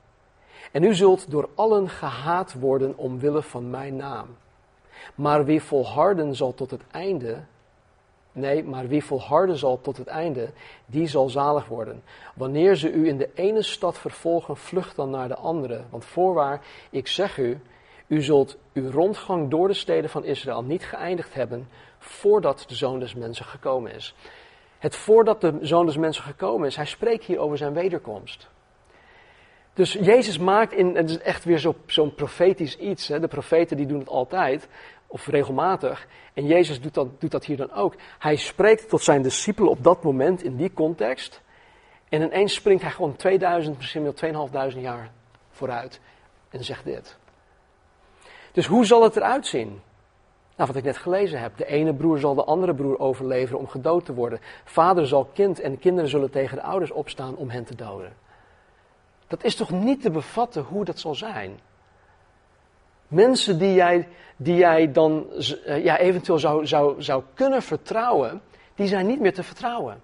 En 0.73 0.83
u 0.83 0.95
zult 0.95 1.31
door 1.31 1.49
allen 1.55 1.89
gehaat 1.89 2.55
worden 2.55 2.97
omwille 2.97 3.43
van 3.43 3.71
mijn 3.71 3.97
naam. 3.97 4.37
Maar 5.15 5.45
wie 5.45 5.63
volharden 5.63 6.35
zal 6.35 6.55
tot 6.55 6.71
het 6.71 6.83
einde, 6.91 7.41
nee, 8.33 8.65
maar 8.65 8.89
wie 8.89 9.05
volharden 9.05 9.57
zal 9.57 9.81
tot 9.81 9.97
het 9.97 10.07
einde, 10.07 10.51
die 10.87 11.07
zal 11.07 11.29
zalig 11.29 11.67
worden. 11.67 12.03
Wanneer 12.35 12.77
ze 12.77 12.93
u 12.93 13.09
in 13.09 13.19
de 13.19 13.31
ene 13.35 13.63
stad 13.63 13.99
vervolgen, 13.99 14.57
vlucht 14.57 14.97
dan 14.97 15.11
naar 15.11 15.29
de 15.29 15.37
andere. 15.37 15.83
Want 15.91 16.05
voorwaar, 16.05 16.61
ik 16.91 17.07
zeg 17.07 17.39
u, 17.39 17.61
u 18.07 18.23
zult 18.23 18.57
uw 18.73 18.91
rondgang 18.91 19.51
door 19.51 19.69
de 19.69 19.75
steden 19.75 20.11
van 20.11 20.25
Israël 20.25 20.63
niet 20.63 20.85
geëindigd 20.85 21.35
hebben 21.35 21.69
voordat 21.99 22.65
de 22.67 22.75
zoon 22.75 22.99
des 22.99 23.15
mensen 23.15 23.45
gekomen 23.45 23.95
is. 23.95 24.15
Het 24.79 24.97
voordat 24.97 25.41
de 25.41 25.59
zoon 25.61 25.87
des 25.87 25.97
mensen 25.97 26.23
gekomen 26.23 26.67
is, 26.67 26.77
hij 26.77 26.87
spreekt 26.87 27.25
hier 27.25 27.39
over 27.39 27.57
zijn 27.57 27.73
wederkomst. 27.73 28.49
Dus 29.79 29.93
Jezus 29.93 30.39
maakt 30.39 30.73
in, 30.73 30.97
het 30.97 31.11
is 31.11 31.19
echt 31.19 31.45
weer 31.45 31.75
zo'n 31.87 32.15
profetisch 32.15 32.77
iets. 32.77 33.09
Hè? 33.09 33.21
De 33.21 33.29
profeten 33.29 33.77
die 33.77 33.87
doen 33.87 33.99
het 33.99 34.09
altijd, 34.09 34.69
of 35.09 35.27
regelmatig. 35.27 36.07
En 36.35 36.47
Jezus 36.47 36.81
doet 36.81 36.95
dat, 36.95 37.21
doet 37.21 37.31
dat 37.31 37.45
hier 37.45 37.57
dan 37.57 37.73
ook. 37.73 37.95
Hij 38.19 38.37
spreekt 38.37 38.89
tot 38.89 39.03
zijn 39.03 39.23
discipelen 39.23 39.71
op 39.71 39.85
dat 39.85 40.03
moment, 40.03 40.43
in 40.43 40.57
die 40.57 40.73
context. 40.73 41.41
En 42.09 42.23
ineens 42.23 42.55
springt 42.55 42.83
hij 42.83 42.91
gewoon 42.91 43.17
2000, 43.17 43.77
misschien 43.77 44.03
wel 44.03 44.13
2500 44.13 44.85
jaar 44.85 45.11
vooruit. 45.51 46.01
En 46.51 46.65
zegt 46.65 46.85
dit. 46.85 47.17
Dus 48.53 48.67
hoe 48.67 48.85
zal 48.85 49.03
het 49.03 49.17
eruit 49.17 49.47
zien? 49.47 49.81
Nou, 50.57 50.71
wat 50.71 50.77
ik 50.77 50.85
net 50.85 50.97
gelezen 50.97 51.41
heb. 51.41 51.57
De 51.57 51.67
ene 51.67 51.95
broer 51.95 52.19
zal 52.19 52.35
de 52.35 52.45
andere 52.45 52.75
broer 52.75 52.99
overleveren 52.99 53.59
om 53.59 53.69
gedood 53.69 54.05
te 54.05 54.15
worden. 54.15 54.41
Vader 54.65 55.07
zal 55.07 55.25
kind 55.25 55.61
en 55.61 55.79
kinderen 55.79 56.11
zullen 56.11 56.31
tegen 56.31 56.57
de 56.57 56.63
ouders 56.63 56.91
opstaan 56.91 57.37
om 57.37 57.51
hen 57.51 57.65
te 57.65 57.75
doden. 57.75 58.13
Dat 59.27 59.45
is 59.45 59.55
toch 59.55 59.71
niet 59.71 60.03
te 60.03 60.11
bevatten 60.11 60.63
hoe 60.63 60.85
dat 60.85 60.99
zal 60.99 61.15
zijn? 61.15 61.61
Mensen 63.09 63.59
die 63.59 63.75
jij, 63.75 64.09
die 64.37 64.57
jij 64.57 64.93
dan 64.93 65.33
eh, 65.33 65.85
ja, 65.85 65.99
eventueel 65.99 66.39
zou, 66.39 66.67
zou, 66.67 67.03
zou 67.03 67.23
kunnen 67.35 67.63
vertrouwen, 67.63 68.43
die 68.75 68.87
zijn 68.87 69.07
niet 69.07 69.21
meer 69.21 69.35
te 69.35 69.43
vertrouwen. 69.43 70.03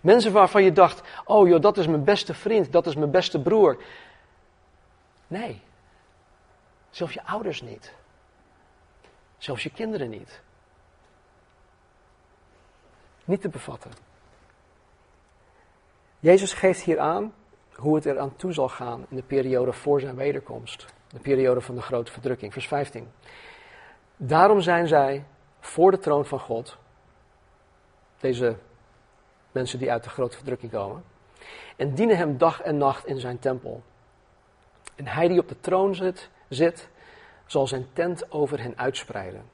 Mensen 0.00 0.32
waarvan 0.32 0.62
je 0.62 0.72
dacht, 0.72 1.02
oh 1.24 1.48
joh, 1.48 1.60
dat 1.60 1.76
is 1.76 1.86
mijn 1.86 2.04
beste 2.04 2.34
vriend, 2.34 2.72
dat 2.72 2.86
is 2.86 2.94
mijn 2.94 3.10
beste 3.10 3.40
broer. 3.42 3.82
Nee, 5.26 5.60
zelfs 6.90 7.14
je 7.14 7.24
ouders 7.24 7.62
niet. 7.62 7.92
Zelfs 9.38 9.62
je 9.62 9.70
kinderen 9.70 10.10
niet. 10.10 10.40
Niet 13.24 13.40
te 13.40 13.48
bevatten. 13.48 13.90
Jezus 16.20 16.52
geeft 16.52 16.82
hier 16.82 16.98
aan 16.98 17.34
hoe 17.74 17.94
het 17.94 18.06
er 18.06 18.18
aan 18.18 18.36
toe 18.36 18.52
zal 18.52 18.68
gaan 18.68 19.06
in 19.08 19.16
de 19.16 19.22
periode 19.22 19.72
voor 19.72 20.00
zijn 20.00 20.16
wederkomst. 20.16 20.86
De 21.14 21.20
periode 21.20 21.60
van 21.60 21.74
de 21.74 21.82
grote 21.82 22.12
verdrukking. 22.12 22.52
Vers 22.52 22.66
15. 22.66 23.08
Daarom 24.16 24.60
zijn 24.60 24.88
zij 24.88 25.24
voor 25.60 25.90
de 25.90 25.98
troon 25.98 26.26
van 26.26 26.40
God. 26.40 26.76
Deze 28.18 28.56
mensen 29.52 29.78
die 29.78 29.92
uit 29.92 30.04
de 30.04 30.10
grote 30.10 30.36
verdrukking 30.36 30.72
komen. 30.72 31.04
En 31.76 31.94
dienen 31.94 32.16
hem 32.16 32.38
dag 32.38 32.60
en 32.60 32.76
nacht 32.76 33.06
in 33.06 33.18
zijn 33.18 33.38
tempel. 33.38 33.82
En 34.94 35.06
hij 35.06 35.28
die 35.28 35.40
op 35.40 35.48
de 35.48 35.60
troon 35.60 35.94
zit, 36.48 36.88
zal 37.46 37.66
zijn 37.66 37.86
tent 37.92 38.32
over 38.32 38.60
hen 38.60 38.78
uitspreiden. 38.78 39.44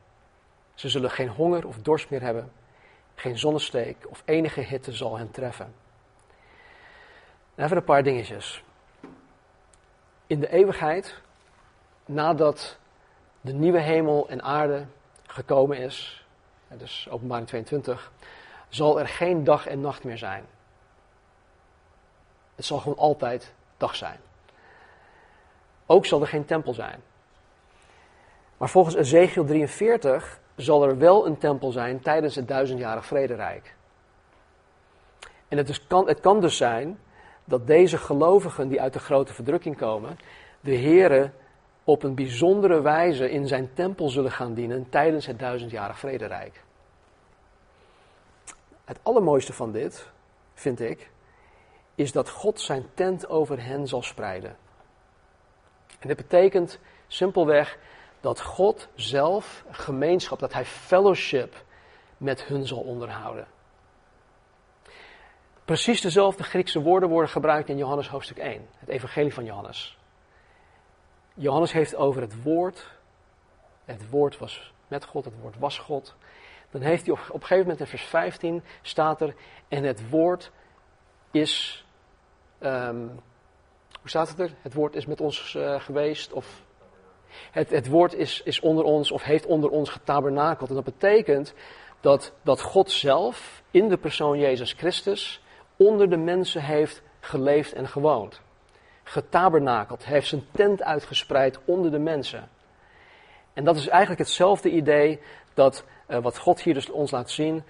Ze 0.75 0.89
zullen 0.89 1.11
geen 1.11 1.29
honger 1.29 1.67
of 1.67 1.79
dorst 1.79 2.11
meer 2.11 2.23
hebben, 2.23 2.53
geen 3.15 3.39
zonnesteek 3.39 3.97
of 4.09 4.23
enige 4.25 4.61
hitte 4.61 4.93
zal 4.93 5.19
hen 5.19 5.31
treffen. 5.31 5.75
Even 7.57 7.77
een 7.77 7.85
paar 7.85 8.03
dingetjes. 8.03 8.65
In 10.27 10.41
de 10.41 10.49
eeuwigheid, 10.49 11.21
nadat 12.13 12.79
de 13.41 13.53
nieuwe 13.53 13.81
hemel 13.81 14.29
en 14.29 14.43
aarde 14.43 14.87
gekomen 15.27 15.79
is, 15.79 16.27
dus 16.69 17.09
openbaring 17.11 17.47
22, 17.47 18.13
zal 18.69 19.01
er 19.01 19.09
geen 19.09 19.45
dag 19.45 19.67
en 19.67 19.81
nacht 19.81 20.05
meer 20.05 20.19
zijn. 20.19 20.45
Het 22.55 22.65
zal 22.65 22.79
gewoon 22.79 22.99
altijd 22.99 23.55
dag 23.77 23.97
zijn. 23.97 24.19
Ook 25.87 26.07
zal 26.07 26.21
er 26.21 26.27
geen 26.27 26.45
tempel 26.45 26.75
zijn. 26.75 27.01
Maar 28.57 28.69
volgens 28.69 28.95
Ezekiel 28.95 29.45
43 29.45 30.41
zal 30.57 30.85
er 30.85 30.99
wel 30.99 31.27
een 31.27 31.39
tempel 31.39 31.71
zijn 31.71 32.01
tijdens 32.01 32.35
het 32.35 32.49
duizendjarig 32.49 33.07
vrederijk. 33.07 33.75
En 35.49 35.57
het, 35.57 35.69
is, 35.69 35.87
kan, 35.87 36.07
het 36.07 36.21
kan 36.21 36.41
dus 36.41 36.57
zijn 36.57 36.99
dat 37.45 37.67
deze 37.67 37.99
gelovigen 37.99 38.69
die 38.69 38.81
uit 38.81 38.93
de 38.93 38.99
grote 38.99 39.35
verdrukking 39.35 39.77
komen, 39.77 40.19
de 40.61 40.77
Here 40.77 41.31
op 41.85 42.03
een 42.03 42.15
bijzondere 42.15 42.81
wijze 42.81 43.31
in 43.31 43.47
zijn 43.47 43.71
tempel 43.75 44.09
zullen 44.09 44.33
gaan 44.33 44.55
dienen 44.55 44.89
tijdens 44.89 45.27
het 45.27 45.39
duizendjarig 45.39 45.99
vrederijk. 45.99 46.63
Het 48.85 48.99
allermooiste 49.03 49.53
van 49.53 49.73
dit, 49.73 50.11
vind 50.55 50.81
ik, 50.81 51.11
is 51.95 52.13
dat 52.13 52.31
God 52.31 52.61
zijn 52.61 52.87
tent 52.95 53.29
over 53.29 53.65
hen 53.65 53.87
zal 53.87 54.03
spreiden. 54.03 54.57
En 55.99 56.09
dit 56.09 56.17
betekent 56.17 56.79
simpelweg 57.07 57.79
dat 58.21 58.41
God 58.41 58.89
zelf 58.95 59.65
gemeenschap, 59.71 60.39
dat 60.39 60.53
hij 60.53 60.65
fellowship 60.65 61.65
met 62.17 62.45
hun 62.45 62.67
zal 62.67 62.81
onderhouden. 62.81 63.47
Precies 65.65 66.01
dezelfde 66.01 66.43
Griekse 66.43 66.81
woorden 66.81 67.09
worden 67.09 67.31
gebruikt 67.31 67.69
in 67.69 67.77
Johannes 67.77 68.09
hoofdstuk 68.09 68.39
1, 68.39 68.69
het 68.79 68.89
evangelie 68.89 69.35
van 69.35 69.45
Johannes. 69.45 70.00
Johannes 71.41 71.73
heeft 71.73 71.95
over 71.95 72.21
het 72.21 72.43
woord, 72.43 72.87
het 73.85 74.11
woord 74.11 74.39
was 74.39 74.73
met 74.89 75.05
God, 75.05 75.25
het 75.25 75.41
woord 75.41 75.59
was 75.59 75.79
God. 75.79 76.15
Dan 76.71 76.81
heeft 76.81 77.07
hij 77.07 77.13
op, 77.13 77.21
op 77.29 77.35
een 77.35 77.41
gegeven 77.41 77.63
moment 77.63 77.81
in 77.81 77.87
vers 77.87 78.03
15 78.03 78.63
staat 78.83 79.21
er, 79.21 79.35
en 79.69 79.85
het 79.85 80.09
woord 80.09 80.51
is, 81.31 81.85
um, 82.61 83.09
hoe 84.01 84.09
staat 84.09 84.29
het 84.29 84.39
er? 84.39 84.51
Het 84.63 84.75
woord 84.75 84.95
is 84.95 85.07
met 85.07 85.21
ons 85.21 85.55
uh, 85.55 85.81
geweest, 85.81 86.33
of 86.33 86.63
het, 87.51 87.71
het 87.71 87.89
woord 87.89 88.15
is, 88.15 88.43
is 88.43 88.61
onder 88.61 88.85
ons 88.85 89.11
of 89.11 89.23
heeft 89.23 89.47
onder 89.47 89.71
ons 89.71 89.91
getabernakeld. 89.91 90.69
En 90.69 90.75
dat 90.75 90.85
betekent 90.85 91.55
dat, 92.01 92.33
dat 92.43 92.61
God 92.61 92.91
zelf 92.91 93.63
in 93.71 93.89
de 93.89 93.97
persoon 93.97 94.39
Jezus 94.39 94.73
Christus 94.73 95.43
onder 95.77 96.11
de 96.11 96.17
mensen 96.17 96.63
heeft 96.63 97.03
geleefd 97.21 97.73
en 97.73 97.89
gewoond. 97.89 98.41
Getabernakeld, 99.11 100.05
heeft 100.05 100.29
zijn 100.29 100.47
tent 100.51 100.83
uitgespreid 100.83 101.59
onder 101.65 101.91
de 101.91 101.99
mensen. 101.99 102.49
En 103.53 103.65
dat 103.65 103.77
is 103.77 103.89
eigenlijk 103.89 104.21
hetzelfde 104.21 104.71
idee 104.71 105.21
dat 105.55 105.85
uh, 106.09 106.19
wat 106.19 106.39
God 106.39 106.61
hier 106.61 106.75
dus 106.75 106.91
ons 106.91 107.11
laat 107.11 107.31
zien, 107.31 107.63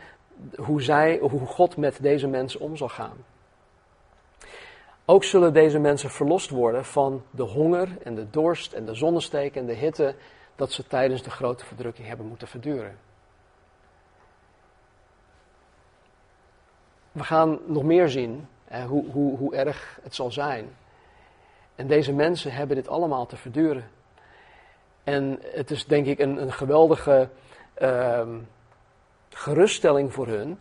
hoe, 0.56 0.82
zij, 0.82 1.18
hoe 1.18 1.46
God 1.46 1.76
met 1.76 1.98
deze 2.02 2.26
mensen 2.26 2.60
om 2.60 2.76
zal 2.76 2.88
gaan. 2.88 3.24
Ook 5.04 5.24
zullen 5.24 5.52
deze 5.52 5.78
mensen 5.78 6.10
verlost 6.10 6.50
worden 6.50 6.84
van 6.84 7.22
de 7.30 7.42
honger 7.42 7.88
en 8.02 8.14
de 8.14 8.30
dorst 8.30 8.72
en 8.72 8.84
de 8.84 8.94
zonnesteek 8.94 9.56
en 9.56 9.66
de 9.66 9.74
hitte 9.74 10.14
dat 10.56 10.72
ze 10.72 10.86
tijdens 10.86 11.22
de 11.22 11.30
grote 11.30 11.64
verdrukking 11.64 12.06
hebben 12.08 12.26
moeten 12.26 12.48
verduren. 12.48 12.98
We 17.12 17.24
gaan 17.24 17.58
nog 17.66 17.82
meer 17.82 18.08
zien 18.08 18.48
hoe, 18.86 19.10
hoe, 19.10 19.36
hoe 19.36 19.54
erg 19.54 19.98
het 20.02 20.14
zal 20.14 20.30
zijn. 20.32 20.78
En 21.80 21.86
deze 21.86 22.12
mensen 22.12 22.52
hebben 22.52 22.76
dit 22.76 22.88
allemaal 22.88 23.26
te 23.26 23.36
verduren. 23.36 23.90
En 25.04 25.38
het 25.42 25.70
is 25.70 25.86
denk 25.86 26.06
ik 26.06 26.18
een, 26.18 26.42
een 26.42 26.52
geweldige 26.52 27.28
uh, 27.82 28.28
geruststelling 29.28 30.12
voor 30.12 30.26
hun. 30.26 30.58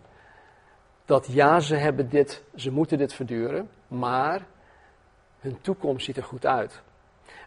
Dat 1.05 1.27
ja, 1.31 1.59
ze 1.59 1.75
hebben 1.75 2.09
dit, 2.09 2.43
ze 2.55 2.71
moeten 2.71 2.97
dit 2.97 3.13
verduren 3.13 3.69
maar 3.87 4.45
hun 5.39 5.61
toekomst 5.61 6.05
ziet 6.05 6.17
er 6.17 6.23
goed 6.23 6.45
uit. 6.45 6.81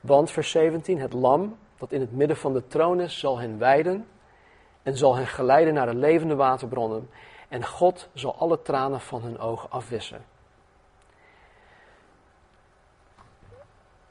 Want 0.01 0.31
vers 0.31 0.51
17, 0.51 1.01
het 1.01 1.12
lam 1.12 1.57
dat 1.79 1.93
in 1.93 2.01
het 2.01 2.12
midden 2.12 2.37
van 2.37 2.53
de 2.53 2.66
troon 2.66 3.01
is, 3.01 3.18
zal 3.18 3.39
hen 3.39 3.59
wijden 3.59 4.07
en 4.83 4.97
zal 4.97 5.16
hen 5.16 5.27
geleiden 5.27 5.75
naar 5.75 5.87
de 5.87 5.95
levende 5.95 6.35
waterbronnen. 6.35 7.11
En 7.49 7.64
God 7.64 8.09
zal 8.14 8.37
alle 8.37 8.62
tranen 8.62 9.01
van 9.01 9.23
hun 9.23 9.39
ogen 9.39 9.70
afwissen. 9.70 10.32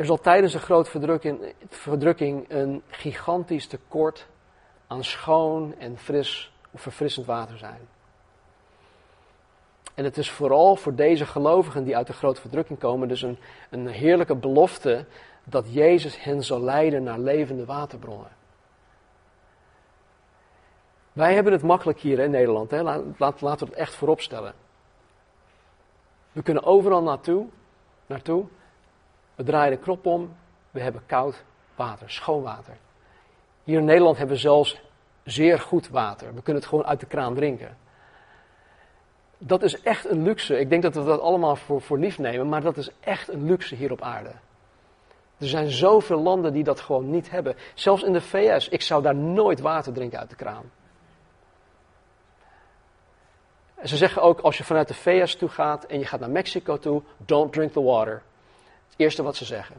Er 0.01 0.07
zal 0.07 0.19
tijdens 0.19 0.53
de 0.53 0.59
grote 0.59 0.89
verdrukking, 0.89 1.53
verdrukking 1.69 2.45
een 2.49 2.83
gigantisch 2.87 3.67
tekort 3.67 4.27
aan 4.87 5.03
schoon 5.03 5.75
en 5.77 5.97
fris 5.97 6.53
of 6.71 6.81
verfrissend 6.81 7.25
water 7.25 7.57
zijn. 7.57 7.87
En 9.93 10.03
het 10.03 10.17
is 10.17 10.31
vooral 10.31 10.75
voor 10.75 10.95
deze 10.95 11.25
gelovigen 11.25 11.83
die 11.83 11.97
uit 11.97 12.07
de 12.07 12.13
grote 12.13 12.41
verdrukking 12.41 12.79
komen, 12.79 13.07
dus 13.07 13.21
een, 13.21 13.37
een 13.69 13.87
heerlijke 13.87 14.35
belofte 14.35 15.05
dat 15.43 15.73
Jezus 15.73 16.23
hen 16.23 16.43
zal 16.43 16.61
leiden 16.61 17.03
naar 17.03 17.19
levende 17.19 17.65
waterbronnen. 17.65 18.31
Wij 21.13 21.33
hebben 21.33 21.53
het 21.53 21.63
makkelijk 21.63 21.99
hier 21.99 22.19
in 22.19 22.31
Nederland, 22.31 22.71
hè? 22.71 22.81
Laat, 23.17 23.41
laten 23.41 23.65
we 23.65 23.71
het 23.71 23.81
echt 23.81 23.95
voorop 23.95 24.21
stellen. 24.21 24.53
We 26.31 26.41
kunnen 26.41 26.63
overal 26.63 27.03
naartoe, 27.03 27.47
naartoe 28.05 28.45
We 29.35 29.43
draaien 29.43 29.71
de 29.71 29.83
knop 29.83 30.05
om, 30.05 30.35
we 30.71 30.81
hebben 30.81 31.01
koud 31.05 31.43
water, 31.75 32.09
schoon 32.09 32.41
water. 32.41 32.77
Hier 33.63 33.79
in 33.79 33.85
Nederland 33.85 34.17
hebben 34.17 34.35
we 34.35 34.41
zelfs 34.41 34.81
zeer 35.23 35.59
goed 35.59 35.89
water. 35.89 36.33
We 36.33 36.41
kunnen 36.41 36.61
het 36.61 36.71
gewoon 36.71 36.85
uit 36.85 36.99
de 36.99 37.05
kraan 37.05 37.35
drinken. 37.35 37.77
Dat 39.37 39.63
is 39.63 39.81
echt 39.81 40.09
een 40.09 40.23
luxe. 40.23 40.59
Ik 40.59 40.69
denk 40.69 40.81
dat 40.83 40.95
we 40.95 41.03
dat 41.03 41.19
allemaal 41.19 41.55
voor, 41.55 41.81
voor 41.81 41.99
lief 41.99 42.17
nemen, 42.17 42.49
maar 42.49 42.61
dat 42.61 42.77
is 42.77 42.89
echt 42.99 43.29
een 43.29 43.45
luxe 43.45 43.75
hier 43.75 43.91
op 43.91 44.01
aarde. 44.01 44.31
Er 45.37 45.47
zijn 45.47 45.69
zoveel 45.69 46.21
landen 46.21 46.53
die 46.53 46.63
dat 46.63 46.79
gewoon 46.79 47.09
niet 47.09 47.31
hebben. 47.31 47.55
Zelfs 47.73 48.03
in 48.03 48.13
de 48.13 48.21
VS, 48.21 48.69
ik 48.69 48.81
zou 48.81 49.01
daar 49.01 49.15
nooit 49.15 49.59
water 49.59 49.93
drinken 49.93 50.19
uit 50.19 50.29
de 50.29 50.35
kraan. 50.35 50.71
En 53.75 53.87
ze 53.87 53.97
zeggen 53.97 54.21
ook, 54.21 54.39
als 54.39 54.57
je 54.57 54.63
vanuit 54.63 54.87
de 54.87 54.93
VS 54.93 55.35
toe 55.35 55.49
gaat 55.49 55.83
en 55.83 55.99
je 55.99 56.05
gaat 56.05 56.19
naar 56.19 56.29
Mexico 56.29 56.77
toe, 56.77 57.01
don't 57.17 57.53
drink 57.53 57.71
the 57.71 57.81
water. 57.81 58.21
Het 58.91 58.99
eerste 58.99 59.23
wat 59.23 59.35
ze 59.35 59.45
zeggen. 59.45 59.75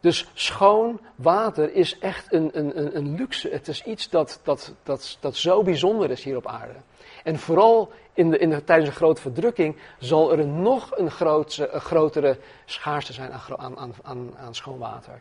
Dus 0.00 0.26
schoon 0.34 1.00
water 1.14 1.74
is 1.74 1.98
echt 1.98 2.32
een, 2.32 2.50
een, 2.52 2.96
een 2.96 3.14
luxe. 3.14 3.48
Het 3.48 3.68
is 3.68 3.82
iets 3.82 4.08
dat, 4.08 4.40
dat, 4.42 4.74
dat, 4.82 5.16
dat 5.20 5.36
zo 5.36 5.62
bijzonder 5.62 6.10
is 6.10 6.24
hier 6.24 6.36
op 6.36 6.46
aarde. 6.46 6.78
En 7.22 7.38
vooral 7.38 7.92
in 8.12 8.30
de, 8.30 8.38
in 8.38 8.50
de, 8.50 8.64
tijdens 8.64 8.88
een 8.88 8.96
grote 8.96 9.20
verdrukking 9.20 9.76
zal 9.98 10.32
er 10.32 10.46
nog 10.46 10.96
een, 10.96 11.10
grootse, 11.10 11.68
een 11.68 11.80
grotere 11.80 12.38
schaarste 12.64 13.12
zijn 13.12 13.32
aan, 13.32 13.78
aan, 13.78 13.94
aan, 14.02 14.36
aan 14.38 14.54
schoon 14.54 14.78
water. 14.78 15.20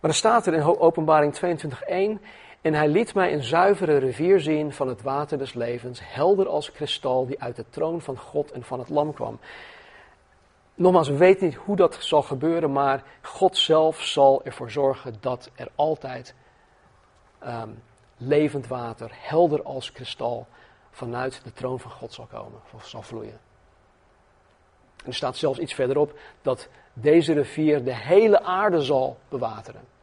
Maar 0.00 0.10
er 0.10 0.14
staat 0.14 0.46
er 0.46 0.54
in 0.54 0.78
openbaring 0.78 1.38
22.1 2.18 2.24
en 2.64 2.74
hij 2.74 2.88
liet 2.88 3.14
mij 3.14 3.32
een 3.32 3.42
zuivere 3.42 3.96
rivier 3.96 4.40
zien 4.40 4.72
van 4.72 4.88
het 4.88 5.02
water 5.02 5.38
des 5.38 5.54
levens, 5.54 6.00
helder 6.02 6.48
als 6.48 6.72
kristal, 6.72 7.26
die 7.26 7.40
uit 7.40 7.56
de 7.56 7.64
troon 7.70 8.00
van 8.00 8.18
God 8.18 8.52
en 8.52 8.62
van 8.62 8.78
het 8.78 8.88
lam 8.88 9.12
kwam. 9.12 9.38
Nogmaals, 10.74 11.08
we 11.08 11.16
weten 11.16 11.46
niet 11.46 11.54
hoe 11.54 11.76
dat 11.76 11.96
zal 12.00 12.22
gebeuren, 12.22 12.72
maar 12.72 13.04
God 13.22 13.56
zelf 13.56 14.02
zal 14.02 14.44
ervoor 14.44 14.70
zorgen 14.70 15.16
dat 15.20 15.50
er 15.54 15.68
altijd 15.74 16.34
um, 17.46 17.82
levend 18.16 18.66
water, 18.66 19.10
helder 19.12 19.62
als 19.62 19.92
kristal, 19.92 20.46
vanuit 20.90 21.44
de 21.44 21.52
troon 21.52 21.80
van 21.80 21.90
God 21.90 22.12
zal 22.12 22.26
komen, 22.26 22.60
of 22.74 22.86
zal 22.86 23.02
vloeien. 23.02 23.40
En 24.96 25.06
er 25.06 25.14
staat 25.14 25.36
zelfs 25.36 25.58
iets 25.58 25.74
verderop 25.74 26.18
dat 26.42 26.68
deze 26.92 27.32
rivier 27.32 27.84
de 27.84 27.94
hele 27.94 28.42
aarde 28.42 28.80
zal 28.80 29.16
bewateren. 29.28 29.93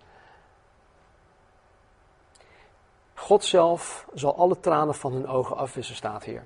God 3.22 3.44
zelf 3.44 4.08
zal 4.14 4.36
alle 4.36 4.60
tranen 4.60 4.96
van 4.96 5.14
hun 5.14 5.28
ogen 5.28 5.58
afwissen, 5.58 5.96
staat 5.96 6.24
hier. 6.24 6.46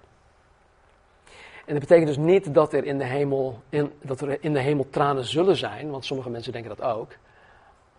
En 1.65 1.73
dat 1.73 1.79
betekent 1.79 2.07
dus 2.07 2.17
niet 2.17 2.53
dat 2.53 2.73
er 2.73 2.85
in 2.85 2.97
de 2.97 3.03
hemel, 3.03 3.61
in, 3.69 3.93
dat 4.01 4.21
er 4.21 4.43
in 4.43 4.53
de 4.53 4.59
hemel 4.59 4.89
tranen 4.89 5.23
zullen 5.23 5.55
zijn, 5.55 5.89
want 5.89 6.05
sommige 6.05 6.29
mensen 6.29 6.51
denken 6.51 6.75
dat 6.75 6.87
ook. 6.87 7.11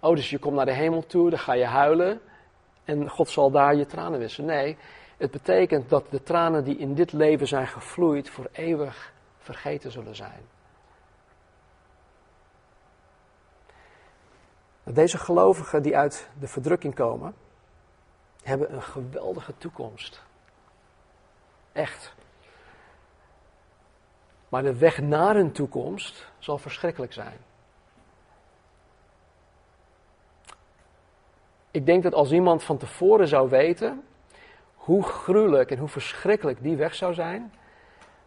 Oh, 0.00 0.14
dus 0.14 0.30
je 0.30 0.38
komt 0.38 0.54
naar 0.54 0.64
de 0.64 0.72
hemel 0.72 1.06
toe, 1.06 1.30
dan 1.30 1.38
ga 1.38 1.52
je 1.52 1.64
huilen 1.64 2.20
en 2.84 3.10
God 3.10 3.28
zal 3.28 3.50
daar 3.50 3.74
je 3.74 3.86
tranen 3.86 4.18
wissen. 4.18 4.44
Nee, 4.44 4.76
het 5.16 5.30
betekent 5.30 5.88
dat 5.88 6.10
de 6.10 6.22
tranen 6.22 6.64
die 6.64 6.76
in 6.76 6.94
dit 6.94 7.12
leven 7.12 7.48
zijn 7.48 7.66
gevloeid 7.66 8.30
voor 8.30 8.48
eeuwig 8.52 9.12
vergeten 9.38 9.90
zullen 9.90 10.16
zijn. 10.16 10.40
Deze 14.82 15.18
gelovigen 15.18 15.82
die 15.82 15.96
uit 15.96 16.28
de 16.38 16.48
verdrukking 16.48 16.94
komen, 16.94 17.34
hebben 18.46 18.74
een 18.74 18.82
geweldige 18.82 19.52
toekomst. 19.58 20.22
Echt. 21.72 22.14
Maar 24.48 24.62
de 24.62 24.78
weg 24.78 25.00
naar 25.00 25.34
hun 25.34 25.52
toekomst 25.52 26.30
zal 26.38 26.58
verschrikkelijk 26.58 27.12
zijn. 27.12 27.38
Ik 31.70 31.86
denk 31.86 32.02
dat 32.02 32.14
als 32.14 32.32
iemand 32.32 32.62
van 32.62 32.76
tevoren 32.76 33.28
zou 33.28 33.48
weten 33.48 34.04
hoe 34.74 35.02
gruwelijk 35.02 35.70
en 35.70 35.78
hoe 35.78 35.88
verschrikkelijk 35.88 36.62
die 36.62 36.76
weg 36.76 36.94
zou 36.94 37.14
zijn, 37.14 37.52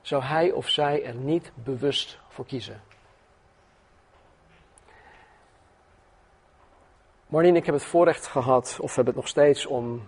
zou 0.01 0.23
hij 0.23 0.51
of 0.51 0.69
zij 0.69 1.05
er 1.05 1.15
niet 1.15 1.51
bewust 1.55 2.19
voor 2.27 2.45
kiezen. 2.45 2.81
Marlene, 7.29 7.57
ik 7.57 7.65
heb 7.65 7.75
het 7.75 7.83
voorrecht 7.83 8.27
gehad, 8.27 8.77
of 8.81 8.95
heb 8.95 9.05
het 9.05 9.15
nog 9.15 9.27
steeds, 9.27 9.65
om 9.65 10.07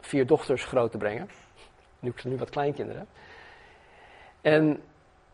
vier 0.00 0.26
dochters 0.26 0.64
groot 0.64 0.90
te 0.90 0.98
brengen. 0.98 1.30
Nu, 2.00 2.14
nu 2.24 2.36
wat 2.36 2.50
kleinkinderen. 2.50 3.06
En 4.40 4.82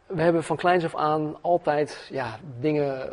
we 0.07 0.23
hebben 0.23 0.45
van 0.45 0.57
kleins 0.57 0.85
af 0.85 0.95
aan 0.95 1.43
altijd 1.43 2.09
ja, 2.11 2.39
dingen, 2.59 3.07
uh, 3.07 3.13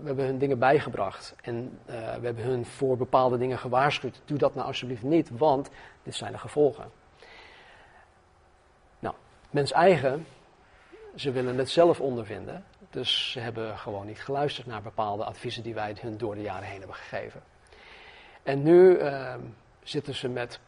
we 0.00 0.06
hebben 0.06 0.24
hun 0.24 0.38
dingen 0.38 0.58
bijgebracht. 0.58 1.34
En 1.42 1.78
uh, 1.86 1.94
we 1.94 2.26
hebben 2.26 2.44
hun 2.44 2.66
voor 2.66 2.96
bepaalde 2.96 3.38
dingen 3.38 3.58
gewaarschuwd. 3.58 4.20
Doe 4.24 4.38
dat 4.38 4.54
nou 4.54 4.66
alsjeblieft 4.66 5.02
niet, 5.02 5.30
want 5.30 5.70
dit 6.02 6.14
zijn 6.14 6.32
de 6.32 6.38
gevolgen. 6.38 6.90
Nou, 8.98 9.14
mens 9.50 9.72
eigen, 9.72 10.26
ze 11.14 11.30
willen 11.30 11.58
het 11.58 11.70
zelf 11.70 12.00
ondervinden. 12.00 12.64
Dus 12.90 13.30
ze 13.30 13.40
hebben 13.40 13.78
gewoon 13.78 14.06
niet 14.06 14.20
geluisterd 14.20 14.66
naar 14.66 14.82
bepaalde 14.82 15.24
adviezen 15.24 15.62
die 15.62 15.74
wij 15.74 15.96
hun 16.00 16.18
door 16.18 16.34
de 16.34 16.42
jaren 16.42 16.68
heen 16.68 16.78
hebben 16.78 16.96
gegeven. 16.96 17.42
En 18.42 18.62
nu 18.62 18.98
uh, 18.98 19.34
zitten 19.82 20.14
ze 20.14 20.28
met, 20.28 20.60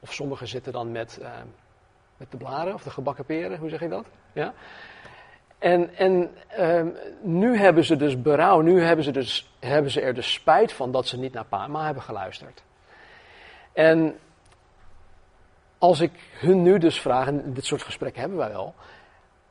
of 0.00 0.12
sommigen 0.12 0.48
zitten 0.48 0.72
dan 0.72 0.92
met, 0.92 1.20
met 2.16 2.30
de 2.30 2.36
blaren 2.36 2.74
of 2.74 2.82
de 2.82 2.90
gebakken 2.90 3.24
peren, 3.24 3.58
hoe 3.58 3.68
zeg 3.68 3.80
je 3.80 3.88
dat? 3.88 4.06
Ja? 4.32 4.54
En, 5.58 5.96
en 5.96 6.30
um, 6.58 6.96
nu 7.20 7.56
hebben 7.56 7.84
ze 7.84 7.96
dus 7.96 8.22
berouw, 8.22 8.60
nu 8.60 8.82
hebben 8.82 9.04
ze, 9.04 9.10
dus, 9.10 9.54
hebben 9.60 9.90
ze 9.90 10.00
er 10.00 10.14
dus 10.14 10.32
spijt 10.32 10.72
van 10.72 10.92
dat 10.92 11.06
ze 11.06 11.18
niet 11.18 11.32
naar 11.32 11.44
pa 11.44 11.66
ma 11.66 11.84
hebben 11.84 12.02
geluisterd. 12.02 12.62
En 13.72 14.18
als 15.78 16.00
ik 16.00 16.12
hun 16.32 16.62
nu 16.62 16.78
dus 16.78 17.00
vraag, 17.00 17.26
en 17.26 17.52
dit 17.52 17.64
soort 17.64 17.82
gesprekken 17.82 18.20
hebben 18.20 18.38
wij 18.38 18.48
wel. 18.48 18.74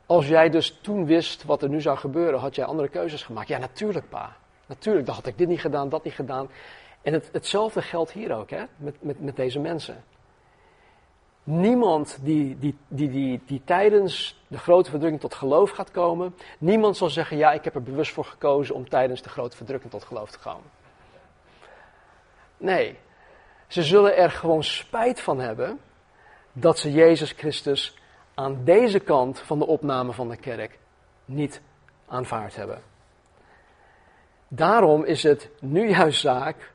Als 0.05 0.27
jij 0.27 0.49
dus 0.49 0.79
toen 0.81 1.05
wist 1.05 1.43
wat 1.43 1.61
er 1.63 1.69
nu 1.69 1.81
zou 1.81 1.97
gebeuren, 1.97 2.39
had 2.39 2.55
jij 2.55 2.65
andere 2.65 2.89
keuzes 2.89 3.23
gemaakt? 3.23 3.47
Ja, 3.47 3.57
natuurlijk 3.57 4.09
pa. 4.09 4.35
Natuurlijk, 4.65 5.05
dan 5.05 5.15
had 5.15 5.27
ik 5.27 5.37
dit 5.37 5.47
niet 5.47 5.61
gedaan, 5.61 5.89
dat 5.89 6.03
niet 6.03 6.13
gedaan. 6.13 6.49
En 7.01 7.13
het, 7.13 7.29
hetzelfde 7.31 7.81
geldt 7.81 8.11
hier 8.11 8.35
ook, 8.35 8.49
hè, 8.49 8.63
met, 8.75 8.95
met, 8.99 9.21
met 9.21 9.35
deze 9.35 9.59
mensen. 9.59 10.03
Niemand 11.43 12.17
die, 12.21 12.59
die, 12.59 12.77
die, 12.87 13.09
die, 13.09 13.41
die 13.45 13.61
tijdens 13.65 14.43
de 14.47 14.57
grote 14.57 14.89
verdrukking 14.89 15.21
tot 15.21 15.33
geloof 15.33 15.69
gaat 15.69 15.91
komen, 15.91 16.35
niemand 16.57 16.97
zal 16.97 17.09
zeggen, 17.09 17.37
ja, 17.37 17.51
ik 17.51 17.63
heb 17.63 17.75
er 17.75 17.83
bewust 17.83 18.11
voor 18.13 18.25
gekozen 18.25 18.75
om 18.75 18.89
tijdens 18.89 19.21
de 19.21 19.29
grote 19.29 19.57
verdrukking 19.57 19.91
tot 19.91 20.03
geloof 20.03 20.31
te 20.31 20.39
komen. 20.39 20.69
Nee, 22.57 22.97
ze 23.67 23.83
zullen 23.83 24.17
er 24.17 24.31
gewoon 24.31 24.63
spijt 24.63 25.21
van 25.21 25.39
hebben 25.39 25.79
dat 26.53 26.79
ze 26.79 26.91
Jezus 26.91 27.31
Christus 27.31 27.97
aan 28.33 28.63
deze 28.63 28.99
kant 28.99 29.39
van 29.39 29.59
de 29.59 29.67
opname 29.67 30.13
van 30.13 30.29
de 30.29 30.37
kerk 30.37 30.79
niet 31.25 31.61
aanvaard 32.07 32.55
hebben. 32.55 32.81
Daarom 34.47 35.03
is 35.03 35.23
het 35.23 35.49
nu 35.59 35.89
juist 35.89 36.19
zaak 36.19 36.71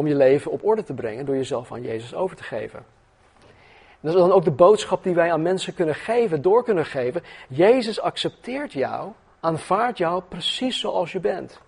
om 0.00 0.06
je 0.06 0.14
leven 0.14 0.50
op 0.50 0.64
orde 0.64 0.82
te 0.82 0.94
brengen 0.94 1.26
door 1.26 1.36
jezelf 1.36 1.72
aan 1.72 1.82
Jezus 1.82 2.14
over 2.14 2.36
te 2.36 2.42
geven. 2.42 2.84
Dat 4.00 4.14
is 4.14 4.20
dan 4.20 4.32
ook 4.32 4.44
de 4.44 4.50
boodschap 4.50 5.02
die 5.02 5.14
wij 5.14 5.32
aan 5.32 5.42
mensen 5.42 5.74
kunnen 5.74 5.94
geven, 5.94 6.42
door 6.42 6.64
kunnen 6.64 6.86
geven. 6.86 7.22
Jezus 7.48 8.00
accepteert 8.00 8.72
jou, 8.72 9.12
aanvaardt 9.40 9.98
jou 9.98 10.22
precies 10.28 10.80
zoals 10.80 11.12
je 11.12 11.20
bent. 11.20 11.60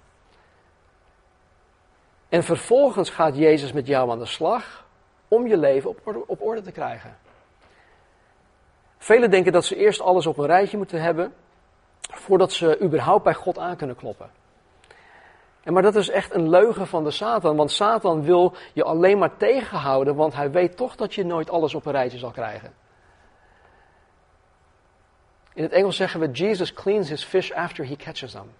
En 2.28 2.44
vervolgens 2.44 3.10
gaat 3.10 3.36
Jezus 3.36 3.72
met 3.72 3.86
jou 3.86 4.10
aan 4.10 4.18
de 4.18 4.26
slag 4.26 4.86
om 5.28 5.46
je 5.46 5.56
leven 5.56 5.90
op 5.90 6.00
orde, 6.04 6.26
op 6.26 6.42
orde 6.42 6.60
te 6.60 6.72
krijgen. 6.72 7.16
Velen 8.98 9.30
denken 9.30 9.52
dat 9.52 9.64
ze 9.64 9.76
eerst 9.76 10.00
alles 10.00 10.26
op 10.26 10.38
een 10.38 10.46
rijtje 10.46 10.76
moeten 10.76 11.02
hebben 11.02 11.34
voordat 12.00 12.52
ze 12.52 12.80
überhaupt 12.82 13.24
bij 13.24 13.34
God 13.34 13.58
aan 13.58 13.76
kunnen 13.76 13.96
kloppen. 13.96 14.30
En 15.62 15.72
maar 15.72 15.82
dat 15.82 15.96
is 15.96 16.08
echt 16.08 16.34
een 16.34 16.48
leugen 16.48 16.86
van 16.86 17.04
de 17.04 17.10
Satan, 17.10 17.56
want 17.56 17.70
Satan 17.70 18.22
wil 18.22 18.54
je 18.72 18.84
alleen 18.84 19.18
maar 19.18 19.36
tegenhouden, 19.36 20.14
want 20.14 20.34
hij 20.34 20.50
weet 20.50 20.76
toch 20.76 20.96
dat 20.96 21.14
je 21.14 21.24
nooit 21.24 21.50
alles 21.50 21.74
op 21.74 21.86
een 21.86 21.92
rijtje 21.92 22.18
zal 22.18 22.30
krijgen. 22.30 22.72
In 25.54 25.62
het 25.62 25.72
Engels 25.72 25.96
zeggen 25.96 26.20
we, 26.20 26.30
Jesus 26.30 26.72
cleans 26.72 27.08
his 27.08 27.24
fish 27.24 27.50
after 27.52 27.86
he 27.86 27.96
catches 27.96 28.32
them. 28.32 28.50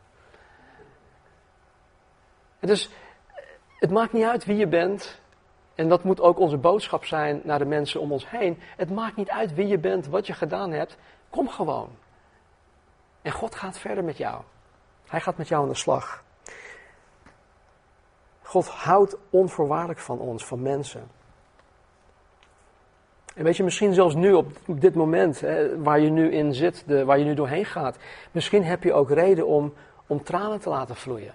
Is, 2.61 2.91
het 3.79 3.91
maakt 3.91 4.13
niet 4.13 4.25
uit 4.25 4.45
wie 4.45 4.57
je 4.57 4.67
bent, 4.67 5.21
en 5.75 5.89
dat 5.89 6.05
moet 6.05 6.21
ook 6.21 6.39
onze 6.39 6.57
boodschap 6.57 7.05
zijn 7.05 7.41
naar 7.45 7.59
de 7.59 7.65
mensen 7.65 8.01
om 8.01 8.13
ons 8.13 8.31
heen. 8.31 8.61
Het 8.77 8.91
maakt 8.91 9.17
niet 9.17 9.31
uit 9.31 9.55
wie 9.55 9.67
je 9.67 9.79
bent, 9.79 10.07
wat 10.07 10.27
je 10.27 10.33
gedaan 10.33 10.73
hebt, 10.73 10.97
kom 11.31 11.49
gewoon. 11.49 11.89
En 13.23 13.33
God 13.33 13.55
gaat 13.55 13.79
verder 13.79 14.05
met 14.05 14.17
jou. 14.17 14.43
Hij 15.07 15.21
gaat 15.21 15.37
met 15.37 15.49
jou 15.49 15.63
aan 15.63 15.69
de 15.69 15.75
slag. 15.75 16.23
God 18.53 18.69
houdt 18.69 19.17
onvoorwaardelijk 19.31 19.99
van 19.99 20.19
ons, 20.19 20.45
van 20.45 20.63
mensen. 20.63 21.11
En 23.35 23.45
weet 23.45 23.57
je, 23.57 23.63
misschien 23.63 23.95
zelfs 23.95 24.15
nu 24.15 24.33
op 24.33 24.53
dit 24.67 24.95
moment, 24.95 25.41
hè, 25.41 25.83
waar 25.83 26.01
je 26.01 26.11
nu 26.11 26.31
in 26.31 26.55
zit, 26.55 26.85
de, 26.87 27.05
waar 27.05 27.19
je 27.19 27.25
nu 27.25 27.35
doorheen 27.35 27.65
gaat, 27.65 27.99
misschien 28.31 28.65
heb 28.65 28.83
je 28.83 28.93
ook 28.93 29.11
reden 29.11 29.47
om, 29.47 29.75
om 30.07 30.23
tranen 30.23 30.61
te 30.61 30.69
laten 30.69 30.97
vloeien. 30.97 31.35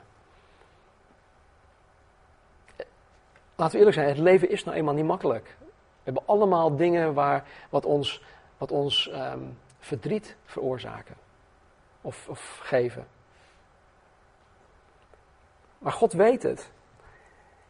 Laten 3.55 3.71
we 3.71 3.77
eerlijk 3.77 3.95
zijn, 3.95 4.07
het 4.07 4.17
leven 4.17 4.49
is 4.49 4.63
nou 4.63 4.77
eenmaal 4.77 4.93
niet 4.93 5.05
makkelijk. 5.05 5.55
We 5.59 6.01
hebben 6.03 6.23
allemaal 6.25 6.75
dingen 6.75 7.13
waar, 7.13 7.43
wat 7.69 7.85
ons, 7.85 8.23
wat 8.57 8.71
ons 8.71 9.09
ehm, 9.09 9.41
verdriet 9.79 10.35
veroorzaken 10.45 11.15
of, 12.01 12.27
of 12.29 12.59
geven. 12.61 13.07
Maar 15.77 15.93
God 15.93 16.13
weet 16.13 16.43
het. 16.43 16.75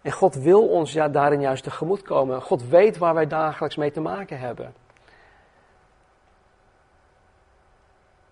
En 0.07 0.13
God 0.13 0.35
wil 0.35 0.67
ons 0.67 0.93
ja, 0.93 1.09
daarin 1.09 1.41
juist 1.41 1.63
tegemoet 1.63 2.01
komen. 2.01 2.41
God 2.41 2.67
weet 2.67 2.97
waar 2.97 3.13
wij 3.13 3.27
dagelijks 3.27 3.75
mee 3.75 3.91
te 3.91 4.01
maken 4.01 4.39
hebben. 4.39 4.65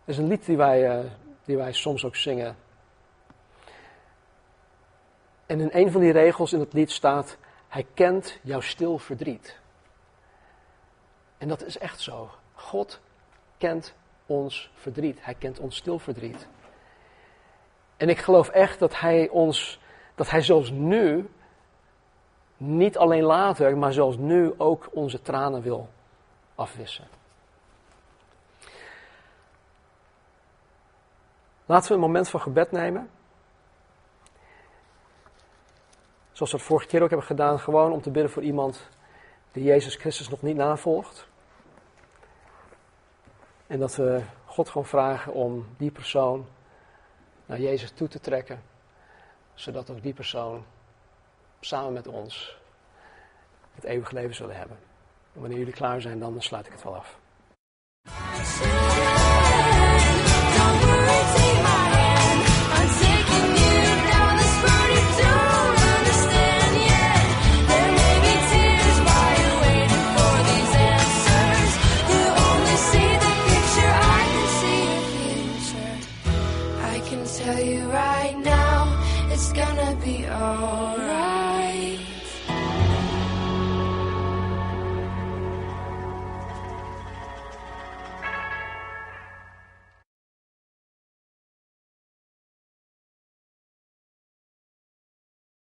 Er 0.04 0.12
is 0.12 0.18
een 0.18 0.28
lied 0.28 0.46
die 0.46 0.58
wij, 0.58 0.98
uh, 0.98 1.12
die 1.46 1.58
wij 1.58 1.74
soms 1.74 2.06
ook 2.06 2.16
zingen. 2.16 2.58
En 5.46 5.60
in 5.60 5.70
een 5.72 5.92
van 5.92 6.02
die 6.02 6.12
regels 6.12 6.54
in 6.54 6.60
het 6.60 6.74
lied 6.74 6.92
staat: 6.92 7.38
Hij 7.68 7.86
kent 7.94 8.40
jouw 8.42 8.62
stil 8.62 8.98
verdriet. 8.98 9.60
En 11.38 11.48
dat 11.48 11.64
is 11.66 11.78
echt 11.78 12.00
zo. 12.00 12.30
God 12.54 13.02
kent 13.58 13.94
ons 14.26 14.72
verdriet. 14.74 15.18
Hij 15.26 15.36
kent 15.36 15.60
ons 15.60 15.76
stil 15.76 16.00
verdriet. 16.00 16.48
En 17.98 18.10
ik 18.10 18.20
geloof 18.20 18.50
echt 18.50 18.80
dat 18.80 19.00
Hij 19.00 19.30
ons, 19.30 19.80
dat 20.16 20.30
Hij 20.30 20.42
zelfs 20.42 20.70
nu 20.70 21.30
niet 22.58 22.98
alleen 22.98 23.24
later, 23.24 23.78
maar 23.78 23.94
zelfs 23.94 24.18
nu 24.18 24.54
ook 24.58 24.90
onze 24.92 25.22
tranen 25.22 25.62
wil 25.62 25.90
afwissen. 26.56 27.08
Laten 31.66 31.88
we 31.88 31.94
een 31.94 32.00
moment 32.00 32.30
van 32.30 32.42
gebed 32.42 32.72
nemen. 32.72 33.10
Zoals 36.32 36.52
we 36.52 36.58
het 36.58 36.68
vorige 36.68 36.88
keer 36.88 37.02
ook 37.02 37.10
hebben 37.10 37.28
gedaan, 37.28 37.60
gewoon 37.60 37.92
om 37.92 38.02
te 38.02 38.12
bidden 38.12 38.32
voor 38.32 38.44
iemand 38.44 38.90
die 39.52 39.64
Jezus 39.64 39.96
Christus 39.96 40.30
nog 40.30 40.42
niet 40.42 40.56
navolgt. 40.56 41.28
En 43.68 43.80
dat 43.80 43.96
we 43.96 44.24
God 44.46 44.70
gewoon 44.70 44.88
vragen 44.88 45.34
om 45.34 45.68
die 45.78 45.92
persoon 45.92 46.48
naar 47.46 47.60
Jezus 47.60 47.92
toe 47.92 48.08
te 48.08 48.20
trekken, 48.20 48.62
zodat 49.54 49.90
ook 49.90 50.02
die 50.02 50.14
persoon 50.14 50.66
samen 51.66 51.94
met 51.94 52.08
ons 52.08 52.58
het 53.76 53.84
eeuwige 53.84 54.14
leven 54.14 54.36
zullen 54.36 54.58
hebben. 54.58 54.78
Wanneer 55.34 55.58
jullie 55.58 55.74
klaar 55.74 56.02
zijn, 56.02 56.20
dan 56.20 56.42
sluit 56.42 56.66
ik 56.66 56.72
het 56.72 56.84
wel 56.84 56.96
af. 56.96 57.20